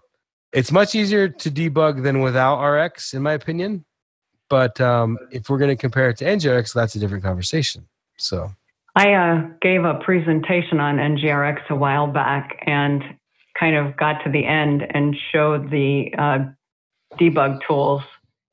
it's 0.52 0.72
much 0.72 0.94
easier 0.94 1.28
to 1.28 1.50
debug 1.50 2.02
than 2.02 2.20
without 2.20 2.62
RX, 2.62 3.12
in 3.12 3.22
my 3.22 3.32
opinion. 3.32 3.84
But 4.48 4.80
um, 4.80 5.18
if 5.30 5.48
we're 5.48 5.58
going 5.58 5.70
to 5.70 5.76
compare 5.76 6.10
it 6.10 6.18
to 6.18 6.24
NGRX, 6.24 6.72
that's 6.72 6.94
a 6.94 6.98
different 6.98 7.24
conversation. 7.24 7.86
So 8.16 8.50
I 8.94 9.12
uh, 9.14 9.42
gave 9.60 9.84
a 9.84 9.94
presentation 10.04 10.80
on 10.80 10.96
NGRX 10.96 11.68
a 11.70 11.74
while 11.74 12.06
back 12.06 12.62
and 12.66 13.02
kind 13.58 13.76
of 13.76 13.96
got 13.96 14.22
to 14.24 14.30
the 14.30 14.44
end 14.44 14.82
and 14.90 15.16
showed 15.32 15.70
the 15.70 16.12
uh, 16.16 16.38
debug 17.18 17.60
tools. 17.66 18.02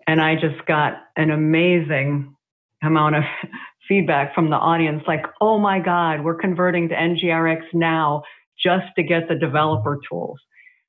And 0.08 0.22
I 0.22 0.36
just 0.36 0.66
got 0.66 0.94
an 1.16 1.30
amazing 1.30 2.36
amount 2.82 3.16
of 3.16 3.24
feedback 3.88 4.34
from 4.34 4.50
the 4.50 4.56
audience 4.56 5.04
like, 5.08 5.26
oh 5.42 5.58
my 5.58 5.80
God, 5.80 6.24
we're 6.24 6.36
converting 6.36 6.90
to 6.90 6.96
NGRX 6.96 7.62
now 7.74 8.24
just 8.62 8.86
to 8.96 9.04
get 9.04 9.28
the 9.28 9.36
developer 9.36 10.00
tools. 10.10 10.40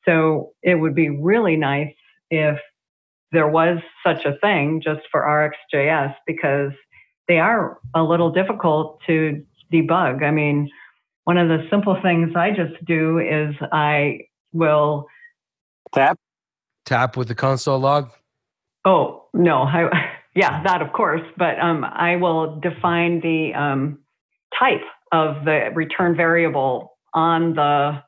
So 0.05 0.53
it 0.63 0.75
would 0.75 0.95
be 0.95 1.09
really 1.09 1.57
nice 1.57 1.95
if 2.31 2.59
there 3.33 3.49
was 3.49 3.79
such 4.07 4.25
a 4.25 4.37
thing 4.41 4.81
just 4.85 5.01
for 5.11 5.23
RxJS 5.23 6.15
because 6.27 6.73
they 7.29 7.39
are 7.39 7.79
a 7.95 8.03
little 8.03 8.31
difficult 8.31 9.01
to 9.07 9.43
debug. 9.73 10.23
I 10.23 10.31
mean, 10.31 10.71
one 11.25 11.39
of 11.39 11.49
the 11.49 11.67
simple 11.71 11.97
things 12.03 12.33
I 12.37 12.51
just 12.51 12.85
do 12.85 13.19
is 13.19 13.55
I 13.73 14.27
will, 14.53 15.07
tap 15.95 16.19
tap 16.85 17.17
with 17.17 17.29
the 17.29 17.35
console 17.35 17.79
log. 17.79 18.11
oh, 18.85 19.25
no, 19.33 19.63
I, 19.63 20.11
yeah, 20.35 20.63
that 20.65 20.83
of 20.83 20.93
course, 20.93 21.23
but 21.39 21.59
um, 21.59 21.85
I 21.85 22.17
will 22.17 22.61
define 22.61 23.21
the 23.21 23.55
um, 23.55 23.99
type 24.59 24.83
of 25.13 25.45
the 25.45 25.71
return 25.75 26.17
variable 26.17 26.99
on 27.15 27.55
the 27.55 28.03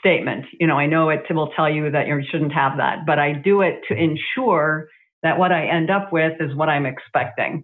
statement. 0.00 0.46
You 0.58 0.66
know, 0.66 0.76
I 0.76 0.86
know 0.86 1.10
it 1.10 1.22
will 1.30 1.52
tell 1.54 1.70
you 1.70 1.90
that 1.90 2.08
you 2.08 2.22
shouldn't 2.28 2.52
have 2.52 2.78
that, 2.78 3.06
but 3.06 3.18
I 3.18 3.32
do 3.32 3.60
it 3.60 3.82
to 3.88 3.94
ensure 3.94 4.88
that 5.22 5.38
what 5.38 5.52
I 5.52 5.66
end 5.66 5.90
up 5.90 6.12
with 6.12 6.32
is 6.40 6.56
what 6.56 6.68
I'm 6.68 6.86
expecting. 6.86 7.62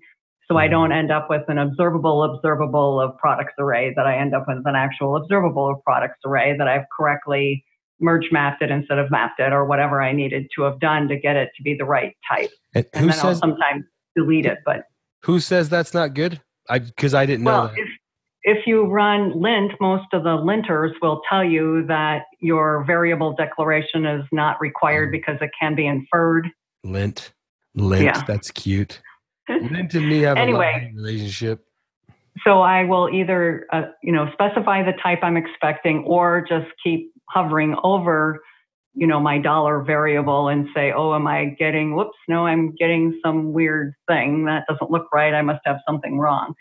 So 0.48 0.56
I 0.56 0.68
don't 0.68 0.92
end 0.92 1.10
up 1.10 1.28
with 1.28 1.42
an 1.48 1.58
observable 1.58 2.22
observable 2.22 3.00
of 3.00 3.16
products 3.18 3.54
array, 3.58 3.92
that 3.96 4.06
I 4.06 4.16
end 4.16 4.32
up 4.32 4.44
with 4.46 4.58
an 4.64 4.76
actual 4.76 5.16
observable 5.16 5.68
of 5.68 5.82
products 5.82 6.20
array 6.24 6.56
that 6.56 6.68
I've 6.68 6.84
correctly 6.96 7.64
merge 7.98 8.26
mapped 8.30 8.62
it 8.62 8.70
instead 8.70 8.98
of 8.98 9.10
mapped 9.10 9.40
it 9.40 9.52
or 9.52 9.64
whatever 9.64 10.00
I 10.00 10.12
needed 10.12 10.46
to 10.54 10.62
have 10.62 10.78
done 10.78 11.08
to 11.08 11.18
get 11.18 11.34
it 11.34 11.48
to 11.56 11.62
be 11.64 11.74
the 11.76 11.84
right 11.84 12.16
type. 12.30 12.50
And 12.74 12.86
And 12.92 13.06
who 13.06 13.10
then 13.10 13.18
I'll 13.18 13.32
says 13.32 13.38
sometimes 13.38 13.84
delete 14.14 14.46
it. 14.46 14.58
But 14.64 14.84
who 15.24 15.40
says 15.40 15.68
that's 15.68 15.94
not 15.94 16.14
good? 16.14 16.40
I 16.68 16.78
because 16.78 17.14
I 17.14 17.26
didn't 17.26 17.44
know 17.44 17.50
well, 17.50 17.68
that. 17.68 17.76
If 18.46 18.64
you 18.64 18.84
run 18.86 19.32
lint, 19.38 19.72
most 19.80 20.06
of 20.12 20.22
the 20.22 20.36
linters 20.36 20.92
will 21.02 21.20
tell 21.28 21.44
you 21.44 21.84
that 21.88 22.22
your 22.40 22.84
variable 22.86 23.34
declaration 23.34 24.06
is 24.06 24.24
not 24.30 24.60
required 24.60 25.10
because 25.10 25.36
it 25.40 25.50
can 25.60 25.74
be 25.74 25.84
inferred. 25.84 26.46
Lint, 26.84 27.32
lint. 27.74 28.04
Yeah. 28.04 28.22
That's 28.24 28.52
cute. 28.52 29.02
Lint 29.48 29.94
and 29.94 30.08
me 30.08 30.20
have 30.20 30.36
Anyway. 30.36 30.92
a 30.92 30.96
relationship. 30.96 31.64
So 32.44 32.60
I 32.60 32.84
will 32.84 33.10
either, 33.10 33.66
uh, 33.72 33.82
you 34.00 34.12
know, 34.12 34.30
specify 34.32 34.84
the 34.84 34.92
type 35.02 35.20
I'm 35.22 35.36
expecting 35.36 36.04
or 36.06 36.46
just 36.48 36.66
keep 36.84 37.10
hovering 37.28 37.74
over, 37.82 38.40
you 38.94 39.08
know, 39.08 39.18
my 39.18 39.38
dollar 39.38 39.82
variable 39.82 40.46
and 40.48 40.68
say, 40.72 40.92
oh, 40.92 41.14
am 41.16 41.26
I 41.26 41.46
getting, 41.58 41.96
whoops, 41.96 42.18
no, 42.28 42.46
I'm 42.46 42.76
getting 42.76 43.18
some 43.24 43.52
weird 43.52 43.94
thing. 44.06 44.44
That 44.44 44.66
doesn't 44.68 44.90
look 44.90 45.08
right. 45.12 45.34
I 45.34 45.42
must 45.42 45.62
have 45.64 45.78
something 45.88 46.18
wrong. 46.20 46.54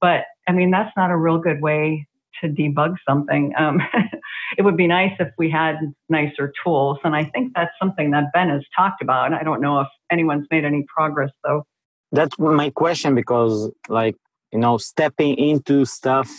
But 0.00 0.24
I 0.48 0.52
mean, 0.52 0.70
that's 0.70 0.94
not 0.96 1.10
a 1.10 1.16
real 1.16 1.38
good 1.38 1.60
way 1.60 2.06
to 2.40 2.48
debug 2.48 2.96
something. 3.08 3.52
Um, 3.56 3.80
it 4.58 4.62
would 4.62 4.76
be 4.76 4.86
nice 4.86 5.12
if 5.20 5.28
we 5.38 5.50
had 5.50 5.76
nicer 6.08 6.52
tools. 6.64 6.98
And 7.04 7.14
I 7.14 7.24
think 7.24 7.52
that's 7.54 7.72
something 7.80 8.10
that 8.10 8.32
Ben 8.32 8.48
has 8.48 8.62
talked 8.76 9.02
about. 9.02 9.32
I 9.32 9.42
don't 9.42 9.60
know 9.60 9.80
if 9.80 9.88
anyone's 10.10 10.46
made 10.50 10.64
any 10.64 10.84
progress 10.94 11.30
though. 11.44 11.64
that's 12.12 12.38
my 12.38 12.70
question 12.70 13.14
because 13.14 13.70
like 13.88 14.16
you 14.52 14.58
know 14.58 14.76
stepping 14.78 15.34
into 15.36 15.84
stuff 15.84 16.30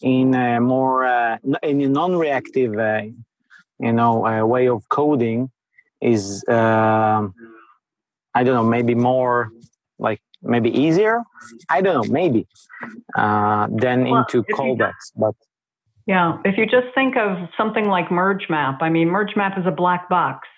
in 0.00 0.34
a 0.34 0.60
more 0.60 1.04
uh, 1.04 1.36
in 1.62 1.80
a 1.82 1.88
non-reactive 1.88 2.76
uh, 2.78 3.02
you 3.78 3.92
know 3.92 4.26
uh, 4.26 4.44
way 4.44 4.68
of 4.68 4.88
coding 4.88 5.50
is 6.00 6.42
um 6.48 7.34
i 8.34 8.42
don't 8.42 8.54
know 8.54 8.64
maybe 8.64 8.94
more 8.94 9.50
like 9.98 10.20
maybe 10.42 10.70
easier 10.70 11.22
i 11.68 11.80
don't 11.80 11.94
know 11.94 12.12
maybe 12.12 12.46
uh, 13.16 13.66
than 13.70 14.04
Well, 14.04 14.20
into 14.20 14.40
if 14.40 14.46
you 14.48 14.54
callbacks 14.56 15.12
but 15.16 15.34
Yeah, 16.06 16.38
if 16.44 16.56
you 16.58 16.64
just 16.66 16.88
think 16.94 17.16
of 17.16 17.30
something 17.56 17.86
like 17.86 18.10
merge 18.10 18.46
map, 18.48 18.78
I 18.82 18.88
mean, 18.88 19.08
merge 19.08 19.36
map 19.36 19.56
is 19.58 19.66
a 19.66 19.70
black 19.82 20.08
box. 20.08 20.48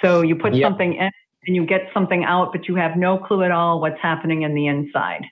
So 0.00 0.22
you 0.22 0.36
put 0.36 0.54
Yep. 0.54 0.64
something 0.66 0.94
in 0.94 1.10
and 1.46 1.56
you 1.56 1.66
get 1.66 1.82
something 1.92 2.22
out, 2.24 2.52
but 2.52 2.62
you 2.68 2.76
have 2.76 2.96
no 2.96 3.18
clue 3.18 3.42
at 3.42 3.50
all 3.50 3.80
what's 3.80 4.00
happening 4.00 4.42
in 4.42 4.54
the 4.54 4.66
inside. 4.68 5.24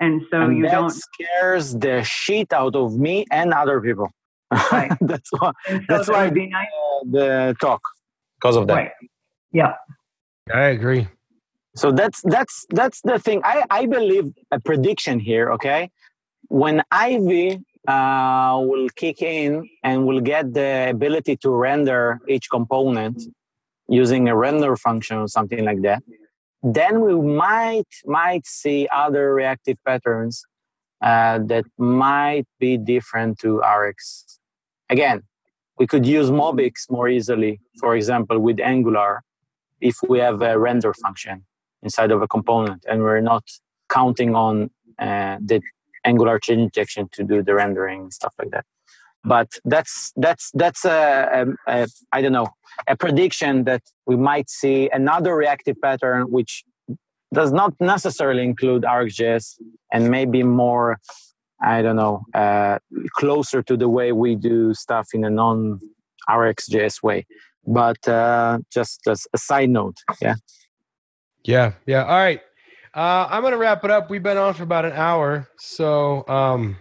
And 0.00 0.22
so 0.30 0.40
and 0.42 0.56
you 0.56 0.64
that 0.64 0.72
don't. 0.72 0.90
scares 1.06 1.66
the 1.78 2.02
shit 2.02 2.52
out 2.52 2.74
of 2.74 2.96
me 2.98 3.24
and 3.30 3.52
other 3.52 3.80
people 3.80 4.08
Right. 4.72 4.90
that's 5.10 5.30
why 5.38 5.52
so 5.68 5.78
that's 5.88 6.06
that 6.06 6.12
why 6.12 6.24
would 6.24 6.34
be 6.34 6.46
nice. 6.48 6.66
uh, 6.66 7.04
the 7.16 7.56
talk 7.60 7.82
because 8.40 8.56
of 8.56 8.66
that 8.68 8.74
Right. 8.74 8.90
Yeah. 9.52 9.74
I 10.52 10.66
agree. 10.76 11.06
So 11.78 11.92
that's 11.92 12.20
that's 12.22 12.66
that's 12.70 13.00
the 13.02 13.20
thing. 13.20 13.40
I 13.44 13.62
I 13.70 13.86
believe 13.86 14.26
a 14.50 14.58
prediction 14.58 15.20
here. 15.20 15.52
Okay, 15.52 15.90
when 16.48 16.82
Ivy 16.90 17.60
uh, 17.86 18.58
will 18.68 18.88
kick 18.96 19.22
in 19.22 19.68
and 19.84 20.04
will 20.04 20.20
get 20.20 20.52
the 20.54 20.90
ability 20.90 21.36
to 21.36 21.50
render 21.50 22.18
each 22.26 22.50
component, 22.50 23.22
using 23.88 24.28
a 24.28 24.34
render 24.36 24.74
function 24.76 25.18
or 25.18 25.28
something 25.28 25.64
like 25.64 25.82
that, 25.82 26.02
then 26.64 27.00
we 27.00 27.14
might 27.14 27.92
might 28.06 28.44
see 28.44 28.88
other 28.92 29.32
reactive 29.32 29.76
patterns 29.86 30.44
uh, 31.00 31.38
that 31.46 31.64
might 31.78 32.46
be 32.58 32.76
different 32.76 33.38
to 33.38 33.60
RX. 33.60 34.40
Again, 34.90 35.22
we 35.78 35.86
could 35.86 36.04
use 36.04 36.28
MobX 36.28 36.90
more 36.90 37.08
easily, 37.08 37.60
for 37.78 37.94
example, 37.94 38.40
with 38.40 38.58
Angular, 38.58 39.22
if 39.80 39.96
we 40.08 40.18
have 40.18 40.42
a 40.42 40.58
render 40.58 40.92
function 40.92 41.44
inside 41.82 42.10
of 42.10 42.22
a 42.22 42.28
component 42.28 42.84
and 42.88 43.02
we're 43.02 43.20
not 43.20 43.44
counting 43.88 44.34
on 44.34 44.70
uh, 44.98 45.36
the 45.40 45.60
Angular 46.04 46.38
chain 46.38 46.60
injection 46.60 47.08
to 47.12 47.24
do 47.24 47.42
the 47.42 47.54
rendering 47.54 48.02
and 48.02 48.12
stuff 48.12 48.34
like 48.38 48.50
that. 48.50 48.64
But 49.24 49.48
that's 49.64 50.12
that's 50.16 50.50
that's 50.54 50.84
a, 50.84 51.46
a, 51.66 51.82
a 51.82 51.88
I 52.12 52.22
don't 52.22 52.32
know 52.32 52.48
a 52.86 52.96
prediction 52.96 53.64
that 53.64 53.82
we 54.06 54.16
might 54.16 54.48
see 54.48 54.88
another 54.92 55.34
reactive 55.34 55.76
pattern 55.82 56.30
which 56.30 56.64
does 57.34 57.52
not 57.52 57.74
necessarily 57.80 58.44
include 58.44 58.82
RxJS 58.84 59.56
and 59.92 60.10
maybe 60.10 60.42
more 60.44 60.98
I 61.60 61.82
don't 61.82 61.96
know 61.96 62.22
uh, 62.32 62.78
closer 63.16 63.62
to 63.64 63.76
the 63.76 63.88
way 63.88 64.12
we 64.12 64.36
do 64.36 64.74
stuff 64.74 65.08
in 65.12 65.24
a 65.24 65.30
non 65.30 65.80
RxJS 66.28 67.02
way. 67.02 67.26
But 67.66 68.06
uh, 68.08 68.60
just 68.72 69.06
as 69.08 69.26
a 69.34 69.38
side 69.38 69.70
note, 69.70 69.96
yeah. 70.22 70.36
Yeah, 71.44 71.72
yeah. 71.86 72.04
All 72.04 72.16
right. 72.18 72.40
Uh, 72.94 73.28
I'm 73.30 73.42
gonna 73.42 73.58
wrap 73.58 73.84
it 73.84 73.90
up. 73.90 74.10
We've 74.10 74.22
been 74.22 74.36
on 74.36 74.54
for 74.54 74.62
about 74.62 74.84
an 74.84 74.92
hour, 74.92 75.48
so 75.58 76.26
um, 76.28 76.76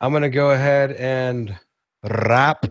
I'm 0.00 0.12
gonna 0.12 0.30
go 0.30 0.50
ahead 0.50 0.92
and 0.92 1.56
wrap. 2.02 2.66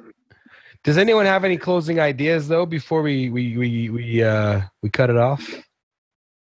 Does 0.84 0.98
anyone 0.98 1.26
have 1.26 1.44
any 1.44 1.58
closing 1.58 2.00
ideas 2.00 2.48
though 2.48 2.66
before 2.66 3.02
we 3.02 3.30
we 3.30 3.58
we 3.58 3.90
we 3.90 4.24
uh, 4.24 4.62
we 4.82 4.90
cut 4.90 5.10
it 5.10 5.18
off? 5.18 5.54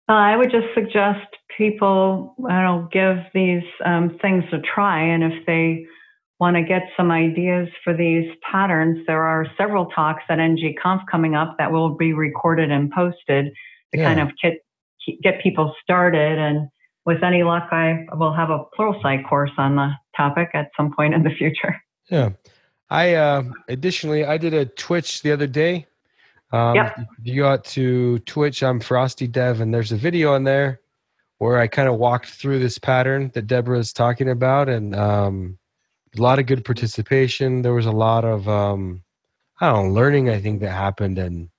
Uh, 0.09 0.13
I 0.13 0.37
would 0.37 0.53
just 0.53 0.67
suggest 0.73 1.27
people, 1.57 2.37
I 2.49 2.63
don't 2.63 2.83
know, 2.83 2.89
give 2.93 3.25
these 3.35 3.65
um, 3.85 4.19
things 4.23 4.45
a 4.53 4.59
try, 4.59 5.01
and 5.03 5.25
if 5.25 5.45
they 5.47 5.85
want 6.39 6.55
to 6.57 6.63
get 6.63 6.83
some 6.97 7.11
ideas 7.11 7.69
for 7.83 7.95
these 7.95 8.31
patterns, 8.43 9.05
there 9.07 9.23
are 9.23 9.47
several 9.57 9.87
talks 9.87 10.23
at 10.29 10.39
ngconf 10.39 11.01
coming 11.11 11.35
up 11.35 11.57
that 11.59 11.73
will 11.73 11.97
be 11.97 12.13
recorded 12.13 12.71
and 12.71 12.91
posted 12.93 13.47
to 13.47 13.99
Yeah. 13.99 14.05
kind 14.05 14.21
of 14.21 14.37
get 14.41 14.59
get 15.23 15.43
people 15.43 15.75
started. 15.83 16.39
And 16.39 16.69
with 17.05 17.23
any 17.23 17.43
luck, 17.43 17.69
I 17.71 18.07
will 18.15 18.35
have 18.35 18.51
a 18.51 18.65
Pluralsight 18.79 19.29
course 19.29 19.53
on 19.59 19.77
the 19.77 19.91
topic 20.17 20.51
at 20.55 20.71
some 20.77 20.93
point 20.95 21.15
in 21.15 21.23
the 21.23 21.31
future. 21.31 21.77
Yeah. 22.11 22.31
I 22.89 23.15
uh, 23.15 23.43
additionally 23.69 24.25
I 24.25 24.39
did 24.39 24.55
a 24.55 24.67
Twitch 24.67 25.23
the 25.23 25.33
other 25.33 25.47
day. 25.47 25.87
Um, 26.53 26.77
Yep. 26.77 26.99
You 27.25 27.43
go 27.43 27.49
out 27.49 27.65
to 27.65 28.21
Twitch, 28.21 28.63
I'm 28.63 28.79
Frosty 28.79 29.27
Dev, 29.27 29.61
and 29.61 29.75
there's 29.75 29.91
a 29.91 29.97
video 29.97 30.33
on 30.33 30.45
there 30.45 30.81
where 31.39 31.59
I 31.59 31.67
kind 31.67 31.89
of 31.89 31.97
walked 31.97 32.29
through 32.29 32.61
this 32.61 32.79
pattern 32.79 33.31
that 33.35 33.47
Deborah 33.47 33.79
is 33.79 33.93
talking 33.93 34.29
about, 34.29 34.69
and 34.69 34.95
um, 34.95 35.59
a 36.17 36.23
lot 36.23 36.39
of 36.39 36.47
good 36.47 36.65
participation. 36.65 37.63
There 37.63 37.75
was 37.75 37.87
a 37.87 37.93
lot 37.93 38.25
of 38.25 38.49
um, 38.49 39.03
I 39.61 39.71
don't 39.71 39.89
know 39.89 39.93
learning. 39.93 40.31
I 40.31 40.41
think 40.41 40.61
that 40.61 40.71
happened, 40.71 41.19
and 41.19 41.51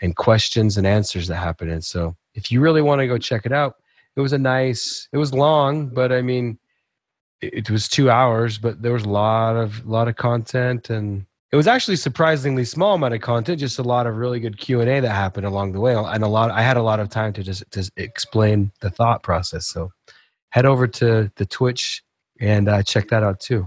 and 0.00 0.16
questions 0.16 0.76
and 0.76 0.86
answers 0.86 1.28
that 1.28 1.36
happened. 1.36 1.70
And 1.70 1.84
so, 1.84 2.16
if 2.36 2.52
you 2.52 2.60
really 2.60 2.82
want 2.82 3.00
to 3.00 3.06
go 3.06 3.18
check 3.18 3.46
it 3.46 3.52
out, 3.52 3.76
it 4.14 4.20
was 4.20 4.32
a 4.32 4.38
nice. 4.38 5.08
It 5.12 5.18
was 5.18 5.34
long, 5.34 5.88
but 5.88 6.12
I 6.12 6.22
mean, 6.22 6.58
it, 7.40 7.54
it 7.54 7.70
was 7.70 7.88
two 7.88 8.10
hours, 8.10 8.58
but 8.58 8.82
there 8.82 8.92
was 8.92 9.04
a 9.04 9.08
lot 9.08 9.56
of 9.56 9.84
lot 9.86 10.08
of 10.08 10.16
content, 10.16 10.90
and 10.90 11.26
it 11.50 11.56
was 11.56 11.66
actually 11.66 11.96
surprisingly 11.96 12.64
small 12.64 12.94
amount 12.94 13.14
of 13.14 13.20
content. 13.20 13.60
Just 13.60 13.78
a 13.78 13.82
lot 13.82 14.06
of 14.06 14.16
really 14.16 14.40
good 14.40 14.58
Q 14.58 14.80
and 14.80 14.88
A 14.88 15.00
that 15.00 15.10
happened 15.10 15.46
along 15.46 15.72
the 15.72 15.80
way, 15.80 15.94
and 15.94 16.22
a 16.22 16.28
lot. 16.28 16.50
I 16.50 16.62
had 16.62 16.76
a 16.76 16.82
lot 16.82 17.00
of 17.00 17.08
time 17.08 17.32
to 17.34 17.42
just 17.42 17.64
to 17.72 17.90
explain 17.96 18.70
the 18.80 18.90
thought 18.90 19.22
process. 19.22 19.66
So, 19.66 19.90
head 20.50 20.66
over 20.66 20.86
to 20.86 21.30
the 21.36 21.46
Twitch 21.46 22.02
and 22.40 22.68
uh, 22.68 22.82
check 22.82 23.08
that 23.08 23.22
out 23.22 23.40
too. 23.40 23.66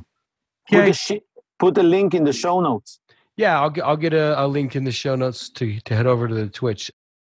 Put, 0.69 1.11
a 1.11 1.21
put 1.57 1.77
a 1.77 1.83
link 1.83 2.13
in 2.13 2.23
the 2.23 2.33
show 2.33 2.61
notes. 2.61 2.99
Yeah, 3.35 3.59
I'll 3.59 3.69
get 3.69 3.85
I'll 3.85 3.97
get 3.97 4.13
a, 4.13 4.43
a 4.43 4.45
link 4.47 4.75
in 4.75 4.83
the 4.83 4.91
show 4.91 5.15
notes 5.15 5.49
to 5.51 5.79
to 5.81 5.95
head 5.95 6.07
over 6.07 6.27
to 6.27 6.33
the 6.33 6.47
Twitch. 6.47 6.91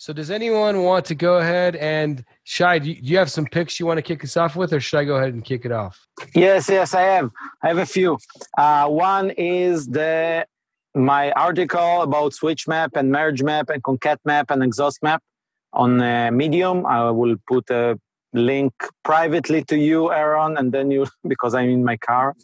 So, 0.00 0.12
does 0.12 0.30
anyone 0.30 0.84
want 0.84 1.04
to 1.06 1.16
go 1.16 1.38
ahead 1.38 1.74
and 1.74 2.24
Shai? 2.44 2.78
Do 2.78 2.92
you, 2.92 3.18
have 3.18 3.32
some 3.32 3.46
picks 3.46 3.80
you 3.80 3.86
want 3.86 3.98
to 3.98 4.02
kick 4.02 4.22
us 4.22 4.36
off 4.36 4.54
with, 4.54 4.72
or 4.72 4.78
should 4.78 4.98
I 4.98 5.04
go 5.04 5.16
ahead 5.16 5.34
and 5.34 5.44
kick 5.44 5.64
it 5.64 5.72
off? 5.72 6.06
Yes, 6.36 6.68
yes, 6.68 6.94
I 6.94 7.00
have. 7.00 7.32
I 7.64 7.66
have 7.66 7.78
a 7.78 7.84
few. 7.84 8.16
Uh, 8.56 8.86
one 8.86 9.30
is 9.30 9.88
the 9.88 10.46
my 10.94 11.32
article 11.32 12.02
about 12.02 12.32
switch 12.32 12.68
map 12.68 12.92
and 12.94 13.10
merge 13.10 13.42
map 13.42 13.70
and 13.70 13.82
concat 13.82 14.18
map 14.24 14.52
and 14.52 14.62
exhaust 14.62 15.02
map 15.02 15.20
on 15.72 16.00
uh, 16.00 16.30
Medium. 16.32 16.86
I 16.86 17.10
will 17.10 17.34
put 17.48 17.68
a 17.68 17.98
link 18.32 18.72
privately 19.02 19.64
to 19.64 19.76
you, 19.76 20.12
Aaron, 20.12 20.56
and 20.58 20.70
then 20.70 20.92
you 20.92 21.08
because 21.26 21.56
I'm 21.56 21.70
in 21.70 21.84
my 21.84 21.96
car, 21.96 22.36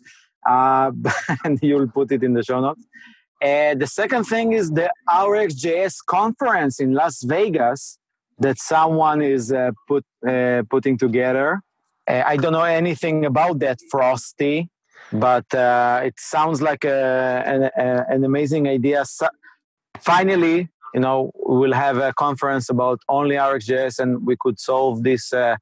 uh, 0.44 0.90
and 1.44 1.60
you'll 1.62 1.86
put 1.86 2.10
it 2.10 2.24
in 2.24 2.32
the 2.32 2.42
show 2.42 2.60
notes. 2.60 2.84
Uh, 3.42 3.74
the 3.74 3.86
second 3.86 4.24
thing 4.24 4.52
is 4.52 4.70
the 4.70 4.90
RxJS 5.08 5.96
conference 6.06 6.80
in 6.80 6.92
Las 6.92 7.22
Vegas 7.22 7.98
that 8.38 8.58
someone 8.58 9.22
is 9.22 9.52
uh, 9.52 9.70
put 9.86 10.04
uh, 10.26 10.62
putting 10.70 10.96
together. 10.98 11.60
Uh, 12.08 12.22
I 12.26 12.36
don't 12.36 12.52
know 12.52 12.64
anything 12.64 13.24
about 13.24 13.58
that, 13.60 13.78
Frosty, 13.90 14.68
but 15.12 15.52
uh, 15.54 16.00
it 16.04 16.14
sounds 16.18 16.60
like 16.60 16.84
a, 16.84 17.42
an, 17.46 17.62
a, 17.76 18.06
an 18.08 18.24
amazing 18.24 18.68
idea. 18.68 19.04
So, 19.04 19.28
finally, 19.98 20.68
you 20.94 21.00
know, 21.00 21.30
we'll 21.34 21.72
have 21.72 21.98
a 21.98 22.12
conference 22.12 22.68
about 22.68 23.00
only 23.08 23.36
RxJS, 23.36 23.98
and 23.98 24.26
we 24.26 24.36
could 24.38 24.60
solve 24.60 25.02
this 25.02 25.32
uh, 25.32 25.56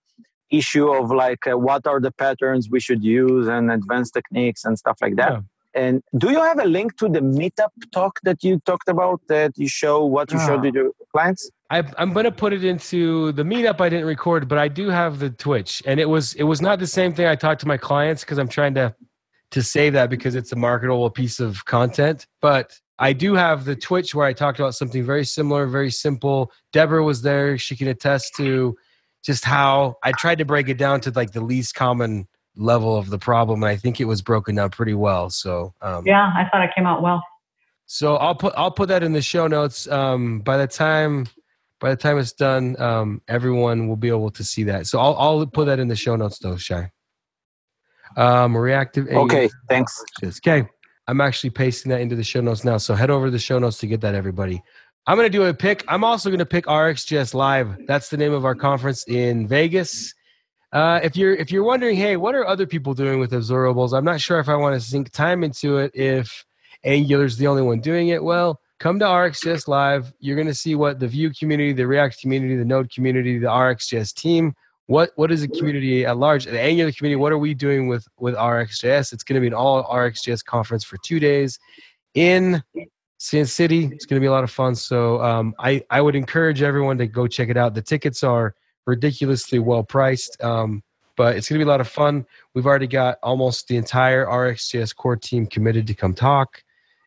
issue 0.51 0.89
of 0.89 1.11
like 1.11 1.47
uh, 1.47 1.59
what 1.59 1.87
are 1.87 2.01
the 2.01 2.13
patterns 2.13 2.69
we 2.71 2.81
should 2.81 3.03
use 3.03 3.49
and 3.49 3.71
advanced 3.73 4.15
techniques 4.15 4.65
and 4.65 4.79
stuff 4.79 4.99
like 5.01 5.17
that. 5.17 5.33
Yeah. 5.33 5.41
And 5.75 6.03
do 6.19 6.31
you 6.31 6.41
have 6.43 6.59
a 6.59 6.65
link 6.67 6.97
to 6.99 7.09
the 7.09 7.21
meetup 7.21 7.71
talk 7.93 8.21
that 8.25 8.45
you 8.45 8.61
talked 8.67 8.89
about 8.89 9.21
that 9.29 9.53
you 9.57 9.69
show 9.69 10.05
what 10.05 10.31
you 10.33 10.39
showed 10.39 10.61
Ah. 10.61 10.71
to 10.71 10.73
your 10.73 10.91
clients? 11.13 11.51
I, 11.71 11.83
I'm 11.97 12.13
going 12.13 12.25
to 12.25 12.33
put 12.33 12.53
it 12.53 12.65
into 12.65 13.33
the 13.33 13.43
meetup. 13.43 13.81
I 13.81 13.89
didn't 13.89 14.07
record, 14.07 14.49
but 14.49 14.59
I 14.59 14.69
do 14.69 14.91
have 14.91 15.19
the 15.19 15.31
Twitch, 15.31 15.83
and 15.87 15.99
it 15.99 16.09
was 16.09 16.35
it 16.35 16.43
was 16.45 16.61
not 16.61 16.79
the 16.79 16.87
same 16.87 17.15
thing 17.15 17.27
I 17.27 17.35
talked 17.35 17.61
to 17.63 17.69
my 17.69 17.79
clients 17.79 18.23
because 18.23 18.39
I'm 18.39 18.49
trying 18.49 18.75
to 18.75 18.95
to 19.53 19.63
save 19.63 19.95
that 19.95 20.11
because 20.11 20.35
it's 20.35 20.53
a 20.53 20.57
marketable 20.57 21.09
piece 21.11 21.41
of 21.41 21.65
content. 21.65 22.27
But 22.41 22.79
I 22.99 23.13
do 23.15 23.35
have 23.35 23.65
the 23.65 23.77
Twitch 23.77 24.15
where 24.15 24.27
I 24.27 24.33
talked 24.35 24.59
about 24.59 24.75
something 24.75 25.05
very 25.05 25.25
similar, 25.25 25.67
very 25.67 25.91
simple. 25.91 26.53
Deborah 26.73 27.03
was 27.05 27.23
there; 27.23 27.57
she 27.57 27.77
can 27.77 27.89
attest 27.89 28.35
to 28.37 28.77
just 29.25 29.45
how 29.45 29.97
I 30.03 30.13
tried 30.13 30.39
to 30.39 30.45
break 30.45 30.69
it 30.69 30.77
down 30.77 31.01
to 31.03 31.11
like 31.11 31.33
the 31.33 31.41
least 31.41 31.75
common 31.75 32.27
level 32.57 32.97
of 32.97 33.11
the 33.11 33.19
problem, 33.19 33.63
and 33.63 33.71
I 33.71 33.77
think 33.77 34.01
it 34.01 34.05
was 34.05 34.23
broken 34.23 34.55
down 34.57 34.71
pretty 34.71 34.95
well. 34.95 35.31
So 35.31 35.73
um, 35.83 36.07
Yeah, 36.07 36.33
I 36.37 36.49
thought 36.51 36.63
it 36.65 36.71
came 36.75 36.87
out 36.87 37.03
well. 37.03 37.23
so 37.87 38.17
I'll 38.17 38.35
put 38.35 38.53
I'll 38.57 38.71
put 38.71 38.89
that 38.89 39.03
in 39.03 39.13
the 39.13 39.23
show 39.23 39.47
notes. 39.47 39.89
Um, 39.89 40.41
by 40.41 40.57
the 40.57 40.67
time 40.67 41.27
by 41.81 41.91
the 41.91 41.97
time 41.97 42.19
it's 42.19 42.33
done, 42.33 42.81
um, 42.81 43.21
everyone 43.29 43.89
will 43.89 43.97
be 43.97 44.09
able 44.09 44.31
to 44.31 44.45
see 44.45 44.65
that. 44.65 44.87
So 44.87 45.01
I'll 45.01 45.17
I'll 45.17 45.47
put 45.47 45.67
that 45.67 45.79
in 45.79 45.89
the 45.89 45.97
show 45.97 46.17
notes 46.17 46.39
though, 46.39 46.57
Shai. 46.57 46.91
Um, 48.17 48.57
reactive. 48.57 49.09
Okay, 49.09 49.49
thanks. 49.69 50.03
Okay. 50.23 50.69
I'm 51.09 51.21
actually 51.21 51.51
pasting 51.51 51.91
that 51.91 52.01
into 52.01 52.15
the 52.15 52.23
show 52.23 52.41
notes 52.41 52.65
now. 52.65 52.77
So 52.77 52.95
head 52.95 53.11
over 53.11 53.27
to 53.27 53.31
the 53.31 53.39
show 53.39 53.59
notes 53.59 53.79
to 53.79 53.87
get 53.87 54.01
that, 54.03 54.15
everybody. 54.15 54.63
I'm 55.07 55.17
going 55.17 55.27
to 55.27 55.37
do 55.37 55.45
a 55.45 55.53
pick. 55.55 55.85
I'm 55.89 56.05
also 56.05 56.29
going 56.31 56.39
to 56.39 56.47
pick 56.47 56.67
RxJS 56.67 57.35
Live. 57.35 57.77
That's 57.89 58.09
the 58.09 58.17
name 58.17 58.33
of 58.33 58.45
our 58.45 58.55
conference 58.55 59.05
in 59.09 59.49
Vegas. 59.49 60.15
Uh, 60.73 61.01
if 61.03 61.17
you're 61.17 61.35
if 61.35 61.53
you're 61.53 61.65
wondering, 61.65 61.97
hey, 61.97 62.17
what 62.17 62.35
are 62.35 62.47
other 62.47 62.67
people 62.67 62.95
doing 62.95 63.21
with 63.21 63.33
observables? 63.33 63.97
I'm 63.97 64.05
not 64.05 64.21
sure 64.21 64.41
if 64.41 64.49
I 64.49 64.57
want 64.57 64.75
to 64.75 64.81
sink 64.81 65.11
time 65.11 65.45
into 65.45 65.77
it. 65.77 65.95
If 65.95 66.45
Angular's 66.85 67.37
the 67.37 67.47
only 67.47 67.63
one 67.63 67.81
doing 67.81 68.09
it, 68.09 68.25
well, 68.25 68.59
come 68.79 68.99
to 68.99 69.05
RxJS 69.05 69.69
Live. 69.69 70.15
You're 70.19 70.35
going 70.35 70.49
to 70.49 70.55
see 70.55 70.75
what 70.75 70.99
the 70.99 71.07
Vue 71.07 71.31
community, 71.31 71.73
the 71.75 71.87
React 71.87 72.21
community, 72.21 72.57
the 72.57 72.65
Node 72.65 72.91
community, 72.91 73.39
the 73.39 73.49
RxJS 73.49 74.15
team. 74.15 74.55
What 74.87 75.11
what 75.17 75.31
is 75.31 75.43
the 75.43 75.49
community 75.49 76.07
at 76.07 76.17
large? 76.17 76.47
The 76.47 76.59
Angular 76.59 76.91
community. 76.93 77.17
What 77.17 77.33
are 77.33 77.39
we 77.39 77.53
doing 77.53 77.87
with 77.87 78.07
with 78.19 78.35
RxJS? 78.35 79.13
It's 79.13 79.25
going 79.25 79.35
to 79.35 79.41
be 79.41 79.49
an 79.49 79.55
all 79.55 79.85
RxJS 79.85 80.43
conference 80.43 80.85
for 80.85 80.97
two 81.05 81.21
days 81.21 81.59
in 82.15 82.63
Sin 83.19 83.45
City. 83.45 83.91
It's 83.93 84.07
going 84.07 84.17
to 84.17 84.25
be 84.25 84.27
a 84.27 84.33
lot 84.33 84.43
of 84.43 84.51
fun. 84.51 84.75
So 84.75 85.23
um, 85.23 85.55
I 85.59 85.85
I 85.91 86.01
would 86.01 86.17
encourage 86.17 86.63
everyone 86.63 86.97
to 86.97 87.07
go 87.07 87.27
check 87.27 87.51
it 87.51 87.59
out. 87.59 87.75
The 87.75 87.83
tickets 87.83 88.23
are 88.25 88.55
ridiculously 88.87 89.59
well 89.59 89.83
priced. 89.83 90.43
Um, 90.43 90.83
but 91.17 91.37
it's 91.37 91.49
going 91.49 91.59
to 91.59 91.65
be 91.65 91.69
a 91.69 91.71
lot 91.71 91.81
of 91.81 91.89
fun. 91.89 92.27
We've 92.55 92.67
already 92.67 92.87
got 92.87 93.19
almost 93.23 93.69
the 93.69 93.77
entire 93.77 94.27
RxJS 94.27 94.97
core 94.97 95.17
team 95.17 95.47
committed 95.47 95.87
to 95.89 95.95
come 95.95 96.15
talk, 96.15 96.63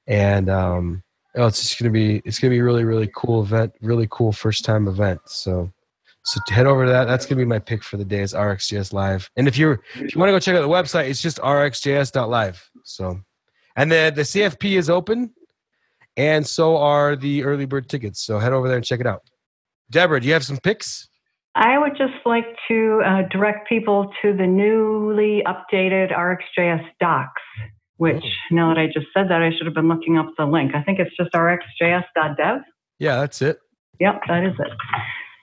and 0.07 0.49
um, 0.49 1.03
oh, 1.35 1.47
it's 1.47 1.61
just 1.61 1.79
going 1.79 1.91
to 1.91 1.93
be 1.93 2.21
it's 2.25 2.39
going 2.39 2.51
to 2.51 2.55
be 2.55 2.59
a 2.59 2.63
really 2.63 2.83
really 2.83 3.09
cool 3.15 3.41
event, 3.41 3.73
really 3.81 4.07
cool 4.09 4.31
first 4.31 4.63
time 4.63 4.87
event. 4.87 5.21
So, 5.25 5.71
so 6.23 6.39
head 6.49 6.67
over 6.67 6.85
to 6.85 6.91
that. 6.91 7.05
That's 7.05 7.25
going 7.25 7.37
to 7.37 7.43
be 7.43 7.49
my 7.49 7.59
pick 7.59 7.83
for 7.83 7.97
the 7.97 8.05
day 8.05 8.21
is 8.21 8.33
RxJS 8.33 8.93
Live. 8.93 9.29
And 9.35 9.47
if 9.47 9.57
you're 9.57 9.81
if 9.95 10.13
you 10.13 10.19
want 10.19 10.29
to 10.29 10.33
go 10.33 10.39
check 10.39 10.55
out 10.55 10.61
the 10.61 10.67
website, 10.67 11.09
it's 11.09 11.21
just 11.21 11.37
rxjs.live. 11.37 12.69
So, 12.83 13.19
and 13.75 13.91
the 13.91 14.11
the 14.15 14.21
CFP 14.21 14.77
is 14.77 14.89
open, 14.89 15.33
and 16.15 16.45
so 16.45 16.77
are 16.77 17.15
the 17.15 17.43
early 17.43 17.65
bird 17.65 17.89
tickets. 17.89 18.23
So 18.23 18.39
head 18.39 18.53
over 18.53 18.67
there 18.67 18.77
and 18.77 18.85
check 18.85 18.99
it 18.99 19.07
out. 19.07 19.23
Deborah, 19.89 20.19
do 20.19 20.27
you 20.27 20.33
have 20.33 20.45
some 20.45 20.57
picks? 20.57 21.09
I 21.55 21.77
would 21.77 21.93
just 21.97 22.25
like 22.25 22.47
to 22.67 23.01
uh, 23.05 23.21
direct 23.31 23.69
people 23.69 24.11
to 24.21 24.35
the 24.35 24.45
newly 24.45 25.41
updated 25.47 26.13
RxJS 26.13 26.83
docs, 26.99 27.41
which 27.95 28.23
oh. 28.23 28.55
now 28.55 28.73
that 28.73 28.79
I 28.79 28.87
just 28.87 29.07
said 29.13 29.29
that, 29.29 29.41
I 29.41 29.51
should 29.55 29.65
have 29.65 29.73
been 29.73 29.87
looking 29.87 30.17
up 30.17 30.27
the 30.37 30.45
link. 30.45 30.75
I 30.75 30.83
think 30.83 30.99
it's 30.99 31.15
just 31.15 31.31
rxjs.dev. 31.31 32.61
Yeah, 32.99 33.19
that's 33.19 33.41
it. 33.41 33.59
Yep, 34.01 34.21
that 34.27 34.43
is 34.43 34.53
it. 34.59 34.71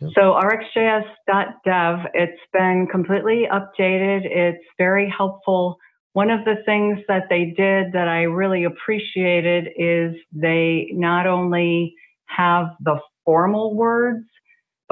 Yep. 0.03 0.11
So 0.15 0.39
rxjs.dev, 0.39 2.07
it's 2.13 2.41
been 2.53 2.89
completely 2.91 3.49
updated. 3.51 4.27
It's 4.27 4.65
very 4.77 5.13
helpful. 5.17 5.79
One 6.13 6.31
of 6.31 6.45
the 6.45 6.57
things 6.67 6.99
that 7.09 7.29
they 7.31 7.55
did 7.57 7.93
that 7.95 8.09
I 8.09 8.25
really 8.25 8.65
appreciated 8.65 9.69
is 9.79 10.15
they 10.31 10.89
not 10.93 11.27
only 11.27 11.95
have 12.27 12.67
the 12.81 12.99
formal 13.25 13.75
words 13.75 14.27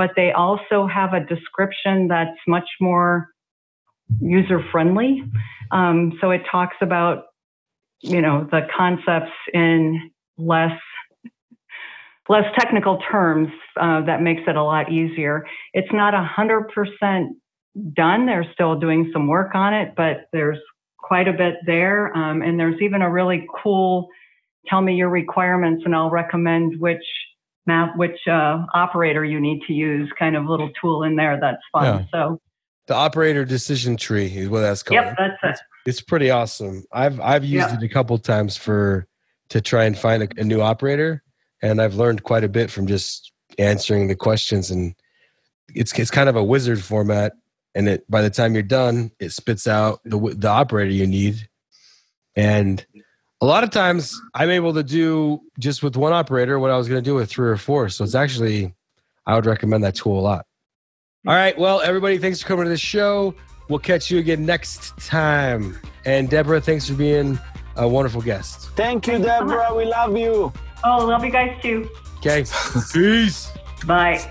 but 0.00 0.12
they 0.16 0.32
also 0.32 0.86
have 0.86 1.12
a 1.12 1.20
description 1.20 2.08
that's 2.08 2.40
much 2.48 2.68
more 2.80 3.28
user 4.18 4.64
friendly. 4.72 5.22
Um, 5.72 6.14
so 6.22 6.30
it 6.30 6.40
talks 6.50 6.76
about, 6.80 7.24
you 8.00 8.22
know, 8.22 8.48
the 8.50 8.62
concepts 8.74 9.36
in 9.52 10.10
less 10.38 10.78
less 12.30 12.44
technical 12.58 12.98
terms 13.12 13.48
uh, 13.78 14.00
that 14.06 14.22
makes 14.22 14.40
it 14.46 14.56
a 14.56 14.62
lot 14.62 14.90
easier. 14.90 15.44
It's 15.74 15.92
not 15.92 16.14
hundred 16.14 16.70
percent 16.74 17.36
done. 17.92 18.24
They're 18.24 18.50
still 18.54 18.80
doing 18.80 19.10
some 19.12 19.28
work 19.28 19.54
on 19.54 19.74
it, 19.74 19.92
but 19.98 20.28
there's 20.32 20.62
quite 20.96 21.28
a 21.28 21.34
bit 21.34 21.56
there. 21.66 22.16
Um, 22.16 22.40
and 22.40 22.58
there's 22.58 22.80
even 22.80 23.02
a 23.02 23.10
really 23.10 23.46
cool 23.62 24.08
tell 24.66 24.80
me 24.80 24.94
your 24.94 25.10
requirements 25.10 25.82
and 25.84 25.94
I'll 25.94 26.10
recommend 26.10 26.80
which 26.80 27.04
map 27.70 27.96
which 27.96 28.18
uh, 28.26 28.58
operator 28.74 29.24
you 29.24 29.40
need 29.40 29.60
to 29.66 29.72
use 29.72 30.10
kind 30.18 30.36
of 30.36 30.44
little 30.46 30.70
tool 30.80 31.02
in 31.02 31.16
there 31.16 31.38
that's 31.40 31.62
fun. 31.72 31.84
Yeah. 31.84 32.04
so 32.12 32.40
the 32.86 32.94
operator 32.94 33.44
decision 33.44 33.96
tree 33.96 34.26
is 34.26 34.48
what 34.48 34.60
that's 34.60 34.82
called. 34.82 35.04
yep 35.04 35.16
that's 35.18 35.38
it. 35.42 35.64
It's, 35.86 36.00
pretty 36.00 36.30
awesome. 36.30 36.84
I've 36.92 37.20
i've 37.20 37.44
used 37.44 37.72
it 37.74 37.82
a 37.82 37.88
couple 37.88 38.18
times 38.18 38.56
for 38.56 39.06
to 39.50 39.60
try 39.60 39.84
and 39.84 39.96
find 39.96 40.22
a, 40.22 40.28
a 40.38 40.44
new 40.44 40.60
operator 40.60 41.22
and 41.62 41.80
i've 41.82 41.94
learned 41.94 42.22
quite 42.22 42.44
a 42.44 42.48
bit 42.48 42.70
from 42.70 42.86
just 42.86 43.32
answering 43.58 44.08
the 44.08 44.16
questions 44.16 44.70
and 44.70 44.94
it's 45.74 45.96
it's 45.98 46.10
kind 46.10 46.28
of 46.28 46.36
a 46.36 46.44
wizard 46.44 46.82
format 46.82 47.32
and 47.74 47.88
it 47.88 48.10
by 48.10 48.22
the 48.22 48.30
time 48.30 48.54
you're 48.54 48.62
done 48.62 49.10
it 49.20 49.30
spits 49.30 49.66
out 49.66 50.00
the 50.04 50.18
the 50.36 50.48
operator 50.48 50.92
you 50.92 51.06
need 51.06 51.48
and 52.36 52.86
a 53.40 53.46
lot 53.46 53.64
of 53.64 53.70
times 53.70 54.20
I'm 54.34 54.50
able 54.50 54.74
to 54.74 54.82
do 54.82 55.40
just 55.58 55.82
with 55.82 55.96
one 55.96 56.12
operator 56.12 56.58
what 56.58 56.70
I 56.70 56.76
was 56.76 56.88
going 56.88 57.02
to 57.02 57.08
do 57.08 57.14
with 57.14 57.30
three 57.30 57.48
or 57.48 57.56
four. 57.56 57.88
So 57.88 58.04
it's 58.04 58.14
actually, 58.14 58.74
I 59.26 59.34
would 59.34 59.46
recommend 59.46 59.82
that 59.84 59.94
tool 59.94 60.18
a 60.18 60.20
lot. 60.20 60.46
All 61.26 61.34
right. 61.34 61.56
Well, 61.58 61.80
everybody, 61.80 62.18
thanks 62.18 62.42
for 62.42 62.48
coming 62.48 62.64
to 62.64 62.70
the 62.70 62.76
show. 62.76 63.34
We'll 63.68 63.78
catch 63.78 64.10
you 64.10 64.18
again 64.18 64.44
next 64.44 64.96
time. 64.98 65.78
And 66.04 66.28
Deborah, 66.28 66.60
thanks 66.60 66.88
for 66.88 66.94
being 66.94 67.38
a 67.76 67.88
wonderful 67.88 68.20
guest. 68.20 68.70
Thank 68.70 69.06
you, 69.06 69.18
Deborah. 69.18 69.74
We 69.74 69.84
love 69.84 70.16
you. 70.16 70.52
Oh, 70.84 71.06
love 71.06 71.24
you 71.24 71.30
guys 71.30 71.60
too. 71.62 71.88
Okay. 72.18 72.44
Peace. 72.92 73.50
Bye. 73.86 74.30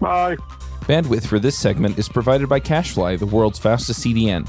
Bye. 0.00 0.36
Bandwidth 0.82 1.26
for 1.26 1.38
this 1.38 1.56
segment 1.56 1.98
is 1.98 2.08
provided 2.08 2.48
by 2.48 2.60
CacheFly, 2.60 3.18
the 3.18 3.26
world's 3.26 3.58
fastest 3.58 4.00
CDN. 4.04 4.48